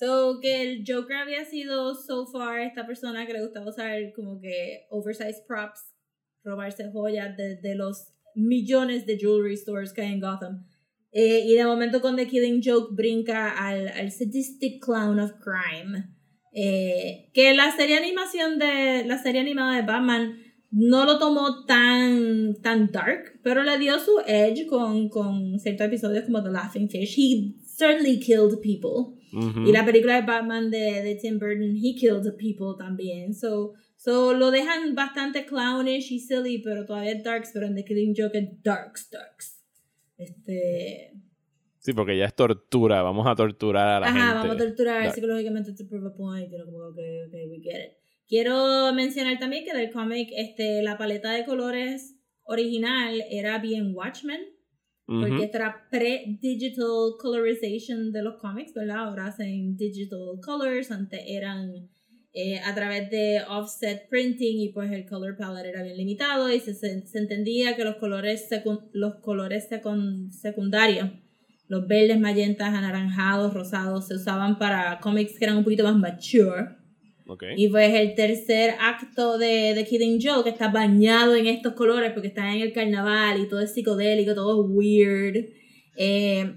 So, 0.00 0.40
que 0.40 0.62
el 0.62 0.84
Joker 0.86 1.18
había 1.18 1.44
sido 1.44 1.94
so 1.94 2.26
far 2.26 2.60
esta 2.60 2.86
persona 2.86 3.26
que 3.26 3.34
le 3.34 3.42
gustaba 3.42 3.68
usar 3.68 4.14
como 4.16 4.40
que 4.40 4.86
oversized 4.88 5.44
props, 5.46 5.94
robarse 6.42 6.90
joyas 6.90 7.36
de, 7.36 7.56
de 7.56 7.74
los 7.74 8.14
millones 8.34 9.04
de 9.04 9.18
jewelry 9.18 9.58
stores 9.58 9.92
que 9.92 10.00
hay 10.00 10.14
en 10.14 10.20
Gotham. 10.20 10.66
Eh, 11.12 11.42
y 11.44 11.54
de 11.54 11.66
momento 11.66 12.00
con 12.00 12.16
The 12.16 12.26
Killing 12.26 12.62
Joke 12.64 12.94
brinca 12.94 13.50
al, 13.50 13.88
al 13.88 14.10
sadistic 14.10 14.82
clown 14.82 15.20
of 15.20 15.32
crime. 15.32 16.08
Eh, 16.54 17.30
que 17.34 17.52
la 17.52 17.70
serie 17.76 17.98
animación 17.98 18.58
de 18.58 19.04
la 19.04 19.22
serie 19.22 19.42
animada 19.42 19.76
de 19.76 19.82
Batman 19.82 20.38
no 20.70 21.04
lo 21.04 21.18
tomó 21.18 21.66
tan, 21.66 22.54
tan 22.62 22.90
dark, 22.90 23.38
pero 23.42 23.62
le 23.64 23.76
dio 23.76 23.98
su 23.98 24.18
edge 24.26 24.66
con, 24.66 25.10
con 25.10 25.58
ciertos 25.58 25.88
episodios 25.88 26.24
como 26.24 26.42
The 26.42 26.52
Laughing 26.52 26.88
Fish. 26.88 27.18
He 27.18 27.56
certainly 27.66 28.18
killed 28.18 28.62
people. 28.62 29.19
Y 29.32 29.72
la 29.72 29.84
película 29.84 30.16
de 30.20 30.26
Batman 30.26 30.70
de, 30.70 31.02
de 31.02 31.14
Tim 31.14 31.38
Burton, 31.38 31.76
he 31.76 31.94
killed 31.94 32.26
people 32.36 32.74
también. 32.78 33.34
So, 33.34 33.74
so 33.96 34.32
lo 34.32 34.50
dejan 34.50 34.94
bastante 34.94 35.46
clownish 35.46 36.10
y 36.12 36.18
silly, 36.20 36.58
pero 36.58 36.84
todavía 36.84 37.12
es 37.12 37.22
darks, 37.22 37.50
pero 37.52 37.66
en 37.66 37.74
The 37.74 37.84
Killing 37.84 38.14
Joke 38.16 38.36
es 38.38 38.62
darks, 38.62 39.08
darks. 39.10 39.60
Este. 40.16 41.12
Sí, 41.78 41.92
porque 41.94 42.16
ya 42.18 42.26
es 42.26 42.34
tortura. 42.34 43.02
Vamos 43.02 43.26
a 43.26 43.34
torturar 43.34 43.88
a 43.88 44.00
la 44.00 44.06
Ajá, 44.08 44.18
gente. 44.18 44.34
vamos 44.34 44.54
a 44.56 44.58
torturar 44.58 45.02
Dark. 45.02 45.14
psicológicamente 45.14 45.72
to 45.72 45.86
prove 45.88 46.06
a 46.06 46.14
point. 46.14 46.48
Know, 46.50 46.66
como, 46.66 46.78
okay, 46.90 47.22
okay, 47.28 47.46
we 47.48 47.60
get 47.62 47.80
it. 47.86 47.96
Quiero 48.28 48.92
mencionar 48.92 49.38
también 49.38 49.64
que 49.64 49.72
del 49.72 49.90
cómic 49.90 50.28
este, 50.36 50.82
la 50.82 50.98
paleta 50.98 51.32
de 51.32 51.44
colores 51.44 52.16
original 52.44 53.22
era 53.30 53.58
bien 53.58 53.92
Watchmen, 53.94 54.40
porque 55.18 55.32
Ujú. 55.34 55.42
esta 55.42 55.58
era 55.58 55.88
pre-digital 55.90 57.16
colorization 57.18 58.12
de 58.12 58.22
los 58.22 58.36
cómics, 58.40 58.72
¿verdad? 58.74 59.08
Ahora 59.08 59.26
hacen 59.26 59.76
digital 59.76 60.38
colors, 60.40 60.90
antes 60.92 61.20
eran 61.26 61.72
eh, 62.32 62.60
a 62.60 62.72
través 62.76 63.10
de 63.10 63.40
offset 63.48 64.08
printing 64.08 64.60
y 64.60 64.68
pues 64.72 64.92
el 64.92 65.04
color 65.04 65.36
palette 65.36 65.66
era 65.66 65.82
bien 65.82 65.96
limitado 65.96 66.48
y 66.52 66.60
se, 66.60 66.74
se, 66.74 67.04
se 67.06 67.18
entendía 67.18 67.74
que 67.74 67.82
los 67.84 67.96
colores, 67.96 68.48
secun- 68.48 68.88
los 68.92 69.16
colores 69.16 69.68
secun- 69.68 70.30
secundarios, 70.30 71.10
los 71.66 71.88
verdes, 71.88 72.20
magentas, 72.20 72.68
anaranjados, 72.72 73.52
rosados, 73.52 74.06
se 74.06 74.14
usaban 74.14 74.58
para 74.58 75.00
cómics 75.00 75.36
que 75.38 75.44
eran 75.46 75.56
un 75.56 75.64
poquito 75.64 75.82
más 75.84 75.96
mature. 75.96 76.76
Y 77.56 77.68
pues 77.68 77.94
el 77.94 78.14
tercer 78.14 78.74
acto 78.80 79.38
de, 79.38 79.74
de 79.74 79.84
Killing 79.84 80.20
Joke 80.22 80.48
está 80.48 80.68
bañado 80.68 81.34
en 81.34 81.46
estos 81.46 81.74
colores 81.74 82.12
porque 82.12 82.28
está 82.28 82.54
en 82.54 82.62
el 82.62 82.72
carnaval 82.72 83.40
y 83.40 83.48
todo 83.48 83.60
es 83.60 83.72
psicodélico, 83.72 84.34
todo 84.34 84.64
es 84.64 84.70
weird. 84.70 85.46
Eh, 85.96 86.54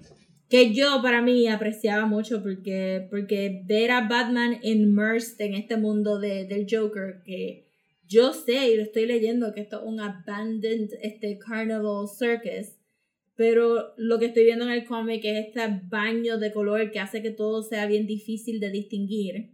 que 0.49 0.73
yo 0.73 1.01
para 1.01 1.21
mí 1.21 1.47
apreciaba 1.47 2.05
mucho 2.05 2.43
porque, 2.43 3.07
porque 3.09 3.63
ver 3.65 3.91
a 3.91 4.07
Batman 4.07 4.59
immersed 4.61 5.41
en 5.41 5.55
este 5.55 5.77
mundo 5.77 6.19
de, 6.19 6.45
del 6.45 6.67
Joker 6.69 7.23
que 7.25 7.65
yo 8.07 8.33
sé 8.33 8.69
y 8.69 8.75
lo 8.75 8.83
estoy 8.83 9.07
leyendo 9.07 9.53
que 9.53 9.61
esto 9.61 9.79
es 9.79 9.87
un 9.87 9.99
abandoned 9.99 10.89
este, 11.01 11.39
carnival 11.39 12.07
circus. 12.07 12.77
Pero 13.35 13.95
lo 13.97 14.19
que 14.19 14.27
estoy 14.27 14.43
viendo 14.43 14.65
en 14.65 14.71
el 14.71 14.85
cómic 14.85 15.25
es 15.25 15.47
este 15.47 15.61
baño 15.89 16.37
de 16.37 16.51
color 16.51 16.91
que 16.91 16.99
hace 16.99 17.23
que 17.23 17.31
todo 17.31 17.63
sea 17.63 17.87
bien 17.87 18.05
difícil 18.05 18.59
de 18.59 18.69
distinguir. 18.69 19.49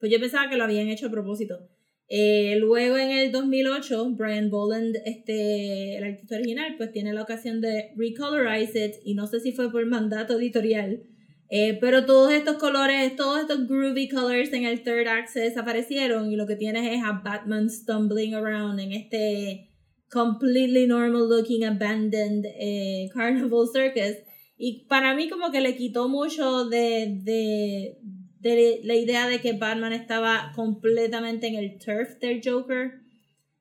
Pues 0.00 0.10
yo 0.10 0.18
pensaba 0.18 0.48
que 0.48 0.56
lo 0.56 0.64
habían 0.64 0.88
hecho 0.88 1.06
a 1.06 1.10
propósito. 1.10 1.68
Eh, 2.08 2.56
luego 2.58 2.96
en 2.96 3.12
el 3.12 3.30
2008, 3.30 4.10
Brian 4.16 4.50
Boland, 4.50 4.96
este, 5.04 5.96
el 5.96 6.02
artista 6.02 6.34
original, 6.34 6.74
pues 6.76 6.90
tiene 6.90 7.12
la 7.12 7.22
ocasión 7.22 7.60
de 7.60 7.92
recolorize 7.96 8.84
it 8.84 8.94
y 9.04 9.14
no 9.14 9.28
sé 9.28 9.38
si 9.38 9.52
fue 9.52 9.70
por 9.70 9.86
mandato 9.86 10.36
editorial, 10.36 11.04
eh, 11.50 11.78
pero 11.80 12.06
todos 12.06 12.32
estos 12.32 12.56
colores, 12.56 13.14
todos 13.14 13.40
estos 13.40 13.68
groovy 13.68 14.08
colors 14.08 14.52
en 14.52 14.64
el 14.64 14.82
third 14.82 15.06
act 15.06 15.34
desaparecieron 15.34 16.32
y 16.32 16.36
lo 16.36 16.46
que 16.46 16.56
tienes 16.56 16.92
es 16.92 17.04
a 17.04 17.22
Batman 17.24 17.70
stumbling 17.70 18.34
around 18.34 18.80
en 18.80 18.92
este 18.92 19.70
completely 20.10 20.86
normal 20.86 21.28
looking 21.28 21.64
abandoned 21.64 22.44
eh, 22.44 23.08
carnival 23.14 23.68
circus 23.72 24.16
y 24.56 24.84
para 24.86 25.14
mí 25.14 25.28
como 25.28 25.50
que 25.50 25.60
le 25.60 25.76
quitó 25.76 26.08
mucho 26.08 26.66
de, 26.66 27.18
de, 27.22 27.98
de 28.40 28.80
la 28.84 28.94
idea 28.94 29.28
de 29.28 29.40
que 29.40 29.52
Batman 29.52 29.92
estaba 29.92 30.52
completamente 30.56 31.46
en 31.46 31.54
el 31.56 31.78
turf 31.78 32.18
del 32.20 32.40
Joker 32.44 33.00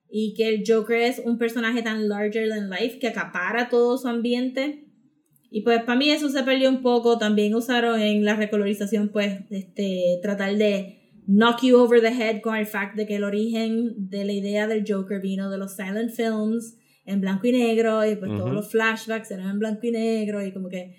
y 0.10 0.34
que 0.34 0.48
el 0.48 0.64
Joker 0.66 1.02
es 1.02 1.20
un 1.24 1.38
personaje 1.38 1.82
tan 1.82 2.08
larger 2.08 2.50
than 2.50 2.70
life 2.70 2.98
que 2.98 3.10
acapara 3.10 3.70
todo 3.70 3.98
su 3.98 4.08
ambiente. 4.08 4.86
Y 5.52 5.62
pues 5.62 5.84
para 5.84 5.98
mí 5.98 6.10
eso 6.10 6.30
se 6.30 6.44
perdió 6.44 6.70
un 6.70 6.82
poco. 6.82 7.18
También 7.18 7.54
usaron 7.56 8.00
en 8.00 8.24
la 8.24 8.36
recolorización 8.36 9.10
pues 9.10 9.40
este 9.50 10.20
tratar 10.22 10.56
de 10.56 11.00
knock 11.28 11.62
you 11.62 11.78
over 11.78 12.02
the 12.02 12.08
head 12.08 12.42
con 12.42 12.56
el 12.56 12.66
fact 12.66 12.96
de 12.96 13.06
que 13.06 13.18
el 13.18 13.24
origen 13.24 14.10
de 14.10 14.26
la 14.26 14.32
idea 14.32 14.68
del 14.68 14.86
Joker 14.88 15.22
vino 15.22 15.50
de 15.50 15.58
los 15.58 15.76
silent 15.76 16.12
films 16.12 16.78
en 17.06 17.22
blanco 17.22 17.48
y 17.48 17.52
negro 17.52 18.06
y 18.10 18.16
pues 18.16 18.32
todos 18.32 18.46
Ujú. 18.46 18.54
los 18.54 18.72
flashbacks 18.72 19.30
eran 19.32 19.50
en 19.50 19.60
blanco 19.60 19.86
y 19.86 19.92
negro 19.92 20.46
y 20.46 20.54
como 20.54 20.70
que 20.70 20.96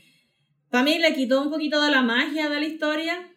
para 0.68 0.84
mí 0.84 0.98
le 0.98 1.14
quitó 1.14 1.42
un 1.42 1.50
poquito 1.50 1.82
de 1.82 1.90
la 1.90 2.02
magia 2.02 2.48
de 2.48 2.60
la 2.60 2.66
historia, 2.66 3.29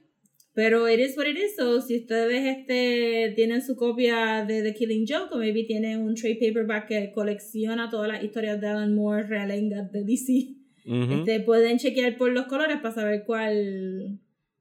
pero 0.53 0.87
it 0.87 0.99
is 0.99 1.17
what 1.17 1.25
it 1.25 1.37
is. 1.37 1.55
So, 1.55 1.81
si 1.81 1.97
ustedes 1.97 2.57
este, 2.57 3.33
tienen 3.35 3.61
su 3.61 3.75
copia 3.75 4.45
de 4.45 4.61
The 4.61 4.73
Killing 4.73 5.05
Joke, 5.07 5.33
o 5.33 5.37
maybe 5.37 5.63
tienen 5.63 6.01
un 6.01 6.15
trade 6.15 6.37
paperback 6.39 6.87
que 6.87 7.11
colecciona 7.11 7.89
todas 7.89 8.07
las 8.07 8.23
historias 8.23 8.61
de 8.61 8.67
Alan 8.67 8.93
Moore 8.93 9.23
realengas 9.23 9.91
de 9.91 10.03
DC, 10.03 10.55
Ujú. 10.85 11.13
este, 11.13 11.39
pueden 11.39 11.77
chequear 11.79 12.17
por 12.17 12.31
los 12.31 12.45
colores 12.45 12.77
para 12.77 12.93
saber 12.93 13.23
cuál, 13.25 14.19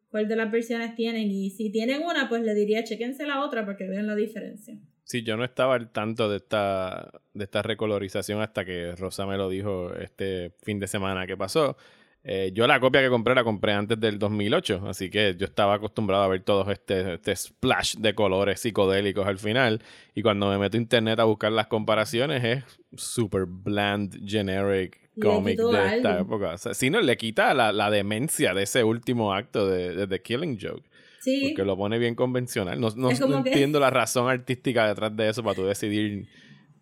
cuál 0.08 0.28
de 0.28 0.36
las 0.36 0.50
versiones 0.50 0.94
tienen. 0.94 1.30
Y 1.30 1.50
si 1.50 1.70
tienen 1.70 2.02
una, 2.02 2.28
pues 2.28 2.42
le 2.42 2.54
diría 2.54 2.84
chequense 2.84 3.26
la 3.26 3.44
otra 3.44 3.66
para 3.66 3.76
que 3.76 3.88
vean 3.88 4.06
la 4.06 4.14
diferencia. 4.14 4.78
Sí, 5.04 5.22
yo 5.22 5.36
no 5.36 5.44
estaba 5.44 5.74
al 5.74 5.90
tanto 5.90 6.30
de 6.30 6.36
esta, 6.36 7.10
de 7.34 7.44
esta 7.44 7.60
recolorización 7.60 8.40
hasta 8.40 8.64
que 8.64 8.94
Rosa 8.96 9.26
me 9.26 9.36
lo 9.36 9.50
dijo 9.50 9.92
este 9.94 10.52
fin 10.62 10.78
de 10.78 10.86
semana 10.86 11.26
que 11.26 11.36
pasó. 11.36 11.76
Eh, 12.24 12.52
yo 12.54 12.68
la 12.68 12.78
copia 12.78 13.00
que 13.02 13.08
compré 13.08 13.34
la 13.34 13.42
compré 13.42 13.72
antes 13.72 13.98
del 13.98 14.18
2008, 14.18 14.84
así 14.86 15.10
que 15.10 15.34
yo 15.36 15.44
estaba 15.44 15.74
acostumbrado 15.74 16.22
a 16.22 16.28
ver 16.28 16.42
todos 16.42 16.68
este, 16.68 17.14
este 17.14 17.34
splash 17.34 17.96
de 17.96 18.14
colores 18.14 18.60
psicodélicos 18.60 19.26
al 19.26 19.38
final. 19.38 19.82
Y 20.14 20.22
cuando 20.22 20.48
me 20.48 20.56
meto 20.58 20.76
a 20.76 20.80
internet 20.80 21.18
a 21.18 21.24
buscar 21.24 21.50
las 21.50 21.66
comparaciones 21.66 22.44
es 22.44 22.64
super 22.96 23.46
bland, 23.46 24.24
generic 24.28 25.00
comic 25.20 25.58
de 25.58 25.96
esta 25.96 26.10
algo. 26.18 26.22
época. 26.36 26.50
O 26.54 26.58
sea, 26.58 26.74
si 26.74 26.90
no, 26.90 27.00
le 27.00 27.16
quita 27.16 27.52
la, 27.54 27.72
la 27.72 27.90
demencia 27.90 28.54
de 28.54 28.62
ese 28.62 28.84
último 28.84 29.34
acto 29.34 29.68
de, 29.68 29.94
de 29.94 30.06
The 30.06 30.22
Killing 30.22 30.58
Joke. 30.60 30.88
Sí, 31.20 31.48
Porque 31.48 31.64
lo 31.64 31.76
pone 31.76 31.98
bien 31.98 32.14
convencional. 32.14 32.80
No, 32.80 32.88
no- 32.96 33.10
no 33.10 33.42
que- 33.44 33.50
entiendo 33.50 33.78
la 33.80 33.90
razón 33.90 34.28
artística 34.28 34.86
detrás 34.88 35.16
de 35.16 35.28
eso 35.28 35.42
para 35.42 35.54
tú 35.54 35.64
decidir. 35.64 36.26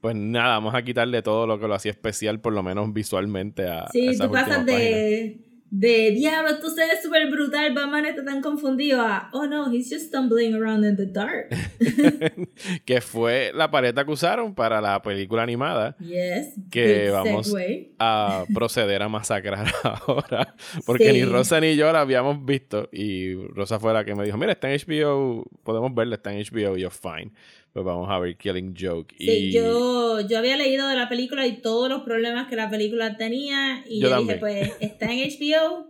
Pues 0.01 0.16
nada, 0.16 0.55
vamos 0.55 0.74
a 0.74 0.82
quitarle 0.82 1.22
todo 1.22 1.46
lo 1.46 1.59
que 1.61 1.68
lo 1.68 1.74
hacía 1.74 1.90
especial, 1.92 2.40
por 2.40 2.53
lo 2.53 2.62
menos 2.62 2.92
visualmente, 2.92 3.66
a, 3.68 3.82
a 3.84 3.88
Sí, 3.90 4.09
esas 4.09 4.26
tú 4.28 4.32
pasas 4.32 4.64
de, 4.64 5.40
de 5.70 6.11
diablo, 6.12 6.59
tú 6.59 6.70
se 6.70 6.80
ves 6.86 7.03
súper 7.03 7.30
brutal, 7.30 7.74
Batman 7.74 8.07
está 8.07 8.24
tan 8.24 8.40
confundido 8.40 9.03
a 9.03 9.28
oh 9.34 9.46
no, 9.46 9.70
he's 9.72 9.90
just 9.90 10.07
stumbling 10.07 10.55
around 10.55 10.84
in 10.84 10.96
the 10.96 11.05
dark. 11.07 11.48
que 12.84 13.01
fue 13.01 13.53
la 13.55 13.70
paleta 13.70 14.05
que 14.05 14.11
usaron 14.11 14.55
para 14.55 14.80
la 14.80 15.01
película 15.03 15.42
animada 15.42 15.96
Yes, 16.01 16.55
Que 16.70 17.11
vamos- 17.11 17.48
segue. 17.48 17.92
a 17.98 18.44
proceder 18.55 19.03
a 19.03 19.09
masacrar 19.09 19.66
ahora. 19.84 20.55
Porque 20.86 21.07
Sí. 21.11 21.12
ni 21.12 21.24
Rosa 21.24 21.61
ni 21.61 21.76
yo 21.76 21.92
la 21.92 22.01
habíamos 22.01 22.44
visto. 22.44 22.88
Y 22.92 23.34
Rosa 23.48 23.78
fue 23.78 23.92
la 23.92 24.05
que 24.05 24.14
me 24.14 24.24
dijo: 24.24 24.36
Mira, 24.38 24.53
está 24.53 24.72
en 24.72 24.78
HBO, 24.80 25.44
podemos 25.62 25.94
verla, 25.94 26.16
está 26.16 26.32
en 26.32 26.42
HBO. 26.42 26.76
Y 26.76 26.82
yo, 26.82 26.90
fine. 26.90 27.32
Pues 27.73 27.85
vamos 27.85 28.11
a 28.11 28.18
ver 28.18 28.37
Killing 28.37 28.75
Joke. 28.79 29.14
Sí, 29.16 29.31
y 29.31 29.53
yo, 29.53 30.21
yo 30.21 30.39
había 30.39 30.57
leído 30.57 30.89
de 30.89 30.97
la 30.97 31.09
película 31.09 31.47
y 31.47 31.61
todos 31.61 31.89
los 31.89 32.03
problemas 32.03 32.49
que 32.49 32.57
la 32.57 32.68
película 32.68 33.16
tenía 33.16 33.85
y 33.89 34.01
Yo 34.01 34.09
yo, 34.09 34.21
dije, 34.21 34.37
pues 34.37 34.73
está 34.81 35.12
en 35.12 35.18
HBO, 35.31 35.87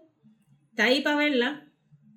está 0.70 0.84
ahí 0.84 1.00
para 1.00 1.16
verla. 1.16 1.66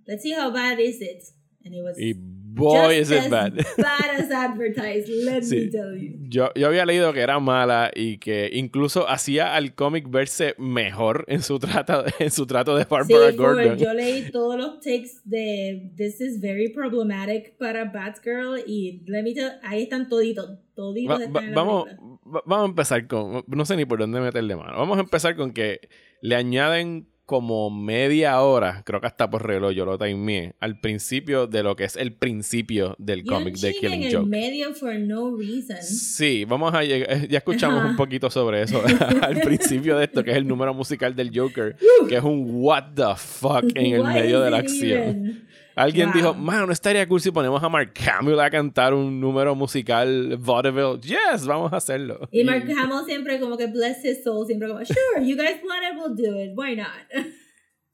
Let's 0.06 0.24
see 0.24 0.34
how 0.34 0.52
bad 0.52 0.80
is 0.80 1.02
it. 1.02 1.24
And 1.64 1.74
it 1.74 1.82
was 1.82 1.98
y 1.98 2.14
boy, 2.56 2.92
is 3.00 3.10
just 3.10 3.12
it 3.12 3.18
as 3.26 3.30
bad. 3.30 3.56
bad 3.78 4.20
as 4.20 4.32
advertised, 4.32 5.10
let 5.10 5.44
Sí. 5.44 5.56
me 5.66 5.70
tell 5.72 5.96
you. 5.98 6.14
Yo, 6.30 6.50
yo 6.56 6.68
había 6.68 6.86
leído 6.86 7.12
que 7.14 7.22
era 7.22 7.40
mala 7.40 7.92
y 7.96 8.18
que 8.18 8.50
incluso 8.54 9.08
hacía 9.10 9.56
al 9.56 9.74
cómic 9.76 10.10
verse 10.10 10.56
mejor 10.58 11.26
en 11.28 11.42
su 11.42 11.60
trato, 11.60 12.04
en 12.20 12.32
su 12.32 12.46
trato 12.46 12.76
de 12.76 12.84
Sí, 12.84 12.88
Barbara 12.90 13.32
for- 13.32 13.36
Gordon. 13.36 13.78
yo 13.78 13.94
leí 13.94 14.30
todos 14.32 14.58
los 14.58 14.80
takes 14.80 15.22
de 15.26 15.92
This 15.98 16.22
is 16.22 16.40
very 16.42 16.70
problematic 16.74 17.58
para 17.58 17.86
Batgirl 17.86 18.60
y 18.66 19.04
let 19.08 19.24
me 19.24 19.34
tell, 19.34 19.52
ahí 19.64 19.84
están 19.84 20.08
toditos, 20.10 20.60
toditos 20.76 21.20
Va- 21.20 21.24
están 21.24 21.54
vamos, 21.54 21.88
va- 21.88 22.44
vamos 22.46 22.66
a 22.66 22.70
empezar 22.70 23.08
con. 23.08 23.44
No 23.48 23.66
sé 23.66 23.76
ni 23.76 23.86
por 23.86 24.00
dónde 24.00 24.20
meterle 24.20 24.56
mano. 24.56 24.78
Vamos 24.78 24.98
a 24.98 25.02
empezar 25.02 25.36
con 25.36 25.52
que 25.54 25.82
le 26.22 26.36
añaden 26.36 27.08
como 27.26 27.70
media 27.72 28.42
hora, 28.42 28.84
creo 28.86 29.00
que 29.00 29.08
hasta 29.08 29.30
por 29.30 29.48
reloj, 29.48 29.72
yo 29.72 29.86
lo 29.86 29.98
timeé, 29.98 30.56
al 30.60 30.80
principio 30.82 31.48
de 31.48 31.64
lo 31.64 31.76
que 31.76 31.86
es 31.86 31.96
el 31.96 32.14
principio 32.14 32.96
del 33.00 33.24
cómic 33.24 33.56
de 33.58 33.70
en 33.70 33.76
Killing 33.80 34.04
el 34.04 34.14
Joke. 34.16 34.28
medio 34.30 34.74
for 34.74 34.94
no 35.00 35.36
reason. 35.38 35.82
Sí, 35.82 36.44
vamos 36.46 36.74
a 36.74 36.84
llegar. 36.84 37.10
eh, 37.12 37.28
Ya 37.30 37.38
escuchamos 37.38 37.80
Ajá. 37.80 37.90
un 37.90 37.96
poquito 37.96 38.30
sobre 38.30 38.62
eso 38.64 38.82
al 39.22 39.40
principio 39.42 39.98
de 39.98 40.04
esto, 40.06 40.24
que 40.24 40.32
es 40.32 40.38
el 40.38 40.48
número 40.48 40.74
musical 40.74 41.16
del 41.16 41.32
Joker, 41.34 41.76
que 42.10 42.16
es 42.18 42.24
un 42.24 42.44
what 42.48 42.94
the 42.96 43.16
fuck 43.18 43.66
en 43.76 43.94
el 43.96 44.04
medio 44.04 44.42
de 44.42 44.52
la 44.52 44.58
acción. 44.58 44.92
even? 45.02 45.48
Alguien 45.76 46.08
Wow. 46.10 46.14
dijo, 46.16 46.34
mano, 46.36 46.68
no 46.68 46.74
estaría 46.74 47.08
cool 47.08 47.20
si 47.22 47.32
ponemos 47.32 47.62
a 47.64 47.70
Mark 47.70 47.94
Hamill 48.12 48.40
a 48.40 48.50
cantar 48.50 48.94
un 48.94 49.20
número 49.20 49.56
musical 49.56 50.38
vaudeville. 50.38 51.00
Yes, 51.02 51.46
vamos 51.48 51.74
a 51.74 51.78
hacerlo. 51.78 52.28
Y 52.32 52.44
Mark 52.44 52.64
Hamill 52.64 53.06
siempre 53.06 53.40
como 53.40 53.58
que 53.58 53.68
bless 53.68 54.04
his 54.06 54.24
soul, 54.24 54.46
siempre 54.46 54.68
como, 54.68 54.80
sure, 54.86 55.26
you 55.28 55.36
guys 55.36 55.60
want 55.68 55.84
it, 55.84 55.98
we'll 55.98 56.16
do 56.16 56.40
it, 56.40 56.52
why 56.56 56.76
not? 56.76 56.88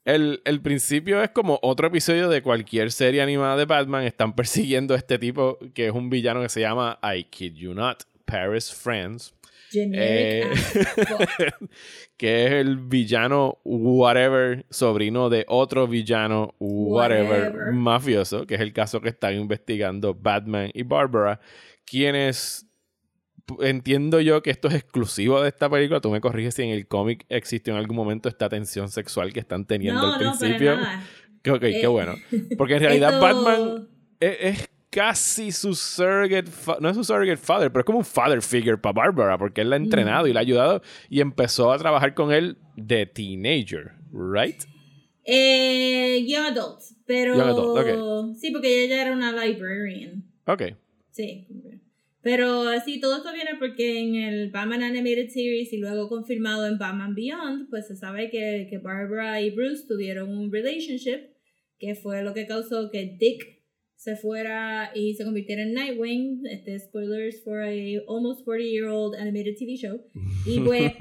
El, 0.05 0.41
el 0.45 0.59
principio 0.61 1.21
es 1.21 1.29
como 1.29 1.59
otro 1.61 1.87
episodio 1.87 2.29
de 2.29 2.41
cualquier 2.41 2.91
serie 2.91 3.21
animada 3.21 3.55
de 3.57 3.65
Batman. 3.65 4.05
Están 4.05 4.33
persiguiendo 4.33 4.95
a 4.95 4.97
este 4.97 5.19
tipo 5.19 5.59
que 5.75 5.87
es 5.87 5.93
un 5.93 6.09
villano 6.09 6.41
que 6.41 6.49
se 6.49 6.61
llama 6.61 6.97
I 7.03 7.25
Kid 7.25 7.53
You 7.53 7.75
Not, 7.75 8.03
Paris 8.25 8.73
Friends. 8.73 9.35
Eh, 9.73 10.45
que 12.17 12.45
es 12.45 12.51
el 12.53 12.77
villano 12.77 13.59
whatever, 13.63 14.65
sobrino 14.69 15.29
de 15.29 15.45
otro 15.47 15.87
villano 15.87 16.55
whatever, 16.59 17.51
Whatever. 17.53 17.73
mafioso, 17.73 18.45
que 18.45 18.55
es 18.55 18.61
el 18.61 18.73
caso 18.73 19.01
que 19.01 19.09
están 19.09 19.35
investigando 19.35 20.13
Batman 20.13 20.69
y 20.73 20.83
Barbara, 20.83 21.39
quienes 21.85 22.65
entiendo 23.61 24.19
yo 24.21 24.43
que 24.43 24.51
esto 24.51 24.67
es 24.67 24.75
exclusivo 24.75 25.41
de 25.41 25.49
esta 25.49 25.69
película, 25.69 25.99
tú 26.01 26.11
me 26.11 26.21
corriges 26.21 26.53
si 26.55 26.63
en 26.63 26.69
el 26.69 26.87
cómic 26.87 27.25
existió 27.29 27.73
en 27.73 27.79
algún 27.79 27.95
momento 27.95 28.29
esta 28.29 28.47
tensión 28.47 28.89
sexual 28.89 29.33
que 29.33 29.39
están 29.39 29.65
teniendo 29.65 30.01
No, 30.01 30.13
al 30.13 30.19
no, 30.21 30.25
para 30.27 30.37
principio. 30.37 30.75
nada. 30.75 31.03
Ok, 31.47 31.59
qué 31.61 31.81
Eh, 31.81 31.87
bueno. 31.87 32.13
Porque 32.57 32.75
en 32.75 32.79
realidad 32.83 33.13
Esto- 33.13 33.21
Batman 33.21 33.87
es, 34.19 34.37
es 34.41 34.69
casi 34.89 35.51
su 35.51 35.75
surrogate, 35.75 36.49
no 36.79 36.89
es 36.89 36.95
su 36.95 37.03
surrogate 37.03 37.37
father, 37.37 37.71
pero 37.71 37.81
es 37.81 37.85
como 37.85 37.99
un 37.99 38.05
father 38.05 38.41
figure 38.41 38.77
para 38.77 38.93
Barbara, 38.93 39.37
porque 39.37 39.61
él 39.61 39.69
la 39.69 39.75
ha 39.75 39.79
entrenado 39.79 40.27
y 40.27 40.33
la 40.33 40.39
ha 40.39 40.41
ayudado 40.41 40.81
y 41.09 41.21
empezó 41.21 41.71
a 41.71 41.77
trabajar 41.77 42.13
con 42.13 42.31
él 42.31 42.57
de 42.75 43.05
teenager, 43.05 43.91
right? 44.11 44.63
Eh, 45.25 46.25
young 46.27 46.45
adult, 46.45 46.81
pero... 47.05 47.35
Young 47.35 47.49
adult, 47.49 48.37
Sí, 48.37 48.51
porque 48.51 48.83
ella 48.83 48.95
ya 48.95 49.01
era 49.03 49.13
una 49.13 49.31
librarian. 49.45 50.23
Ok. 50.45 50.63
Sí. 51.11 51.47
Pero 52.21 52.79
sí, 52.81 52.99
todo 52.99 53.17
esto 53.17 53.31
viene 53.31 53.51
porque 53.59 53.99
en 53.99 54.15
el 54.15 54.51
Batman 54.51 54.83
Animated 54.83 55.29
Series 55.29 55.71
y 55.71 55.77
luego 55.77 56.09
confirmado 56.09 56.67
en 56.67 56.77
Batman 56.77 57.15
Beyond, 57.15 57.69
pues 57.69 57.87
se 57.87 57.95
sabe 57.95 58.29
que, 58.29 58.67
que 58.69 58.77
Barbara 58.79 59.41
y 59.41 59.51
Bruce 59.51 59.85
tuvieron 59.87 60.35
un 60.35 60.51
relationship 60.51 61.29
que 61.79 61.95
fue 61.95 62.23
lo 62.23 62.33
que 62.33 62.45
causó 62.45 62.91
que 62.91 63.15
Dick 63.17 63.58
se 63.99 64.15
fuera 64.15 64.91
y 64.95 65.13
se 65.15 65.25
convirtiera 65.25 65.61
en 65.61 65.73
Nightwing. 65.73 66.45
Este, 66.45 66.79
spoilers 66.79 67.43
for 67.43 67.61
a 67.61 67.99
almost 68.07 68.45
40 68.45 68.63
year 68.63 68.87
old 68.87 69.13
animated 69.13 69.57
TV 69.57 69.75
show. 69.75 69.99
Y 70.45 70.61
pues 70.61 70.93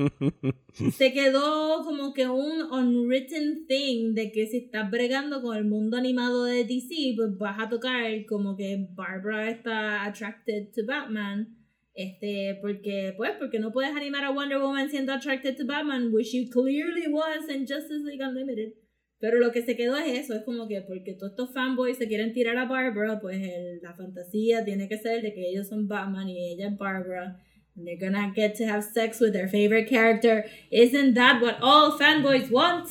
se 0.96 1.12
quedó 1.12 1.84
como 1.84 2.12
que 2.12 2.26
un 2.26 2.60
unwritten 2.72 3.66
thing 3.68 4.14
de 4.14 4.32
que 4.32 4.48
si 4.48 4.56
estás 4.56 4.90
bregando 4.90 5.40
con 5.42 5.56
el 5.56 5.64
mundo 5.64 5.96
animado 5.96 6.44
de 6.44 6.64
DC, 6.64 7.14
pues 7.14 7.38
vas 7.38 7.60
a 7.60 7.68
tocar 7.68 8.26
como 8.26 8.56
que 8.56 8.88
Barbara 8.90 9.48
está 9.48 10.04
attracted 10.04 10.72
to 10.74 10.84
Batman. 10.84 11.54
Este, 11.94 12.58
porque, 12.60 13.14
pues, 13.16 13.32
porque 13.38 13.60
no 13.60 13.70
puedes 13.70 13.94
animar 13.94 14.24
a 14.24 14.30
Wonder 14.30 14.58
Woman 14.58 14.90
siendo 14.90 15.12
attracted 15.12 15.56
to 15.56 15.64
Batman, 15.64 16.12
which 16.12 16.28
she 16.28 16.48
clearly 16.48 17.06
was 17.08 17.48
in 17.48 17.64
Justice 17.64 18.02
League 18.04 18.20
Unlimited. 18.20 18.72
Pero 19.20 19.38
lo 19.40 19.50
que 19.50 19.62
se 19.62 19.74
quedó 19.76 19.96
es 19.96 20.16
eso, 20.18 20.34
es 20.34 20.42
como 20.44 20.68
que 20.68 20.80
porque 20.82 21.12
todos 21.14 21.32
estos 21.32 21.52
fanboys 21.52 21.96
se 21.98 22.06
quieren 22.06 22.32
tirar 22.32 22.56
a 22.56 22.66
Barbara, 22.66 23.18
pues 23.20 23.36
el- 23.42 23.80
la 23.82 23.92
fantasía 23.94 24.64
tiene 24.64 24.88
que 24.88 24.96
ser 24.98 25.22
de 25.22 25.34
que 25.34 25.48
ellos 25.50 25.66
son 25.68 25.88
Batman 25.88 26.28
y 26.28 26.52
ella 26.52 26.68
es 26.68 26.76
Barbara. 26.78 27.40
And 27.76 27.84
they're 27.86 27.98
gonna 27.98 28.32
get 28.34 28.54
to 28.58 28.64
have 28.64 28.82
sex 28.82 29.20
with 29.20 29.32
their 29.32 29.48
favorite 29.48 29.88
character. 29.88 30.44
Isn't 30.70 31.14
that 31.14 31.40
what 31.42 31.56
all 31.60 31.96
fanboys 31.98 32.50
want? 32.50 32.86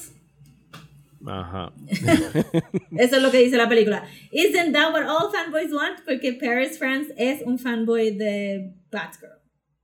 Ajá. 1.25 1.73
Eso 2.97 3.15
es 3.17 3.21
lo 3.21 3.32
que 3.32 3.39
dice 3.39 3.57
la 3.57 3.67
película. 3.67 4.03
Isn't 4.32 4.71
that 4.73 4.93
what 4.93 5.03
all 5.03 5.30
fanboys 5.32 5.73
want? 5.73 5.99
Porque 6.05 6.34
Paris 6.34 6.78
France 6.78 7.13
es 7.17 7.41
un 7.45 7.57
fanboy 7.57 8.11
de 8.11 8.71
Batgirl. 8.91 9.36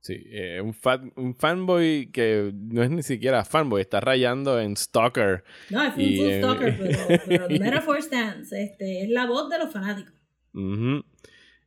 Sí, 0.06 0.22
eh, 0.26 0.60
un, 0.60 0.74
fan- 0.74 1.10
un 1.16 1.34
fanboy 1.34 2.10
que 2.12 2.52
no 2.54 2.82
es 2.82 2.90
ni 2.90 3.02
siquiera 3.02 3.42
fanboy, 3.42 3.80
está 3.80 4.00
rayando 4.00 4.60
en 4.60 4.76
Stalker. 4.76 5.42
No, 5.70 5.82
es 5.82 5.88
un 5.88 5.94
full 5.94 6.26
eh, 6.28 6.38
stalker, 6.42 6.76
pero, 6.82 7.22
pero 7.26 7.48
Metaphor 7.48 8.02
stands. 8.02 8.52
Este, 8.52 9.02
es 9.04 9.08
la 9.08 9.24
voz 9.24 9.48
de 9.48 9.58
los 9.58 9.72
fanáticos. 9.72 10.12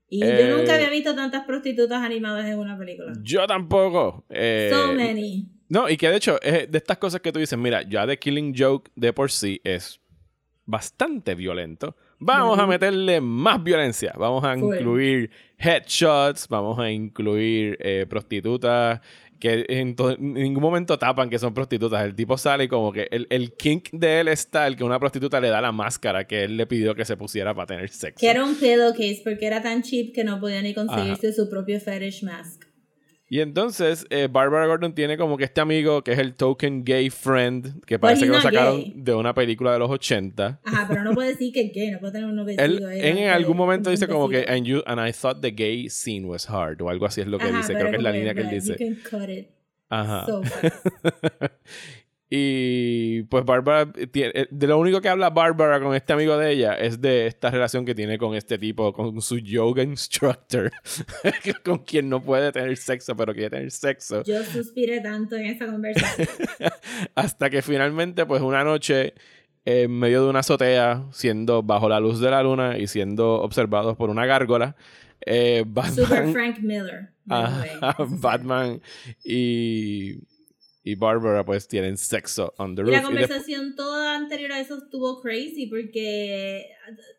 Y 0.09 0.23
Eh, 0.23 0.37
yo 0.39 0.55
nunca 0.57 0.75
había 0.75 0.89
visto 0.91 1.15
tantas 1.15 1.45
prostitutas 1.45 2.01
animadas 2.03 2.45
en 2.45 2.59
una 2.59 2.77
película. 2.77 3.11
Yo 3.23 3.47
tampoco. 3.47 4.23
eh, 4.29 4.69
so 4.71 4.93
many. 4.93 5.47
No, 5.69 5.89
y 5.89 5.97
que 5.97 6.07
de 6.09 6.17
hecho, 6.17 6.37
de 6.43 6.69
estas 6.71 6.97
cosas 6.99 7.19
que 7.21 7.31
tú 7.31 7.39
dices, 7.39 7.57
mira, 7.57 7.81
ya 7.89 8.05
The 8.05 8.17
Killing 8.19 8.53
Joke 8.55 8.91
de 8.95 9.11
por 9.13 9.31
sí 9.31 9.59
es 9.63 9.99
bastante 10.65 11.33
violento. 11.35 11.95
Vamos 12.19 12.57
a 12.59 12.67
meterle 12.67 13.19
más 13.19 13.63
violencia. 13.63 14.13
Vamos 14.17 14.43
a 14.43 14.55
incluir 14.55 15.29
headshots, 15.57 16.47
vamos 16.47 16.77
a 16.79 16.91
incluir 16.91 17.77
eh, 17.81 18.05
prostitutas 18.07 19.01
que 19.39 19.65
en, 19.69 19.95
ningún 20.19 20.61
momento 20.61 20.97
tapan 20.97 21.29
que 21.29 21.39
son 21.39 21.53
prostitutas. 21.53 22.03
El 22.03 22.15
tipo 22.15 22.37
sale 22.37 22.65
y 22.65 22.67
como 22.67 22.91
que 22.91 23.07
el, 23.11 23.27
el 23.29 23.53
kink 23.53 23.89
de 23.91 24.19
él 24.19 24.27
está 24.27 24.67
el 24.67 24.75
que 24.75 24.83
una 24.83 24.99
prostituta 24.99 25.39
le 25.39 25.49
da 25.49 25.61
la 25.61 25.71
máscara 25.71 26.25
que 26.25 26.43
él 26.43 26.57
le 26.57 26.65
pidió 26.65 26.95
que 26.95 27.05
se 27.05 27.17
pusiera 27.17 27.53
para 27.53 27.67
tener 27.67 27.89
sexo. 27.89 28.19
Que 28.19 28.29
era 28.29 28.43
un 28.43 28.55
pillowcase 28.55 29.21
porque 29.23 29.45
era 29.45 29.61
tan 29.61 29.83
cheap 29.83 30.13
que 30.13 30.23
no 30.23 30.39
podía 30.39 30.61
ni 30.61 30.73
conseguirse 30.73 31.33
su 31.33 31.49
propio 31.49 31.79
fetish 31.79 32.23
mask. 32.23 32.66
Y 33.29 33.41
entonces, 33.41 34.05
eh, 34.09 34.29
Barbara 34.31 34.67
Gordon 34.67 34.93
tiene 34.93 35.17
como 35.17 35.35
que 35.37 35.43
este 35.43 35.59
amigo 35.59 36.01
que 36.01 36.13
es 36.13 36.19
el 36.19 36.33
token 36.33 36.85
gay 36.85 37.09
friend, 37.09 37.83
que 37.83 37.99
parece 37.99 38.25
que 38.25 38.31
lo 38.31 38.39
sacaron 38.39 38.77
gay. 38.83 38.93
de 38.95 39.13
una 39.15 39.33
película 39.33 39.73
de 39.73 39.79
los 39.79 39.89
80. 39.89 40.61
Ajá, 40.63 40.85
pero 40.87 41.03
no 41.03 41.13
puede 41.13 41.29
decir 41.29 41.51
que 41.51 41.61
es 41.61 41.73
gay, 41.73 41.91
no 41.91 41.99
puede 41.99 42.13
tener 42.13 42.29
un 42.29 42.39
Él 42.39 42.45
vestido 42.45 42.87
ahí 42.87 43.01
en, 43.01 43.27
algún 43.27 43.57
momento 43.57 43.89
dice 43.89 44.07
como 44.07 44.29
que 44.29 44.45
and, 44.47 44.65
you, 44.65 44.81
and 44.85 45.05
I 45.05 45.11
thought 45.11 45.41
the 45.41 45.51
gay 45.51 45.89
scene 45.89 46.25
was 46.25 46.49
hard 46.49 46.81
o 46.81 46.89
algo 46.89 47.05
así 47.05 47.19
es 47.19 47.27
lo 47.27 47.37
que 47.37 47.47
Ajá, 47.47 47.57
dice, 47.57 47.73
creo 47.73 47.89
que 47.91 47.97
es 47.97 48.03
la 48.03 48.11
línea 48.11 48.33
que 48.33 48.41
él 48.41 48.49
"Right, 48.49 48.61
dice. 48.61 48.97
Ajá. 49.89 50.25
so. 50.25 50.41
y 52.29 53.23
pues 53.23 53.45
Barbara 53.45 53.89
tiene, 54.11 54.31
eh, 54.35 54.47
de 54.51 54.67
lo 54.67 54.77
único 54.77 54.99
que 54.99 55.07
habla 55.07 55.29
Barbara 55.29 55.79
con 55.79 55.95
este 55.95 56.11
amigo 56.11 56.37
de 56.37 56.51
ella 56.51 56.73
es 56.73 56.99
de 56.99 57.25
esta 57.25 57.49
relación 57.49 57.85
que 57.85 57.95
tiene 57.95 58.17
con 58.17 58.35
este 58.35 58.57
tipo, 58.57 58.91
con 58.91 59.21
su 59.21 59.37
yoga 59.39 59.81
instructor, 59.81 60.69
con 61.63 61.79
quien 61.79 62.09
no 62.09 62.21
puede 62.21 62.51
tener 62.51 62.75
sexo, 62.75 63.15
pero 63.15 63.33
quiere 63.33 63.51
tener 63.51 63.71
sexo. 63.71 64.23
Yo 64.23 64.43
suspiré 64.43 64.99
tanto 64.99 65.37
en 65.37 65.45
esa 65.45 65.67
conversación. 65.67 66.27
Hasta 67.15 67.49
que 67.49 67.61
finalmente, 67.61 68.25
pues 68.25 68.41
una 68.41 68.65
noche, 68.65 69.13
en 69.63 69.97
medio 69.97 70.23
de 70.23 70.29
una 70.29 70.39
azotea, 70.39 71.05
siendo 71.11 71.63
bajo 71.63 71.87
la 71.87 72.01
luz 72.01 72.19
de 72.19 72.29
la 72.29 72.43
luna 72.43 72.77
y 72.77 72.87
siendo 72.87 73.35
observados 73.41 73.95
por 73.95 74.09
una 74.09 74.25
gárgola, 74.25 74.75
eh, 75.25 75.63
Super 75.65 76.05
Batman, 76.05 76.33
Frank 76.33 76.59
Miller. 76.59 77.09
by 77.25 77.45
the 77.45 78.03
way. 78.03 78.19
Batman 78.19 78.81
y, 79.23 80.19
y 80.87 80.95
Barbara 80.95 81.43
pues 81.43 81.67
tienen 81.67 81.97
sexo 81.97 82.53
on 82.57 82.73
the 82.73 82.81
roof. 82.81 82.91
la 82.93 83.03
conversación 83.03 83.75
toda 83.75 84.15
anterior 84.15 84.53
a 84.53 84.61
eso 84.61 84.77
estuvo 84.77 85.19
crazy 85.19 85.67
porque 85.67 86.65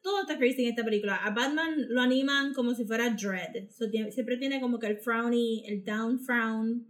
todo 0.02 0.22
está 0.22 0.38
crazy 0.38 0.62
en 0.64 0.70
esta 0.70 0.84
película. 0.84 1.16
A 1.16 1.30
Batman 1.32 1.74
lo 1.90 2.00
animan 2.00 2.54
como 2.54 2.74
si 2.74 2.86
fuera 2.86 3.10
Dread. 3.10 3.68
So, 3.70 3.84
siempre 4.10 4.38
tiene 4.38 4.58
como 4.62 4.78
que 4.78 4.86
el 4.86 4.96
frowny, 4.96 5.64
el 5.66 5.84
down 5.84 6.18
frown 6.18 6.86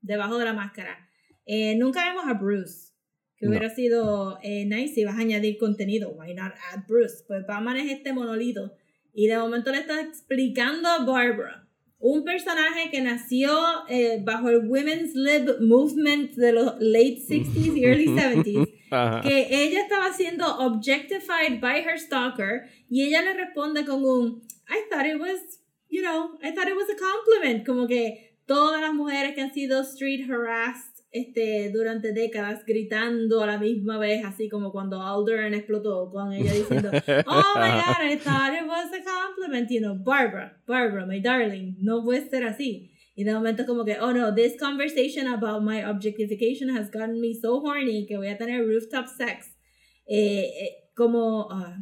debajo 0.00 0.38
de 0.38 0.46
la 0.46 0.54
máscara. 0.54 0.96
Eh, 1.44 1.74
nunca 1.76 2.02
vemos 2.08 2.24
a 2.26 2.32
Bruce. 2.32 2.94
Que 3.36 3.44
No. 3.44 3.50
hubiera 3.50 3.68
sido 3.68 4.38
eh, 4.42 4.64
nice 4.64 4.94
si 4.94 5.04
vas 5.04 5.16
a 5.16 5.20
añadir 5.20 5.58
contenido. 5.58 6.10
Why 6.12 6.32
not 6.32 6.54
add 6.72 6.86
Bruce? 6.88 7.22
Pues 7.26 7.44
Batman 7.46 7.76
es 7.76 7.92
este 7.92 8.14
monolito. 8.14 8.72
Y 9.12 9.26
de 9.26 9.36
momento 9.36 9.70
le 9.72 9.78
está 9.80 10.00
explicando 10.00 10.88
a 10.88 11.04
Barbara. 11.04 11.63
Un 12.06 12.22
personaje 12.22 12.90
que 12.90 13.00
nació 13.00 13.50
eh, 13.88 14.20
bajo 14.22 14.50
el 14.50 14.68
Women's 14.68 15.14
Lib 15.14 15.58
Movement 15.62 16.32
de 16.32 16.52
los 16.52 16.74
late 16.78 17.18
60s 17.26 17.74
y 17.76 17.82
early 17.86 18.08
70s 18.08 18.68
Ajá. 18.90 19.22
que 19.22 19.48
ella 19.50 19.80
estaba 19.80 20.12
siendo 20.12 20.44
objectified 20.58 21.60
by 21.62 21.80
her 21.80 21.98
stalker 21.98 22.68
y 22.90 23.04
ella 23.04 23.22
le 23.22 23.32
responde 23.32 23.86
con 23.86 24.04
un 24.04 24.42
I 24.68 24.82
thought 24.90 25.06
it 25.06 25.18
was, 25.18 25.40
you 25.88 26.02
know, 26.02 26.38
I 26.42 26.52
thought 26.52 26.68
it 26.68 26.76
was 26.76 26.90
a 26.90 26.96
compliment, 26.96 27.64
como 27.64 27.86
que 27.86 28.36
todas 28.46 28.82
las 28.82 28.92
mujeres 28.92 29.34
que 29.34 29.40
han 29.40 29.54
sido 29.54 29.80
street 29.80 30.28
harassed 30.30 30.93
este, 31.14 31.70
durante 31.70 32.12
décadas 32.12 32.64
gritando 32.66 33.40
a 33.40 33.46
la 33.46 33.56
misma 33.56 33.98
vez, 33.98 34.24
así 34.24 34.48
como 34.48 34.72
cuando 34.72 35.00
Aldern 35.00 35.54
explotó, 35.54 36.10
con 36.10 36.32
ella 36.32 36.52
diciendo, 36.52 36.90
oh 37.28 37.54
my 37.54 37.70
god, 37.70 38.02
I 38.02 38.18
thought 38.18 38.52
it 38.52 38.66
was 38.66 38.90
a 38.92 39.00
compliment, 39.04 39.70
you 39.70 39.80
know, 39.80 39.94
Barbara, 39.94 40.60
Barbara, 40.66 41.06
my 41.06 41.20
darling, 41.20 41.76
no 41.80 42.02
puede 42.02 42.28
ser 42.28 42.42
así. 42.42 42.90
Y 43.14 43.22
de 43.22 43.32
momento 43.32 43.64
como 43.64 43.84
que, 43.84 43.96
oh 44.00 44.12
no, 44.12 44.34
this 44.34 44.58
conversation 44.58 45.28
about 45.28 45.62
my 45.62 45.84
objectification 45.84 46.68
has 46.76 46.90
gotten 46.90 47.20
me 47.20 47.32
so 47.32 47.60
horny 47.60 48.06
que 48.06 48.16
voy 48.16 48.28
a 48.28 48.36
tener 48.36 48.66
rooftop 48.66 49.06
sex. 49.06 49.54
Eh, 50.06 50.50
eh, 50.62 50.90
como, 50.96 51.46
ah, 51.48 51.76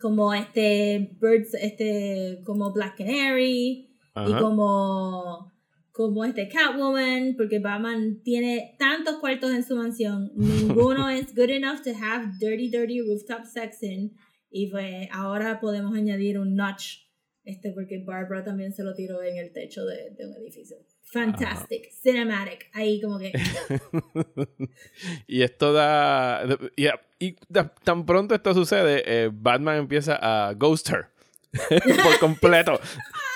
como 0.00 0.34
este, 0.34 1.16
birds, 1.20 1.54
este, 1.54 2.42
como 2.44 2.72
Black 2.72 2.96
Canary 2.96 3.88
y 4.16 4.32
Ajá. 4.32 4.38
como, 4.40 5.51
como 5.92 6.24
este 6.24 6.48
Catwoman, 6.48 7.34
porque 7.36 7.58
Batman 7.58 8.22
tiene 8.24 8.74
tantos 8.78 9.16
cuartos 9.16 9.52
en 9.52 9.62
su 9.62 9.76
mansión, 9.76 10.32
ninguno 10.34 11.08
es 11.10 11.34
good 11.34 11.50
enough 11.50 11.82
to 11.82 11.90
have 11.90 12.32
dirty, 12.40 12.70
dirty 12.70 13.00
rooftop 13.00 13.44
sex 13.44 13.82
in. 13.82 14.16
Y 14.50 14.70
pues 14.70 15.08
ahora 15.12 15.60
podemos 15.60 15.94
añadir 15.94 16.38
un 16.38 16.54
notch, 16.54 16.98
este, 17.44 17.72
porque 17.72 18.02
Barbara 18.04 18.44
también 18.44 18.72
se 18.72 18.82
lo 18.84 18.94
tiró 18.94 19.22
en 19.22 19.36
el 19.38 19.52
techo 19.52 19.84
de, 19.86 20.10
de 20.16 20.26
un 20.26 20.34
edificio. 20.34 20.76
Fantastic, 21.04 21.90
cinematic, 22.02 22.70
ahí 22.72 23.00
como 23.00 23.18
que... 23.18 23.32
y 25.26 25.42
esto 25.42 25.72
da. 25.74 26.42
Y, 26.76 26.86
y 27.18 27.36
da- 27.48 27.74
tan 27.84 28.06
pronto 28.06 28.34
esto 28.34 28.54
sucede, 28.54 29.02
eh, 29.06 29.30
Batman 29.32 29.76
empieza 29.78 30.18
a 30.20 30.54
ghost 30.54 30.88
her 30.90 31.11
por 32.02 32.18
completo. 32.18 32.80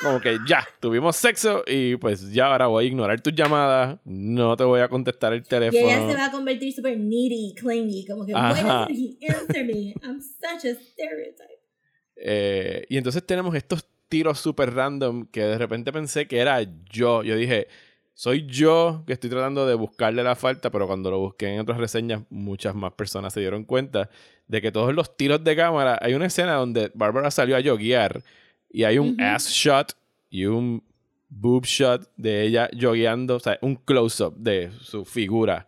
Como 0.03 0.21
que 0.21 0.39
ya, 0.47 0.67
tuvimos 0.81 1.17
sexo 1.17 1.65
y 1.67 1.97
pues 1.97 2.31
ya 2.31 2.47
ahora 2.53 2.67
voy 2.67 2.85
a 2.85 2.89
ignorar 2.89 3.21
tus 3.21 3.35
llamadas, 3.35 3.99
no 4.05 4.55
te 4.57 4.65
voy 4.65 4.81
a 4.81 4.89
contestar 4.89 5.33
el 5.33 5.41
Y 5.41 5.45
teléfono. 5.45 5.87
ella 5.87 6.07
se 6.11 6.15
va 6.17 6.27
a 6.27 6.31
convertir 6.31 6.73
super 6.75 6.99
needy, 6.99 7.55
clingy, 7.55 8.05
como 8.07 8.27
que, 8.27 8.33
why 8.35 8.39
Ajá. 8.41 8.87
doesn't 8.89 8.91
he 9.21 9.27
answer 9.27 9.65
me? 9.65 9.95
I'm 10.03 10.21
such 10.21 10.67
a 10.71 10.75
stereotype. 10.75 11.61
Eh, 12.17 12.87
y 12.89 12.97
entonces 12.99 13.25
tenemos 13.27 13.55
estos 13.55 13.87
tiros 14.09 14.39
super 14.39 14.73
random 14.75 15.27
que 15.27 15.43
de 15.43 15.59
repente 15.59 15.93
pensé 15.93 16.27
que 16.27 16.39
era 16.39 16.61
yo. 16.91 17.23
Yo 17.23 17.37
dije, 17.37 17.69
soy 18.17 18.47
yo 18.47 19.05
que 19.07 19.13
estoy 19.13 19.29
tratando 19.29 19.67
de 19.67 19.75
buscarle 19.75 20.23
la 20.23 20.35
falta, 20.35 20.71
pero 20.71 20.87
cuando 20.87 21.11
lo 21.11 21.19
busqué 21.19 21.53
en 21.53 21.61
otras 21.61 21.77
reseñas, 21.77 22.23
muchas 22.31 22.75
más 22.75 22.95
personas 22.95 23.35
se 23.35 23.41
dieron 23.41 23.65
cuenta 23.65 24.09
de 24.49 24.63
que 24.63 24.73
todos 24.73 24.95
los 24.95 25.19
tiros 25.19 25.45
de 25.45 25.55
cámara, 25.55 25.99
hay 26.01 26.15
una 26.15 26.25
escena 26.25 26.55
donde 26.55 26.91
Bárbara 26.95 27.31
salió 27.31 27.57
a 27.57 27.61
yoguear 27.61 28.23
y 28.71 28.85
hay 28.85 28.97
un 28.97 29.21
ass 29.21 29.51
shot 29.51 29.93
y 30.31 30.47
un 30.47 30.83
boob 31.29 31.67
shot 31.67 32.11
de 32.17 32.45
ella 32.45 32.71
jogueando, 32.81 33.37
o 33.37 33.39
sea, 33.39 33.59
un 33.61 33.77
close-up 33.77 34.35
de 34.39 34.71
su 34.81 35.05
figura 35.05 35.67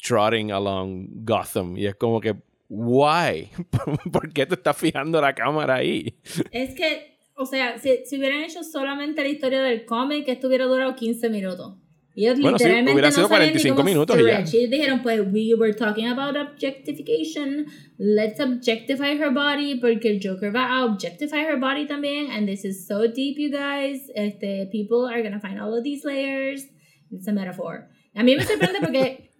trotting 0.00 0.52
along 0.52 1.08
Gotham. 1.24 1.76
Y 1.76 1.86
es 1.86 1.96
como 1.96 2.20
que, 2.20 2.36
why? 2.68 3.50
¿Por 4.12 4.32
qué 4.32 4.46
te 4.46 4.54
estás 4.54 4.76
fijando 4.76 5.20
la 5.20 5.34
cámara 5.34 5.74
ahí? 5.74 6.16
Es 6.52 6.76
que, 6.76 7.18
o 7.40 7.46
sea, 7.46 7.78
si, 7.78 8.04
si 8.04 8.18
hubieran 8.18 8.42
hecho 8.42 8.62
solamente 8.62 9.22
la 9.22 9.28
historia 9.28 9.62
del 9.62 9.84
cómic, 9.84 10.28
esto 10.28 10.46
hubiera 10.48 10.66
durado 10.66 10.94
15 10.94 11.28
minutos. 11.30 11.74
Ellos 12.16 12.38
Bueno, 12.40 12.58
sí, 12.58 12.64
literalmente 12.64 12.92
hubiera 12.92 13.08
no 13.08 13.12
sido 13.14 13.28
sabían 13.28 13.40
ni 13.42 13.52
45 13.52 13.76
cómo 13.76 13.88
minutos 13.88 14.18
y 14.18 14.24
ya. 14.24 14.38
ellos 14.40 14.70
dijeron, 14.70 15.00
pues, 15.02 15.20
we 15.32 15.54
were 15.54 15.72
talking 15.72 16.06
about 16.08 16.36
objectification. 16.36 17.66
Let's 17.98 18.40
objectify 18.40 19.16
her 19.16 19.30
body, 19.32 19.76
porque 19.76 20.08
el 20.10 20.20
Joker 20.22 20.54
va 20.54 20.66
a 20.78 20.84
objectify 20.84 21.38
her 21.44 21.58
body 21.58 21.86
también. 21.86 22.30
And 22.30 22.46
this 22.46 22.64
is 22.64 22.86
so 22.86 23.06
deep, 23.06 23.38
you 23.38 23.50
guys. 23.50 24.10
Este, 24.14 24.68
people 24.70 25.06
are 25.08 25.22
gonna 25.22 25.40
find 25.40 25.60
all 25.60 25.72
of 25.76 25.82
these 25.84 26.04
layers. 26.04 26.66
It's 27.10 27.26
a 27.28 27.32
metaphor. 27.32 27.88
A 28.14 28.22
mí 28.22 28.36
me 28.36 28.42
sorprende 28.44 28.78
porque 28.80 29.30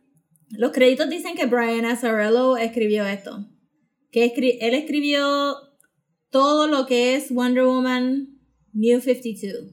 los 0.51 0.71
créditos 0.73 1.09
dicen 1.11 1.35
que 1.37 1.47
Brian 1.47 1.85
Azzarello 1.85 2.57
escribió 2.57 3.05
esto. 3.05 3.47
Que 4.13 4.25
escri- 4.33 4.59
él 4.61 4.75
escribió 4.75 5.57
todo 6.31 6.67
lo 6.67 6.87
que 6.87 7.15
es 7.17 7.33
Wonder 7.33 7.65
Woman 7.65 8.39
New 8.73 9.01
52. 9.01 9.73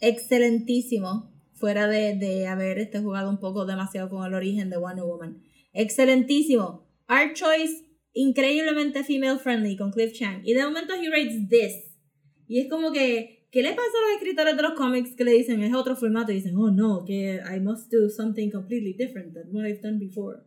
Excelentísimo. 0.00 1.32
Fuera 1.54 1.88
de, 1.88 2.16
de 2.16 2.46
haber 2.46 2.78
este, 2.78 3.00
jugado 3.00 3.30
un 3.30 3.38
poco 3.40 3.64
demasiado 3.64 4.10
con 4.10 4.26
el 4.26 4.34
origen 4.34 4.68
de 4.68 4.76
Wonder 4.76 5.04
Woman. 5.04 5.42
Excelentísimo. 5.72 6.86
Art 7.06 7.34
choice 7.34 7.86
increíblemente 8.12 9.04
female 9.04 9.38
friendly 9.38 9.76
con 9.76 9.90
Cliff 9.90 10.12
Chang. 10.12 10.42
Y 10.44 10.52
de 10.54 10.64
momento 10.64 10.94
he 10.94 11.08
writes 11.08 11.48
this. 11.48 11.72
Y 12.46 12.60
es 12.60 12.68
como 12.68 12.92
que, 12.92 13.46
¿qué 13.50 13.62
le 13.62 13.70
pasa 13.70 13.82
a 13.82 14.08
los 14.12 14.16
escritores 14.18 14.56
de 14.56 14.62
los 14.62 14.72
cómics 14.74 15.14
que 15.16 15.24
le 15.24 15.32
dicen 15.32 15.62
es 15.62 15.74
otro 15.74 15.96
formato? 15.96 16.30
Y 16.32 16.36
dicen, 16.36 16.56
oh 16.56 16.70
no, 16.70 17.04
que 17.06 17.36
I 17.40 17.60
must 17.60 17.90
do 17.90 18.08
something 18.10 18.50
completely 18.50 18.92
different 18.92 19.32
than 19.34 19.48
what 19.52 19.66
I've 19.66 19.80
done 19.82 19.98
before. 19.98 20.40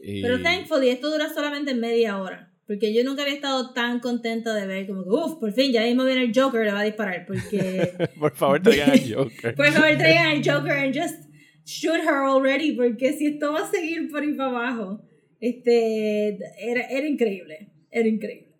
Y- 0.00 0.22
Pero 0.22 0.40
thankfully 0.42 0.90
esto 0.90 1.10
dura 1.10 1.32
solamente 1.32 1.74
media 1.74 2.18
hora. 2.20 2.47
Porque 2.68 2.92
yo 2.92 3.02
nunca 3.02 3.22
había 3.22 3.34
estado 3.34 3.72
tan 3.72 3.98
contenta 3.98 4.54
de 4.54 4.66
ver 4.66 4.86
como 4.86 5.02
que, 5.02 5.08
uff, 5.08 5.40
por 5.40 5.52
fin, 5.54 5.72
ya 5.72 5.82
mismo 5.84 6.04
viene 6.04 6.22
el 6.22 6.32
Joker, 6.38 6.66
le 6.66 6.72
va 6.72 6.80
a 6.80 6.84
disparar. 6.84 7.24
Porque, 7.26 7.94
Por 8.20 8.36
favor, 8.36 8.62
traigan 8.62 8.90
al 8.90 9.00
Joker. 9.14 9.54
por 9.54 9.66
favor, 9.68 9.96
traigan 9.96 10.26
al 10.26 10.42
Joker 10.44 10.72
and 10.72 10.94
just 10.94 11.30
shoot 11.64 12.00
her 12.00 12.26
already. 12.26 12.72
Porque 12.72 13.14
si 13.14 13.28
esto 13.28 13.54
va 13.54 13.60
a 13.60 13.70
seguir 13.70 14.10
por 14.10 14.20
ahí 14.20 14.34
para 14.34 14.50
abajo, 14.50 15.02
este, 15.40 16.38
era, 16.58 16.82
era 16.90 17.08
increíble. 17.08 17.70
Era 17.90 18.06
increíble. 18.06 18.52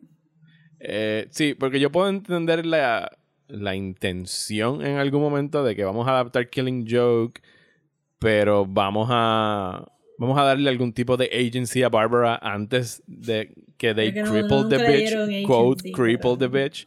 Eh, 0.81 1.27
sí, 1.31 1.53
porque 1.53 1.79
yo 1.79 1.93
puedo 1.93 2.09
entender 2.09 2.65
la, 2.65 3.19
la 3.47 3.77
intención 3.77 4.87
en 4.87 4.97
algún 4.97 5.21
momento 5.21 5.63
de 5.63 5.77
que 5.77 5.85
vamos 5.85 6.09
a 6.09 6.13
adaptar 6.13 6.49
Killing 6.49 6.87
Joke, 6.89 7.43
pero 8.19 8.65
vamos 8.65 9.09
a 9.11 9.87
vamos 10.19 10.39
a 10.39 10.43
darle 10.43 10.69
algún 10.69 10.93
tipo 10.93 11.17
de 11.17 11.27
agency 11.33 11.83
a 11.83 11.89
Barbara 11.89 12.39
antes 12.43 13.03
de 13.07 13.55
que 13.77 13.95
they 13.95 14.13
Porque 14.13 14.23
no- 14.23 14.31
cripple 14.33 14.57
nunca 14.63 14.77
the 14.79 14.87
bitch, 14.93 15.47
quote, 15.47 15.81
agency, 15.81 15.93
cripple 15.93 16.37
pero- 16.37 16.39
the 16.39 16.49
bitch. 16.49 16.87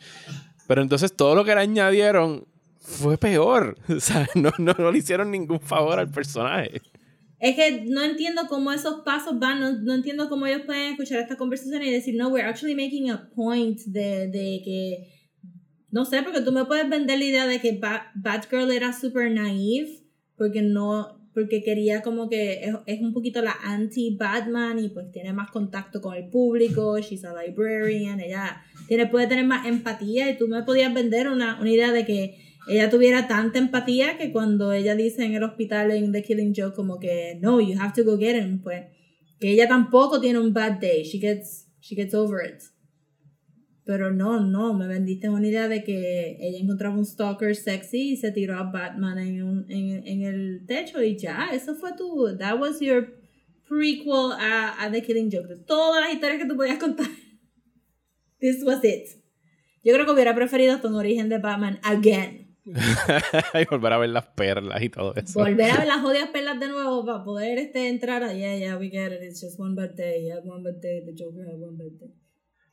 Pero 0.67 0.81
entonces 0.81 1.13
todo 1.15 1.33
lo 1.35 1.43
que 1.43 1.55
le 1.55 1.61
añadieron 1.61 2.45
fue 2.79 3.17
peor. 3.17 3.77
O 3.89 3.99
sea, 3.99 4.27
no, 4.35 4.51
no, 4.59 4.73
no 4.77 4.91
le 4.91 4.97
hicieron 4.99 5.31
ningún 5.31 5.59
favor 5.59 5.97
al 5.99 6.09
personaje. 6.11 6.81
Es 7.39 7.55
que 7.55 7.85
no 7.87 8.03
entiendo 8.03 8.43
cómo 8.47 8.71
esos 8.71 9.01
pasos 9.03 9.39
van, 9.39 9.59
no, 9.59 9.71
no 9.73 9.95
entiendo 9.95 10.29
cómo 10.29 10.45
ellos 10.45 10.61
pueden 10.65 10.91
escuchar 10.91 11.19
esta 11.19 11.37
conversación 11.37 11.81
y 11.81 11.89
decir, 11.91 12.15
no, 12.15 12.27
we're 12.29 12.47
actually 12.47 12.75
making 12.75 13.09
a 13.09 13.29
point 13.35 13.79
de, 13.87 14.27
de 14.27 14.61
que, 14.63 15.07
no 15.89 16.05
sé, 16.05 16.21
porque 16.21 16.41
tú 16.41 16.51
me 16.51 16.65
puedes 16.65 16.87
vender 16.87 17.17
la 17.17 17.25
idea 17.25 17.47
de 17.47 17.59
que 17.59 17.71
Ba- 17.79 18.11
Batgirl 18.13 18.69
era 18.71 18.93
super 18.93 19.31
naive, 19.31 20.03
porque 20.37 20.61
no, 20.61 21.19
porque 21.33 21.63
quería 21.63 22.01
como 22.01 22.29
que 22.29 22.65
es, 22.65 22.75
es 22.85 23.01
un 23.01 23.13
poquito 23.13 23.41
la 23.41 23.55
anti-Batman 23.63 24.79
y 24.79 24.89
pues 24.89 25.11
tiene 25.11 25.33
más 25.33 25.49
contacto 25.49 26.01
con 26.01 26.15
el 26.15 26.29
público, 26.29 26.99
she's 26.99 27.23
a 27.23 27.33
librarian, 27.41 28.19
ella 28.19 28.63
tiene, 28.87 29.07
puede 29.07 29.27
tener 29.27 29.45
más 29.45 29.65
empatía 29.65 30.29
y 30.29 30.37
tú 30.37 30.47
me 30.47 30.63
podías 30.63 30.93
vender 30.93 31.29
una, 31.29 31.59
una 31.59 31.69
idea 31.69 31.91
de 31.91 32.05
que 32.05 32.37
ella 32.67 32.89
tuviera 32.89 33.27
tanta 33.27 33.59
empatía 33.59 34.17
que 34.17 34.31
cuando 34.31 34.71
ella 34.71 34.95
dice 34.95 35.25
en 35.25 35.33
el 35.33 35.43
hospital 35.43 35.91
en 35.91 36.11
The 36.11 36.21
Killing 36.21 36.53
Joke 36.55 36.75
como 36.75 36.99
que 36.99 37.37
no, 37.41 37.59
you 37.59 37.79
have 37.79 37.93
to 37.93 38.03
go 38.03 38.17
get 38.17 38.35
him, 38.35 38.61
pues 38.61 38.85
que 39.39 39.51
ella 39.51 39.67
tampoco 39.67 40.21
tiene 40.21 40.39
un 40.39 40.53
bad 40.53 40.79
day, 40.79 41.03
she 41.03 41.19
gets, 41.19 41.67
she 41.79 41.95
gets 41.95 42.13
over 42.13 42.45
it. 42.45 42.61
Pero 43.83 44.11
no, 44.11 44.39
no, 44.39 44.73
me 44.73 44.87
vendiste 44.87 45.29
una 45.29 45.47
idea 45.47 45.67
de 45.67 45.83
que 45.83 46.37
ella 46.39 46.59
encontraba 46.59 46.95
un 46.95 47.05
stalker 47.05 47.55
sexy 47.55 48.11
y 48.11 48.17
se 48.17 48.31
tiró 48.31 48.57
a 48.57 48.63
Batman 48.63 49.17
en, 49.17 49.43
un, 49.43 49.65
en, 49.69 50.07
en 50.07 50.21
el 50.21 50.65
techo 50.67 51.01
y 51.01 51.17
ya, 51.17 51.49
eso 51.51 51.73
fue 51.75 51.93
tu, 51.97 52.37
that 52.37 52.59
was 52.59 52.79
your 52.79 53.21
prequel 53.71 54.33
a, 54.33 54.75
a 54.83 54.91
The 54.91 55.01
Killing 55.01 55.31
Joke. 55.31 55.47
De 55.47 55.55
todas 55.55 56.01
las 56.01 56.13
historias 56.13 56.41
que 56.41 56.47
tú 56.47 56.55
podías 56.57 56.77
contar, 56.77 57.07
this 58.39 58.63
was 58.63 58.83
it. 58.83 59.07
Yo 59.83 59.93
creo 59.93 60.05
que 60.05 60.11
hubiera 60.11 60.35
preferido 60.35 60.75
hasta 60.75 60.87
un 60.87 60.95
origen 60.95 61.29
de 61.29 61.39
Batman 61.39 61.79
again. 61.83 62.55
y 62.65 63.65
volver 63.71 63.93
a 63.93 63.97
ver 63.97 64.09
las 64.09 64.27
perlas 64.27 64.83
y 64.83 64.89
todo 64.89 65.15
eso. 65.15 65.39
Volver 65.39 65.71
a 65.71 65.77
ver 65.77 65.87
las 65.87 66.01
jodidas 66.01 66.29
perlas 66.29 66.59
de 66.59 66.67
nuevo 66.67 67.03
para 67.03 67.23
poder 67.23 67.57
este, 67.57 67.89
entrar 67.89 68.23
a, 68.23 68.33
yeah, 68.33 68.55
yeah, 68.55 68.77
we 68.77 68.89
get 68.89 69.11
it, 69.11 69.23
it's 69.23 69.41
just 69.41 69.59
one 69.59 69.73
bad 69.73 69.95
day, 69.95 70.25
yeah, 70.25 70.39
one 70.43 70.63
bad 70.63 70.79
day, 70.79 71.03
the 71.03 71.13
Joker 71.13 71.43
had 71.43 71.59
one 71.59 71.77
bad 71.77 71.97
day. 71.97 72.13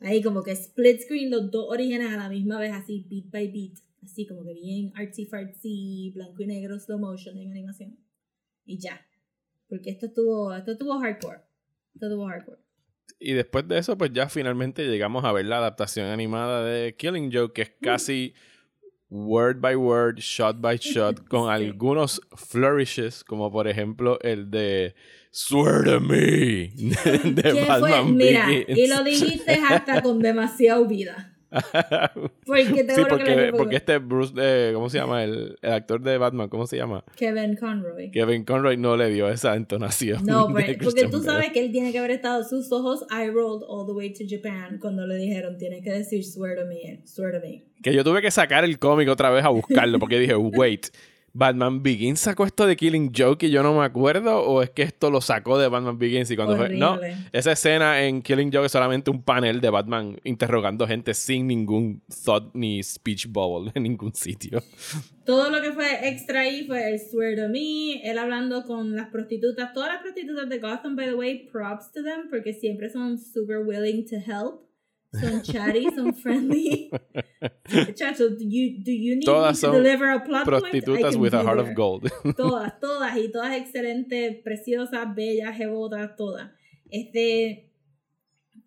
Ahí 0.01 0.23
como 0.23 0.43
que 0.43 0.53
split 0.53 1.01
screen 1.01 1.31
los 1.31 1.51
dos 1.51 1.67
orígenes 1.69 2.13
a 2.13 2.17
la 2.17 2.29
misma 2.29 2.59
vez, 2.59 2.73
así, 2.73 3.07
beat 3.09 3.31
by 3.31 3.49
beat. 3.49 3.79
Así 4.03 4.27
como 4.27 4.45
que 4.45 4.55
bien 4.55 4.93
artsy 4.95 5.27
fartsy, 5.27 6.13
blanco 6.15 6.43
y 6.43 6.47
negro, 6.47 6.79
slow 6.79 6.99
motion 6.99 7.37
en 7.37 7.51
animación. 7.51 7.99
Y 8.65 8.79
ya. 8.79 9.05
Porque 9.69 9.91
esto 9.91 10.07
estuvo, 10.07 10.55
esto 10.55 10.73
estuvo 10.73 10.99
hardcore. 10.99 11.41
Esto 11.95 12.07
estuvo 12.07 12.27
hardcore. 12.27 12.61
Y 13.19 13.33
después 13.33 13.67
de 13.67 13.79
eso, 13.79 13.99
pues 13.99 14.13
ya 14.13 14.29
finalmente 14.29 14.87
llegamos 14.87 15.25
a 15.25 15.33
ver 15.33 15.47
la 15.47 15.59
adaptación 15.59 16.07
animada 16.07 16.65
de 16.65 16.95
Killing 16.95 17.31
Joke, 17.33 17.55
que 17.55 17.63
es 17.63 17.73
casi 17.81 18.35
word 19.11 19.61
by 19.61 19.75
word, 19.75 20.19
shot 20.19 20.61
by 20.61 20.77
shot, 20.77 21.25
con 21.29 21.51
algunos 21.51 22.21
flourishes, 22.37 23.25
como 23.25 23.51
por 23.51 23.67
ejemplo 23.67 24.19
el 24.23 24.51
de 24.51 24.95
Swear 25.41 25.85
to 25.85 26.01
Me 26.01 26.73
de. 26.75 27.65
Batman 27.69 28.17
Mira, 28.17 28.49
Begins. 28.49 28.77
y 28.79 28.87
lo 28.89 29.05
dijiste 29.05 29.53
hasta 29.53 30.03
con 30.03 30.19
demasiado 30.19 30.85
vida. 30.87 31.35
Porque 32.45 32.85
sí, 32.95 33.03
porque, 33.09 33.53
porque 33.57 33.77
este 33.77 33.99
Bruce, 33.99 34.35
de, 34.35 34.73
¿cómo 34.75 34.91
se 34.91 34.99
llama? 34.99 35.25
El, 35.25 35.57
el 35.63 35.73
actor 35.73 36.03
de 36.03 36.19
Batman, 36.19 36.49
¿cómo 36.51 36.67
se 36.67 36.77
llama? 36.77 37.05
Kevin 37.17 37.57
Conroy. 37.57 38.11
Kevin 38.11 38.45
Conroy 38.45 38.77
no 38.77 38.97
le 38.99 39.09
dio 39.11 39.29
esa 39.31 39.55
entonación. 39.55 40.25
No, 40.27 40.47
pero- 40.47 40.53
porque 40.67 40.77
Christian 40.77 41.11
tú 41.11 41.19
Bale. 41.21 41.31
sabes 41.31 41.53
que 41.53 41.61
él 41.65 41.73
tiene 41.73 41.91
que 41.93 41.99
haber 42.01 42.11
estado, 42.11 42.43
sus 42.45 42.71
ojos 42.73 43.07
I 43.11 43.29
rolled 43.31 43.65
all 43.67 43.87
the 43.87 43.93
way 43.93 44.13
to 44.13 44.25
Japan 44.29 44.79
cuando 44.79 45.07
le 45.07 45.17
dijeron, 45.17 45.57
tienes 45.57 45.83
que 45.83 45.91
decir 45.93 46.23
swear 46.25 46.57
to 46.57 46.67
me, 46.67 47.01
swear 47.07 47.33
to 47.33 47.41
me. 47.41 47.65
Que 47.83 47.95
yo 47.95 48.05
tuve 48.05 48.21
que 48.21 48.31
sacar 48.31 48.65
el 48.65 48.79
cómic 48.79 49.09
otra 49.09 49.31
vez 49.31 49.43
a 49.45 49.49
buscarlo 49.49 49.99
porque 49.99 50.19
dije, 50.19 50.35
wait, 50.37 50.89
¿Batman 51.33 51.83
Begins 51.83 52.21
sacó 52.21 52.45
esto 52.45 52.67
de 52.67 52.77
Killing 52.77 53.13
Joke 53.17 53.47
y 53.47 53.51
yo 53.51 53.63
no 53.63 53.79
me 53.79 53.85
acuerdo? 53.85 54.43
¿O 54.43 54.63
es 54.63 54.71
que 54.71 54.83
esto 54.83 55.11
lo 55.11 55.21
sacó 55.21 55.59
de 55.59 55.69
Batman 55.69 55.99
Begins 55.99 56.31
y 56.31 56.37
cuando 56.37 56.57
fue... 56.57 56.71
No, 56.71 56.99
esa 57.33 57.53
escena 57.53 58.03
en 58.05 58.23
Killing 58.23 58.51
Joke 58.53 58.67
es 58.67 58.73
solamente 58.73 59.11
un 59.11 59.23
panel 59.23 59.61
de 59.61 59.71
Batman 59.71 60.19
interrogando 60.25 60.87
gente 60.87 61.15
sin 61.15 61.47
ningún 61.47 62.03
thought 62.25 62.55
ni 62.55 62.83
speech 62.83 63.27
bubble 63.29 63.71
en 63.75 63.83
ningún 63.85 64.15
sitio. 64.15 64.63
Todo 65.25 65.51
lo 65.51 65.61
que 65.61 65.73
fue 65.73 66.09
extra 66.09 66.41
ahí 66.41 66.67
fue 66.67 66.93
el 66.93 66.99
swear 66.99 67.37
to 67.37 67.49
me, 67.49 68.01
él 68.03 68.19
hablando 68.19 68.65
con 68.65 68.97
las 68.97 69.09
prostitutas, 69.11 69.73
todas 69.73 69.93
las 69.93 70.03
prostitutas 70.03 70.49
de 70.49 70.59
Gotham, 70.59 70.97
by 70.97 71.07
the 71.07 71.15
way, 71.15 71.49
props 71.53 71.93
to 71.93 72.03
them, 72.03 72.29
porque 72.31 72.55
siempre 72.55 72.89
son 72.89 73.19
super 73.19 73.59
willing 73.59 74.07
to 74.07 74.17
help. 74.17 74.68
Son 75.15 75.43
chatty, 75.43 75.89
son 75.95 76.13
friendly. 76.13 76.91
Chacho, 77.95 78.29
do 78.37 78.45
you, 78.45 78.83
do 78.85 78.93
you 78.93 79.17
need 79.17 79.25
Todas 79.25 79.61
to 79.63 79.73
deliver 79.73 80.11
a 80.11 80.21
plot 80.21 80.47
Prostitutas 80.47 81.17
with 81.17 81.33
a 81.33 81.43
heart 81.43 81.59
there. 81.59 81.71
of 81.71 81.75
gold. 81.75 82.11
Todas, 82.37 82.79
todas, 82.81 83.17
y 83.17 83.31
todas 83.33 83.57
excelentes, 83.57 84.37
preciosas, 84.45 85.15
bellas, 85.15 85.57
jebotas, 85.57 86.15
todas. 86.17 86.51
Este, 86.91 87.71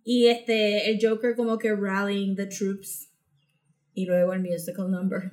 y 0.03 0.27
este, 0.27 0.89
el 0.89 0.99
Joker 1.01 1.35
como 1.35 1.57
que 1.59 1.73
rallying 1.75 2.35
the 2.35 2.47
troops. 2.47 3.09
Y 3.93 4.05
luego 4.05 4.33
el 4.33 4.41
musical 4.41 4.89
number. 4.89 5.31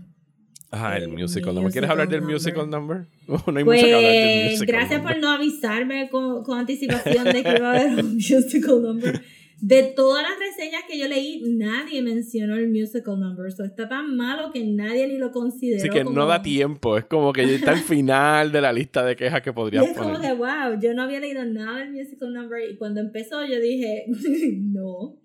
Ah, 0.70 0.96
el 0.98 1.04
El 1.04 1.08
musical 1.08 1.54
number. 1.54 1.72
¿Quieres 1.72 1.88
hablar 1.88 2.08
del 2.10 2.20
musical 2.20 2.66
musical 2.66 2.70
number? 2.70 3.06
no 3.46 3.58
hay 3.58 3.64
mucho 3.64 3.80
que 3.86 3.94
hablar 3.94 4.12
del 4.12 4.40
Pues, 4.42 4.50
musical 4.60 4.66
gracias 4.76 5.00
number. 5.00 5.14
por 5.14 5.22
no 5.22 5.30
avisarme 5.30 6.10
con, 6.10 6.42
con 6.44 6.58
anticipación 6.58 7.24
de 7.24 7.42
que 7.42 7.56
iba 7.56 7.72
a 7.72 7.76
haber 7.80 8.04
un 8.04 8.14
musical 8.16 8.82
number. 8.82 9.22
De 9.60 9.82
todas 9.82 10.22
las 10.22 10.38
reseñas 10.38 10.82
que 10.88 10.98
yo 10.98 11.08
leí, 11.08 11.42
nadie 11.56 12.00
mencionó 12.00 12.54
el 12.56 12.68
musical 12.70 13.18
number. 13.18 13.50
So, 13.50 13.64
está 13.64 13.88
tan 13.88 14.16
malo 14.16 14.52
que 14.52 14.64
nadie 14.64 15.08
ni 15.08 15.18
lo 15.18 15.32
consideró. 15.32 15.78
Así 15.80 15.88
que 15.90 16.04
como- 16.04 16.16
no 16.16 16.26
da 16.26 16.42
tiempo. 16.42 16.96
Es 16.96 17.04
como 17.06 17.32
que 17.32 17.46
ya 17.46 17.54
está 17.56 17.72
al 17.72 17.78
final 17.80 18.52
de 18.52 18.60
la 18.60 18.72
lista 18.72 19.04
de 19.04 19.16
quejas 19.16 19.42
que 19.42 19.50
Y 19.50 19.52
podrías 19.52 19.86
es 19.88 19.96
como 19.96 20.12
poner. 20.14 20.30
que, 20.30 20.36
wow, 20.36 20.80
yo 20.80 20.94
no 20.94 21.02
había 21.02 21.18
leído 21.20 21.44
nada 21.44 21.78
del 21.80 21.90
musical 21.92 22.32
number 22.32 22.70
y 22.70 22.76
cuando 22.76 23.00
empezó 23.00 23.44
yo 23.44 23.58
dije, 23.60 24.04
no, 24.60 25.16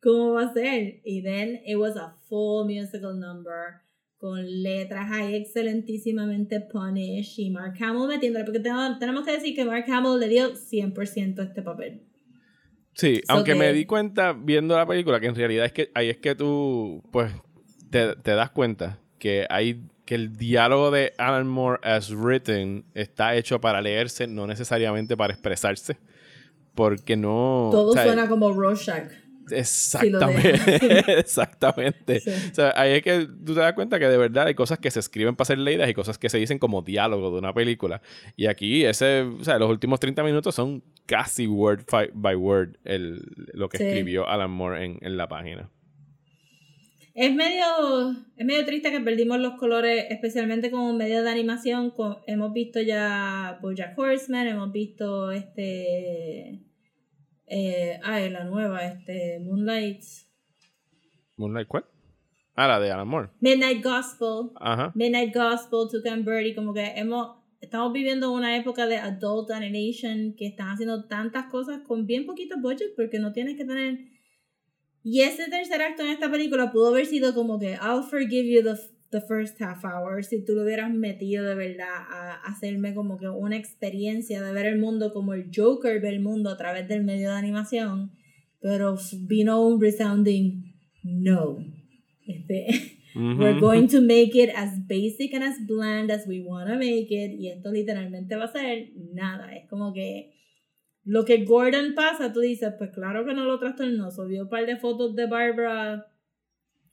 cómo 0.00 0.32
va 0.32 0.44
a 0.44 0.52
ser. 0.54 1.00
Y 1.04 1.22
then 1.22 1.60
it 1.66 1.76
was 1.76 1.96
a 1.96 2.14
full 2.28 2.64
musical 2.64 3.18
number 3.18 3.82
con 4.18 4.62
letras 4.62 5.10
ahí 5.12 5.34
excelentísimamente 5.34 6.60
punished 6.60 7.34
y 7.38 7.50
Mark 7.50 7.74
Hamill 7.78 8.08
metiéndole, 8.08 8.44
porque 8.46 8.60
tenemos, 8.60 8.98
tenemos 8.98 9.24
que 9.26 9.32
decir 9.32 9.54
que 9.54 9.66
Mark 9.66 9.84
Hamill 9.86 10.18
le 10.18 10.28
dio 10.28 10.54
100% 10.56 11.40
a 11.40 11.44
este 11.44 11.60
papel. 11.60 12.00
Sí, 12.96 13.20
So 13.26 13.34
aunque 13.34 13.52
que- 13.52 13.58
me 13.58 13.72
di 13.72 13.84
cuenta 13.84 14.32
viendo 14.32 14.74
la 14.76 14.86
película 14.86 15.20
que 15.20 15.26
en 15.26 15.34
realidad 15.34 15.66
es 15.66 15.72
que 15.72 15.90
ahí 15.94 16.08
es 16.08 16.16
que 16.16 16.34
tú, 16.34 17.02
pues, 17.12 17.30
te, 17.90 18.16
te 18.16 18.30
das 18.32 18.50
cuenta 18.50 18.98
que 19.18 19.46
hay 19.50 19.82
que 20.06 20.14
el 20.14 20.36
diálogo 20.36 20.90
de 20.90 21.12
Alan 21.18 21.46
Moore 21.46 21.80
as 21.82 22.10
written 22.10 22.84
está 22.94 23.34
hecho 23.34 23.60
para 23.60 23.80
leerse, 23.82 24.26
no 24.26 24.46
necesariamente 24.46 25.16
para 25.16 25.32
expresarse. 25.34 25.98
Porque 26.74 27.16
no. 27.16 27.68
Todo 27.72 27.90
o 27.90 27.92
sea, 27.92 28.04
suena 28.04 28.28
como 28.28 28.52
Rorschach. 28.52 29.10
Exactamente. 29.50 31.18
exactamente. 31.20 32.20
Sí. 32.20 32.30
O 32.50 32.54
sea, 32.54 32.72
ahí 32.76 32.92
es 32.92 33.02
que 33.02 33.26
tú 33.44 33.54
te 33.54 33.60
das 33.60 33.72
cuenta 33.74 33.98
que 33.98 34.06
de 34.08 34.16
verdad 34.18 34.46
hay 34.46 34.54
cosas 34.54 34.78
que 34.78 34.90
se 34.90 35.00
escriben 35.00 35.36
para 35.36 35.46
ser 35.46 35.58
leídas 35.58 35.88
y 35.88 35.94
cosas 35.94 36.18
que 36.18 36.28
se 36.28 36.38
dicen 36.38 36.58
como 36.58 36.82
diálogo 36.82 37.30
de 37.30 37.38
una 37.38 37.52
película. 37.54 38.00
Y 38.36 38.46
aquí, 38.46 38.84
ese, 38.84 39.22
o 39.22 39.44
sea, 39.44 39.58
los 39.58 39.70
últimos 39.70 40.00
30 40.00 40.22
minutos 40.24 40.54
son 40.54 40.82
casi 41.06 41.46
word 41.46 41.84
by 42.14 42.34
word 42.36 42.76
el, 42.84 43.22
lo 43.52 43.68
que 43.68 43.78
Sí. 43.78 43.84
escribió 43.84 44.28
Alan 44.28 44.50
Moore 44.50 44.84
en, 44.84 44.98
en 45.02 45.16
la 45.16 45.28
página. 45.28 45.70
Es 47.14 47.34
medio, 47.34 47.64
es 48.36 48.44
medio 48.44 48.66
triste 48.66 48.90
que 48.90 49.00
perdimos 49.00 49.38
los 49.40 49.54
colores, 49.54 50.04
especialmente 50.10 50.70
como 50.70 50.92
medio 50.92 51.22
de 51.22 51.30
animación. 51.30 51.90
Con- 51.90 52.18
hemos 52.26 52.52
visto 52.52 52.82
ya 52.82 53.58
Bojack 53.62 53.98
Horseman, 53.98 54.46
hemos 54.48 54.70
visto 54.70 55.30
este... 55.30 56.60
Eh, 57.46 57.98
ay, 58.02 58.30
la 58.30 58.44
nueva, 58.44 58.84
este, 58.86 59.38
Moonlight... 59.40 60.02
Moonlight, 61.36 61.68
¿cuál? 61.68 61.84
Ah, 62.54 62.66
la 62.66 62.80
de 62.80 62.90
Alan 62.90 63.06
Moore. 63.06 63.28
Midnight 63.40 63.84
Gospel. 63.84 64.50
Ajá. 64.56 64.90
Midnight 64.94 65.34
Gospel, 65.34 65.88
Tuca 65.90 66.12
and 66.12 66.24
Birdie, 66.24 66.54
como 66.54 66.72
que 66.72 66.86
hemos, 66.96 67.36
estamos 67.60 67.92
viviendo 67.92 68.32
una 68.32 68.56
época 68.56 68.86
de 68.86 68.96
adult 68.96 69.50
animation 69.50 70.34
que 70.36 70.46
están 70.46 70.70
haciendo 70.70 71.04
tantas 71.06 71.46
cosas 71.46 71.82
con 71.86 72.06
bien 72.06 72.24
poquito 72.24 72.56
budget 72.58 72.94
porque 72.96 73.18
no 73.18 73.32
tienes 73.32 73.56
que 73.56 73.64
tener... 73.64 73.98
Y 75.02 75.20
ese 75.20 75.48
tercer 75.48 75.82
acto 75.82 76.02
en 76.02 76.08
esta 76.08 76.30
película 76.30 76.72
pudo 76.72 76.88
haber 76.88 77.06
sido 77.06 77.32
como 77.34 77.60
que 77.60 77.74
I'll 77.74 78.02
forgive 78.02 78.48
you 78.48 78.62
the, 78.62 78.74
the 79.18 79.26
first 79.26 79.60
half 79.60 79.84
hour 79.84 80.22
si 80.22 80.44
tú 80.44 80.54
lo 80.54 80.62
hubieras 80.62 80.92
metido 80.92 81.44
de 81.44 81.54
verdad 81.54 81.86
a 82.10 82.34
hacerme 82.44 82.94
como 82.94 83.16
que 83.18 83.28
una 83.28 83.56
experiencia 83.56 84.42
de 84.42 84.52
ver 84.52 84.66
el 84.66 84.78
mundo 84.78 85.12
como 85.12 85.32
el 85.32 85.50
Joker 85.54 86.00
ve 86.00 86.10
el 86.10 86.20
mundo 86.20 86.50
a 86.50 86.56
través 86.56 86.86
del 86.88 87.02
medio 87.04 87.30
de 87.30 87.36
animación, 87.36 88.12
pero 88.60 88.96
vino 89.22 89.66
un 89.66 89.80
resounding 89.80 90.74
no. 91.02 91.58
Este. 92.26 92.92
We're 93.14 93.58
going 93.58 93.88
to 93.88 94.02
make 94.02 94.34
it 94.34 94.50
as 94.54 94.78
basic 94.86 95.32
and 95.32 95.42
as 95.42 95.58
bland 95.66 96.10
as 96.10 96.26
we 96.26 96.42
want 96.42 96.68
to 96.68 96.76
make 96.76 97.10
it. 97.10 97.40
Y 97.40 97.48
esto 97.48 97.72
literalmente 97.72 98.36
va 98.36 98.44
a 98.44 98.52
ser 98.52 98.90
nada. 99.14 99.56
Es 99.56 99.66
como 99.70 99.94
que 99.94 100.34
lo 101.04 101.24
que 101.24 101.44
Gordon 101.44 101.94
pasa, 101.94 102.34
tú 102.34 102.40
dices, 102.40 102.74
pues 102.76 102.90
claro 102.90 103.24
que 103.24 103.32
no 103.32 103.44
lo 103.44 103.58
trastornó. 103.58 104.10
Subió 104.10 104.42
un 104.42 104.48
par 104.50 104.66
de 104.66 104.76
fotos 104.76 105.16
de 105.16 105.26
Barbara 105.26 106.06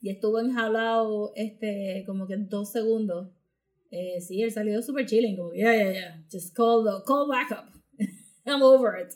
y 0.04 0.10
estuvo 0.10 0.38
enjaulado 0.38 1.32
este, 1.34 2.04
como 2.06 2.28
que 2.28 2.36
dos 2.36 2.74
segundos. 2.74 3.30
Eh, 3.90 4.20
sí, 4.20 4.42
él 4.44 4.52
salió 4.52 4.82
super 4.82 5.06
chilling, 5.06 5.38
como, 5.38 5.54
yeah, 5.54 5.74
yeah, 5.74 5.92
yeah, 5.94 6.24
just 6.30 6.54
call, 6.54 6.84
the, 6.84 7.02
call 7.08 7.26
backup. 7.30 7.70
I'm 8.46 8.62
over 8.62 9.00
it. 9.00 9.14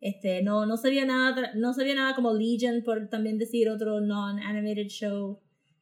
Este, 0.00 0.42
no, 0.42 0.66
no 0.66 0.76
vio 0.82 1.06
nada, 1.06 1.54
no 1.54 1.74
vio 1.74 1.94
nada 1.94 2.14
como 2.14 2.34
Legion, 2.34 2.82
por 2.84 3.08
también 3.08 3.38
decir 3.38 3.70
otro 3.70 4.00
non-animated 4.00 4.88
show 4.88 5.40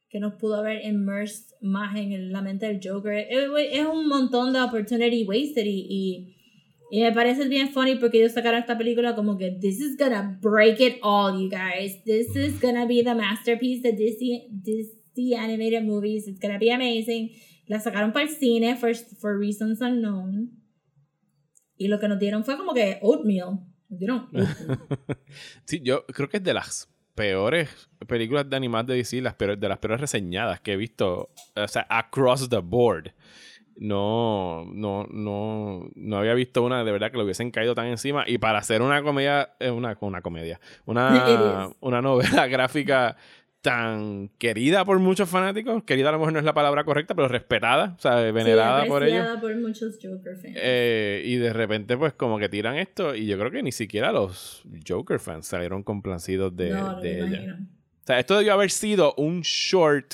que 0.09 0.21
nos 0.21 0.35
pudo 0.35 0.55
haber 0.55 0.81
immersed 0.85 1.57
más 1.59 1.97
en 1.97 2.31
la 2.31 2.41
mente 2.41 2.67
del 2.67 2.79
Joker. 2.81 3.27
Es, 3.29 3.49
es 3.73 3.85
un 3.85 4.07
montón 4.07 4.53
de 4.53 4.61
opportunity 4.61 5.25
wasted 5.25 5.65
y, 5.65 5.87
y, 5.89 6.36
y 6.89 7.01
me 7.01 7.11
parece 7.11 7.47
bien 7.47 7.69
funny 7.69 7.95
porque 7.95 8.19
ellos 8.19 8.33
sacaron 8.33 8.59
esta 8.59 8.77
película 8.77 9.15
como 9.15 9.37
que 9.37 9.51
this 9.51 9.79
is 9.79 9.97
gonna 9.97 10.39
break 10.41 10.79
it 10.79 10.99
all, 11.01 11.37
you 11.37 11.49
guys. 11.49 12.01
This 12.05 12.35
is 12.35 12.59
gonna 12.61 12.85
be 12.85 13.03
the 13.03 13.13
masterpiece 13.13 13.81
de 13.81 13.91
Disney, 13.91 14.47
Disney 14.51 15.33
animated 15.35 15.83
movies. 15.83 16.27
It's 16.27 16.39
gonna 16.39 16.59
be 16.59 16.71
amazing. 16.71 17.31
La 17.67 17.79
sacaron 17.79 18.13
para 18.13 18.25
el 18.25 18.31
cine 18.33 18.77
for, 18.77 18.93
for 19.19 19.37
reasons 19.37 19.81
unknown. 19.81 20.51
Y 21.77 21.89
lo 21.89 21.99
que 21.99 22.07
nos 22.07 22.19
dieron 22.19 22.45
fue 22.45 22.55
como 22.57 22.73
que 22.73 22.99
oatmeal. 23.01 23.59
Nos 23.89 23.99
dieron 23.99 24.19
oatmeal. 24.19 24.47
Sí, 25.65 25.81
yo 25.83 26.05
creo 26.05 26.29
que 26.29 26.37
es 26.37 26.43
de 26.43 26.53
las 26.53 26.89
peores 27.13 27.89
películas 28.07 28.49
de 28.49 28.55
animadas 28.55 28.87
de 28.87 28.95
DC, 28.95 29.21
las 29.21 29.33
peores, 29.33 29.59
de 29.59 29.67
las 29.67 29.79
peores 29.79 29.99
reseñadas 29.99 30.61
que 30.61 30.73
he 30.73 30.77
visto, 30.77 31.31
o 31.55 31.67
sea, 31.67 31.85
across 31.89 32.47
the 32.47 32.59
board. 32.59 33.11
No, 33.79 34.65
no, 34.73 35.05
no, 35.11 35.89
no 35.95 36.17
había 36.17 36.33
visto 36.33 36.63
una 36.63 36.83
de 36.83 36.91
verdad 36.91 37.11
que 37.11 37.17
le 37.17 37.23
hubiesen 37.23 37.51
caído 37.51 37.75
tan 37.75 37.87
encima. 37.87 38.23
Y 38.27 38.37
para 38.39 38.59
hacer 38.59 38.81
una 38.81 39.03
comedia, 39.03 39.51
eh, 39.59 39.69
una, 39.69 39.97
una 40.01 40.21
comedia, 40.21 40.59
una, 40.85 41.69
una 41.79 42.01
novela 42.01 42.47
gráfica 42.47 43.15
tan 43.61 44.29
querida 44.37 44.85
por 44.85 44.97
muchos 44.99 45.27
fanáticos, 45.29 45.83
querida 45.83 46.09
a 46.09 46.11
lo 46.13 46.19
mejor 46.19 46.31
no 46.33 46.39
es 46.39 46.45
la 46.45 46.53
palabra 46.53 46.85
correcta, 46.85 47.15
pero 47.15 47.27
respetada, 47.27 47.95
o 47.97 47.99
sea, 48.01 48.15
venerada 48.31 48.83
Sí, 48.83 48.87
por 48.89 49.03
ellos. 49.03 49.27
por 49.41 49.55
muchos 49.57 49.99
Joker 50.01 50.35
fans. 50.37 50.55
Eh, 50.55 51.21
y 51.25 51.35
de 51.35 51.51
repente, 51.51 51.97
pues, 51.97 52.13
como 52.13 52.39
que 52.39 52.47
tiran 52.49 52.75
esto. 52.77 53.13
Y 53.13 53.25
yo 53.25 53.37
creo 53.37 53.51
que 53.51 53.61
ni 53.63 53.71
siquiera 53.71 54.11
los 54.11 54.63
Joker 54.87 55.19
fans 55.19 55.47
salieron 55.47 55.83
complacidos 55.83 56.55
de, 56.55 56.69
no, 56.69 57.01
ella. 57.03 57.17
imagino. 57.27 57.55
O 57.55 58.05
sea, 58.07 58.19
esto 58.19 58.37
debió 58.37 58.53
haber 58.53 58.71
sido 58.71 59.13
un 59.15 59.41
short 59.41 60.13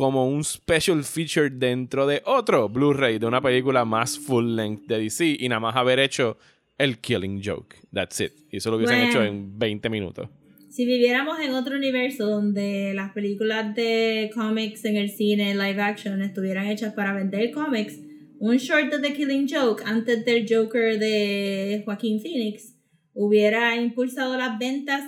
como 0.00 0.26
un 0.26 0.42
special 0.42 1.04
feature 1.04 1.50
dentro 1.50 2.06
de 2.06 2.22
otro 2.24 2.70
Blu-ray 2.70 3.18
de 3.18 3.26
una 3.26 3.42
película 3.42 3.84
más 3.84 4.18
full 4.18 4.56
length 4.56 4.86
de 4.86 4.98
DC 4.98 5.36
y 5.38 5.46
nada 5.50 5.60
más 5.60 5.76
haber 5.76 5.98
hecho 5.98 6.38
el 6.78 6.96
Killing 7.00 7.42
Joke. 7.44 7.76
That's 7.92 8.18
it. 8.22 8.32
Y 8.50 8.56
eso 8.56 8.70
lo 8.70 8.78
hubiesen 8.78 8.96
Bueno. 8.96 9.10
hecho 9.10 9.22
en 9.22 9.58
20 9.58 9.90
minutos. 9.90 10.30
Si 10.70 10.86
viviéramos 10.86 11.38
en 11.40 11.52
otro 11.52 11.76
universo 11.76 12.26
donde 12.26 12.94
las 12.94 13.12
películas 13.12 13.74
de 13.74 14.30
cómics 14.34 14.86
en 14.86 14.96
el 14.96 15.10
cine 15.10 15.54
live 15.54 15.82
action 15.82 16.22
estuvieran 16.22 16.68
hechas 16.68 16.94
para 16.94 17.12
vender 17.12 17.50
cómics, 17.50 17.98
un 18.38 18.56
short 18.56 18.90
de 18.90 19.00
The 19.06 19.12
Killing 19.14 19.48
Joke 19.50 19.82
antes 19.84 20.24
del 20.24 20.46
Joker 20.48 20.98
de 20.98 21.82
Joaquín 21.84 22.22
Phoenix 22.22 22.74
hubiera 23.12 23.76
impulsado 23.76 24.38
las 24.38 24.58
ventas 24.58 25.02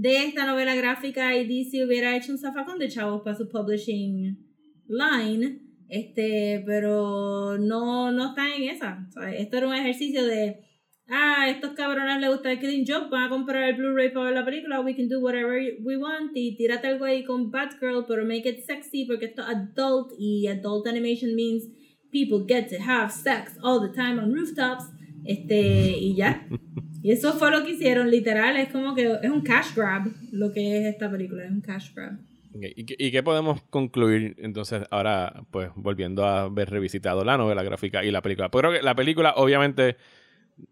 de 0.00 0.24
esta 0.24 0.46
novela 0.46 0.74
gráfica 0.74 1.36
y 1.36 1.46
DC 1.46 1.84
hubiera 1.84 2.16
hecho 2.16 2.32
un 2.32 2.38
zafacón 2.38 2.78
de 2.78 2.88
chavos 2.88 3.20
para 3.22 3.36
su 3.36 3.48
publishing 3.48 4.38
line. 4.88 5.60
Este, 5.88 6.62
pero 6.64 7.58
no, 7.58 8.10
no 8.10 8.28
está 8.28 8.54
en 8.54 8.62
esa. 8.70 9.06
O 9.14 9.22
esto 9.22 9.58
era 9.58 9.68
un 9.68 9.74
ejercicio 9.74 10.24
de 10.24 10.60
ah, 11.10 11.50
estos 11.50 11.72
cabrones 11.72 12.18
les 12.18 12.30
gusta 12.30 12.52
el 12.52 12.60
Killing 12.60 12.86
Joke, 12.86 13.10
van 13.10 13.24
a 13.24 13.28
comprar 13.28 13.68
el 13.68 13.76
Blu-ray 13.76 14.10
para 14.10 14.26
ver 14.26 14.34
la 14.34 14.44
película, 14.44 14.80
we 14.80 14.94
can 14.94 15.08
do 15.08 15.20
whatever 15.20 15.60
we 15.82 15.96
want, 15.96 16.30
y 16.34 16.56
tírate 16.56 16.86
algo 16.86 17.04
ahí 17.04 17.24
con 17.24 17.50
Batgirl, 17.50 18.06
pero 18.06 18.24
make 18.24 18.48
it 18.48 18.60
sexy, 18.64 19.04
porque 19.04 19.26
esto 19.26 19.42
es 19.42 19.48
adult, 19.48 20.12
y 20.18 20.46
adult 20.46 20.86
animation 20.86 21.34
means 21.34 21.64
people 22.10 22.44
get 22.48 22.68
to 22.68 22.76
have 22.80 23.10
sex 23.10 23.58
all 23.62 23.80
the 23.80 23.92
time 23.92 24.20
on 24.20 24.32
rooftops, 24.32 24.84
este, 25.24 25.98
y 25.98 26.14
ya. 26.14 26.46
Y 27.02 27.12
eso 27.12 27.32
fue 27.34 27.50
lo 27.50 27.64
que 27.64 27.72
hicieron, 27.72 28.10
literal, 28.10 28.56
es 28.56 28.70
como 28.70 28.94
que 28.94 29.10
es 29.22 29.30
un 29.30 29.40
cash 29.42 29.74
grab, 29.74 30.08
lo 30.32 30.52
que 30.52 30.78
es 30.78 30.86
esta 30.86 31.10
película, 31.10 31.44
es 31.44 31.50
un 31.50 31.60
cash 31.60 31.94
grab. 31.94 32.18
¿Y, 32.52 32.84
qué, 32.84 32.96
y 32.98 33.10
qué 33.12 33.22
podemos 33.22 33.62
concluir 33.70 34.34
entonces 34.38 34.82
ahora, 34.90 35.44
pues, 35.50 35.70
volviendo 35.76 36.24
a 36.26 36.48
ver 36.48 36.68
revisitado 36.68 37.24
la 37.24 37.36
novela 37.38 37.62
gráfica 37.62 38.04
y 38.04 38.10
la 38.10 38.22
película? 38.22 38.50
Pero 38.50 38.68
creo 38.70 38.80
que 38.80 38.84
la 38.84 38.94
película, 38.94 39.34
obviamente, 39.36 39.96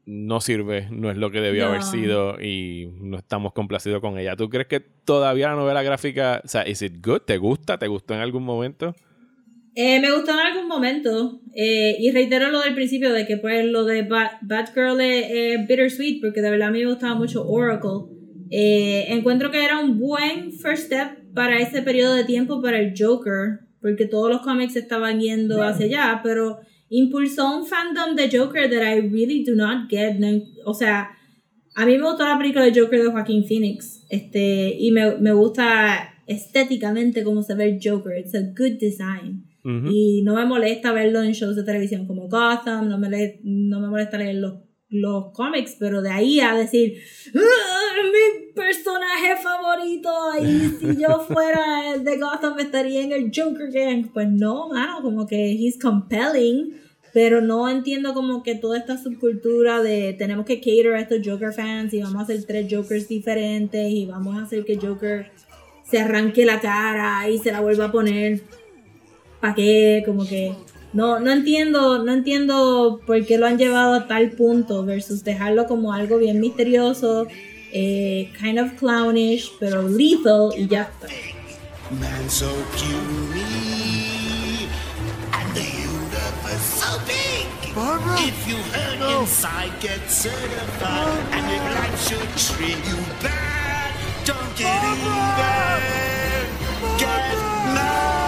no 0.04 0.40
sirve, 0.40 0.88
no 0.90 1.10
es 1.10 1.16
lo 1.16 1.30
que 1.30 1.40
debió 1.40 1.62
No. 1.64 1.68
haber 1.70 1.82
sido 1.82 2.40
y 2.42 2.90
no 3.00 3.16
estamos 3.16 3.52
complacidos 3.52 4.00
con 4.00 4.18
ella. 4.18 4.36
¿Tú 4.36 4.50
crees 4.50 4.66
que 4.66 4.80
todavía 4.80 5.48
la 5.48 5.54
novela 5.54 5.82
gráfica, 5.82 6.42
o 6.44 6.48
sea, 6.48 6.68
is 6.68 6.82
it 6.82 6.94
good? 7.02 7.20
¿Te 7.20 7.38
gusta? 7.38 7.78
¿Te 7.78 7.86
gustó 7.86 8.12
en 8.14 8.20
algún 8.20 8.42
momento? 8.42 8.94
Eh, 9.80 10.00
me 10.00 10.10
gustó 10.12 10.32
en 10.32 10.40
algún 10.40 10.66
momento. 10.66 11.40
eh, 11.54 11.96
y 12.00 12.10
reitero 12.10 12.50
lo 12.50 12.60
del 12.60 12.74
principio 12.74 13.12
de 13.12 13.26
que 13.26 13.36
pues 13.36 13.64
lo 13.64 13.84
de 13.84 14.02
Bat 14.02 14.32
Batgirl 14.42 15.00
es, 15.00 15.26
es 15.30 15.66
bittersweet 15.68 16.20
porque 16.20 16.40
de 16.42 16.50
verdad 16.50 16.68
a 16.68 16.70
mí 16.72 16.80
me 16.84 16.90
gustaba 16.90 17.14
mucho 17.14 17.46
Oracle. 17.48 18.06
Eh, 18.50 19.04
encuentro 19.08 19.50
que 19.52 19.62
era 19.64 19.78
un 19.78 19.98
buen 19.98 20.52
first 20.52 20.86
step 20.86 21.32
para 21.34 21.58
ese 21.60 21.82
periodo 21.82 22.14
de 22.14 22.24
tiempo 22.24 22.60
para 22.60 22.80
el 22.80 22.92
Joker 22.98 23.60
porque 23.80 24.06
todos 24.06 24.28
los 24.28 24.40
cómics 24.40 24.74
estaban 24.74 25.20
yendo 25.20 25.62
hacia 25.62 25.86
allá, 25.86 26.20
pero 26.24 26.58
impulsó 26.90 27.56
un 27.56 27.64
fandom 27.66 28.16
de 28.16 28.36
Joker 28.36 28.68
that 28.68 28.82
I 28.96 29.00
really 29.08 29.44
do 29.44 29.54
not 29.54 29.88
get. 29.88 30.16
No- 30.18 30.42
o 30.64 30.74
sea, 30.74 31.10
a 31.76 31.86
mí 31.86 31.96
me 31.96 32.02
gustó 32.04 32.26
la 32.26 32.36
película 32.38 32.64
de 32.64 32.78
Joker 32.80 33.00
de 33.00 33.10
Joaquín 33.10 33.44
Phoenix. 33.46 34.04
Este, 34.10 34.74
y 34.76 34.90
me, 34.90 35.16
me 35.18 35.32
gusta 35.32 36.14
estéticamente 36.26 37.22
cómo 37.22 37.42
se 37.42 37.54
ve 37.54 37.64
el 37.66 37.78
Joker. 37.82 38.18
It's 38.18 38.34
a 38.34 38.40
good 38.40 38.78
design. 38.80 39.44
Y 39.90 40.22
no 40.22 40.34
me 40.34 40.44
molesta 40.46 40.92
verlo 40.92 41.22
en 41.22 41.32
shows 41.32 41.56
de 41.56 41.62
televisión 41.64 42.06
como 42.06 42.28
Gotham, 42.28 42.88
no 42.88 42.98
me, 42.98 43.08
le- 43.10 43.40
no 43.44 43.80
me 43.80 43.88
molesta 43.88 44.16
leer 44.16 44.36
los, 44.36 44.54
los 44.88 45.32
cómics, 45.32 45.76
pero 45.78 46.00
de 46.00 46.10
ahí 46.10 46.40
a 46.40 46.54
decir, 46.54 46.94
"Ah, 47.34 48.02
mi 48.04 48.52
personaje 48.54 49.36
favorito 49.42 50.10
y 50.42 50.68
si 50.78 50.96
yo 51.02 51.20
fuera 51.20 51.98
de 51.98 52.16
Gotham 52.18 52.58
estaría 52.60 53.02
en 53.02 53.12
el 53.12 53.30
Joker 53.34 53.70
Gang. 53.70 54.10
Pues 54.12 54.28
no, 54.30 54.68
mano, 54.68 55.02
como 55.02 55.26
que 55.26 55.52
he's 55.52 55.78
compelling, 55.78 56.74
pero 57.12 57.40
no 57.40 57.68
entiendo 57.68 58.14
como 58.14 58.42
que 58.42 58.54
toda 58.54 58.78
esta 58.78 58.96
subcultura 58.96 59.82
de 59.82 60.14
tenemos 60.14 60.46
que 60.46 60.60
cater 60.60 60.94
a 60.94 61.00
estos 61.00 61.18
Joker 61.24 61.52
fans 61.52 61.92
y 61.92 62.00
vamos 62.00 62.16
a 62.20 62.22
hacer 62.22 62.44
tres 62.46 62.66
Jokers 62.72 63.08
diferentes 63.08 63.90
y 63.90 64.06
vamos 64.06 64.36
a 64.38 64.42
hacer 64.44 64.64
que 64.64 64.76
Joker 64.78 65.30
se 65.84 65.98
arranque 65.98 66.44
la 66.46 66.60
cara 66.60 67.28
y 67.28 67.38
se 67.38 67.50
la 67.52 67.60
vuelva 67.60 67.86
a 67.86 67.92
poner. 67.92 68.40
¿Para 69.40 69.54
qué? 69.54 70.02
Como 70.04 70.26
que 70.26 70.54
no, 70.92 71.20
no 71.20 71.30
entiendo, 71.30 72.02
no 72.02 72.12
entiendo 72.12 73.00
por 73.06 73.24
qué 73.26 73.38
lo 73.38 73.46
han 73.46 73.58
llevado 73.58 73.94
a 73.94 74.06
tal 74.06 74.30
punto 74.30 74.84
versus 74.84 75.22
dejarlo 75.22 75.66
como 75.66 75.92
algo 75.92 76.18
bien 76.18 76.40
misterioso, 76.40 77.26
eh, 77.72 78.32
kind 78.40 78.58
of 78.58 78.72
clownish, 78.78 79.52
pero 79.60 79.86
lethal 79.86 80.50
y 80.56 80.66
ya 80.66 80.82
está. 80.82 81.08
Man 81.90 82.28
so 82.28 82.46
puny, 82.72 84.68
and 85.32 85.54
the 85.54 85.62
universe 85.62 86.60
so 86.60 86.98
big. 87.06 87.46
If 88.18 88.48
you 88.48 88.56
hurt 88.72 89.20
inside, 89.20 89.72
get 89.80 90.10
certified. 90.10 91.18
And 91.32 91.46
if 91.50 91.62
life 91.76 92.08
should 92.08 92.28
treat 92.36 92.76
you 92.88 92.96
bad, 93.22 93.94
don't 94.24 94.56
get 94.56 94.82
even. 94.84 95.38
Get 96.98 97.34
mad. 97.74 98.27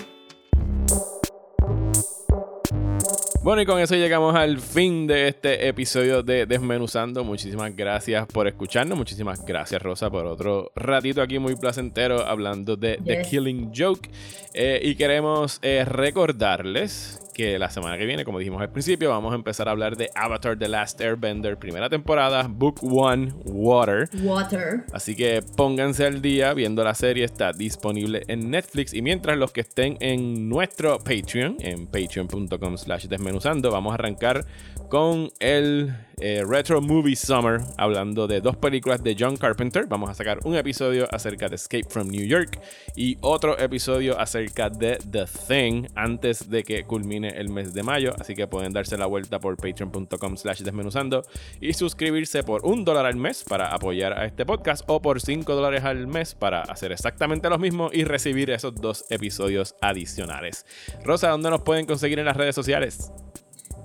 Bueno, 3.43 3.63
y 3.63 3.65
con 3.65 3.79
eso 3.79 3.95
llegamos 3.95 4.35
al 4.35 4.59
fin 4.59 5.07
de 5.07 5.27
este 5.27 5.67
episodio 5.67 6.21
de 6.21 6.45
Desmenuzando. 6.45 7.23
Muchísimas 7.23 7.75
gracias 7.75 8.27
por 8.27 8.47
escucharnos. 8.47 8.95
Muchísimas 8.95 9.43
gracias, 9.43 9.81
Rosa, 9.81 10.11
por 10.11 10.27
otro 10.27 10.71
ratito 10.75 11.23
aquí 11.23 11.39
muy 11.39 11.55
placentero 11.55 12.23
hablando 12.23 12.75
de 12.75 12.99
The. 13.03 13.23
Killing 13.23 13.71
Joke. 13.75 14.07
Eh, 14.53 14.79
y 14.83 14.93
queremos 14.93 15.57
eh, 15.63 15.83
recordarles 15.85 17.19
que 17.41 17.57
la 17.57 17.71
semana 17.71 17.97
que 17.97 18.05
viene, 18.05 18.23
como 18.23 18.37
dijimos 18.37 18.61
al 18.61 18.71
principio, 18.71 19.09
vamos 19.09 19.31
a 19.33 19.35
empezar 19.35 19.67
a 19.67 19.71
hablar 19.71 19.97
de 19.97 20.11
Avatar 20.13 20.59
The 20.59 20.67
Last 20.67 21.01
Airbender, 21.01 21.57
primera 21.57 21.89
temporada, 21.89 22.47
Book 22.47 22.79
One, 22.83 23.33
Water. 23.45 24.07
Water. 24.21 24.83
Así 24.93 25.15
que 25.15 25.41
pónganse 25.55 26.05
al 26.05 26.21
día 26.21 26.53
viendo 26.53 26.83
la 26.83 26.93
serie, 26.93 27.23
está 27.23 27.51
disponible 27.51 28.21
en 28.27 28.51
Netflix. 28.51 28.93
Y 28.93 29.01
mientras 29.01 29.37
los 29.37 29.51
que 29.51 29.61
estén 29.61 29.97
en 30.01 30.49
nuestro 30.49 30.99
Patreon, 30.99 31.57
en 31.61 31.87
patreon.com 31.87 32.77
slash 32.77 33.07
desmenuzando, 33.07 33.71
vamos 33.71 33.91
a 33.91 33.95
arrancar 33.95 34.45
con 34.87 35.31
el 35.39 35.95
eh, 36.19 36.43
Retro 36.47 36.81
Movie 36.81 37.15
Summer, 37.15 37.61
hablando 37.77 38.27
de 38.27 38.41
dos 38.41 38.55
películas 38.55 39.03
de 39.03 39.15
John 39.17 39.37
Carpenter. 39.37 39.87
Vamos 39.87 40.09
a 40.09 40.13
sacar 40.13 40.37
un 40.43 40.55
episodio 40.55 41.07
acerca 41.11 41.49
de 41.49 41.55
Escape 41.55 41.85
from 41.89 42.09
New 42.09 42.23
York 42.23 42.61
y 42.95 43.17
otro 43.21 43.57
episodio 43.57 44.19
acerca 44.19 44.69
de 44.69 44.99
The 45.09 45.25
Thing 45.47 45.87
antes 45.95 46.47
de 46.49 46.63
que 46.63 46.83
culmine 46.83 47.29
el 47.31 47.49
mes 47.49 47.73
de 47.73 47.83
mayo. 47.83 48.13
Así 48.19 48.35
que 48.35 48.47
pueden 48.47 48.73
darse 48.73 48.97
la 48.97 49.05
vuelta 49.05 49.39
por 49.39 49.57
patreon.com 49.57 50.37
slash 50.37 50.61
desmenuzando 50.61 51.23
y 51.59 51.73
suscribirse 51.73 52.43
por 52.43 52.65
un 52.65 52.85
dólar 52.85 53.05
al 53.05 53.15
mes 53.15 53.43
para 53.43 53.73
apoyar 53.73 54.17
a 54.17 54.25
este 54.25 54.45
podcast 54.45 54.83
o 54.87 55.01
por 55.01 55.21
cinco 55.21 55.55
dólares 55.55 55.83
al 55.83 56.07
mes 56.07 56.35
para 56.35 56.61
hacer 56.61 56.91
exactamente 56.91 57.49
lo 57.49 57.57
mismo 57.57 57.89
y 57.91 58.03
recibir 58.03 58.51
esos 58.51 58.75
dos 58.75 59.05
episodios 59.09 59.75
adicionales. 59.81 60.65
Rosa, 61.03 61.29
¿dónde 61.29 61.49
nos 61.49 61.61
pueden 61.61 61.85
conseguir 61.85 62.19
en 62.19 62.25
las 62.25 62.37
redes 62.37 62.55
sociales? 62.55 63.11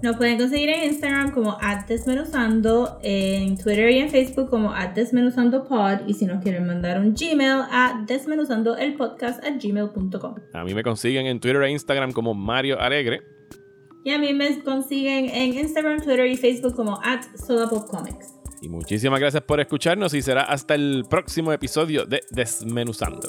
Nos 0.03 0.17
pueden 0.17 0.37
conseguir 0.37 0.69
en 0.69 0.85
Instagram 0.85 1.31
como 1.31 1.57
desmenuzando, 1.89 2.99
en 3.03 3.57
Twitter 3.57 3.91
y 3.91 3.99
en 3.99 4.11
Facebook 4.11 4.51
como 4.51 4.75
desmenuzandopod 4.95 6.07
y 6.07 6.13
si 6.13 6.27
nos 6.27 6.43
quieren 6.43 6.67
mandar 6.67 7.01
un 7.01 7.15
Gmail 7.15 7.63
a 7.71 8.05
desmenuzandoelpodcast 8.07 9.43
at 9.43 9.55
gmail.com. 9.61 10.35
A 10.53 10.65
mí 10.65 10.75
me 10.75 10.83
consiguen 10.83 11.27
en 11.27 11.41
Twitter 11.41 11.63
e 11.63 11.71
Instagram 11.71 12.13
como 12.13 12.35
Mario 12.35 12.79
Alegre. 12.79 13.36
Y 14.07 14.13
a 14.13 14.19
mí 14.21 14.33
me 14.35 14.63
consiguen 14.63 15.29
en 15.31 15.55
Instagram, 15.55 16.01
Twitter 16.01 16.29
y 16.29 16.37
Facebook 16.37 16.77
como 16.77 17.01
at 17.03 17.25
Y 18.63 18.69
muchísimas 18.69 19.19
gracias 19.19 19.43
por 19.43 19.59
escucharnos 19.59 20.15
y 20.15 20.23
será 20.23 20.43
hasta 20.43 20.77
el 20.77 21.07
próximo 21.11 21.53
episodio 21.53 22.07
de 22.07 22.23
Desmenuzando. 22.31 23.29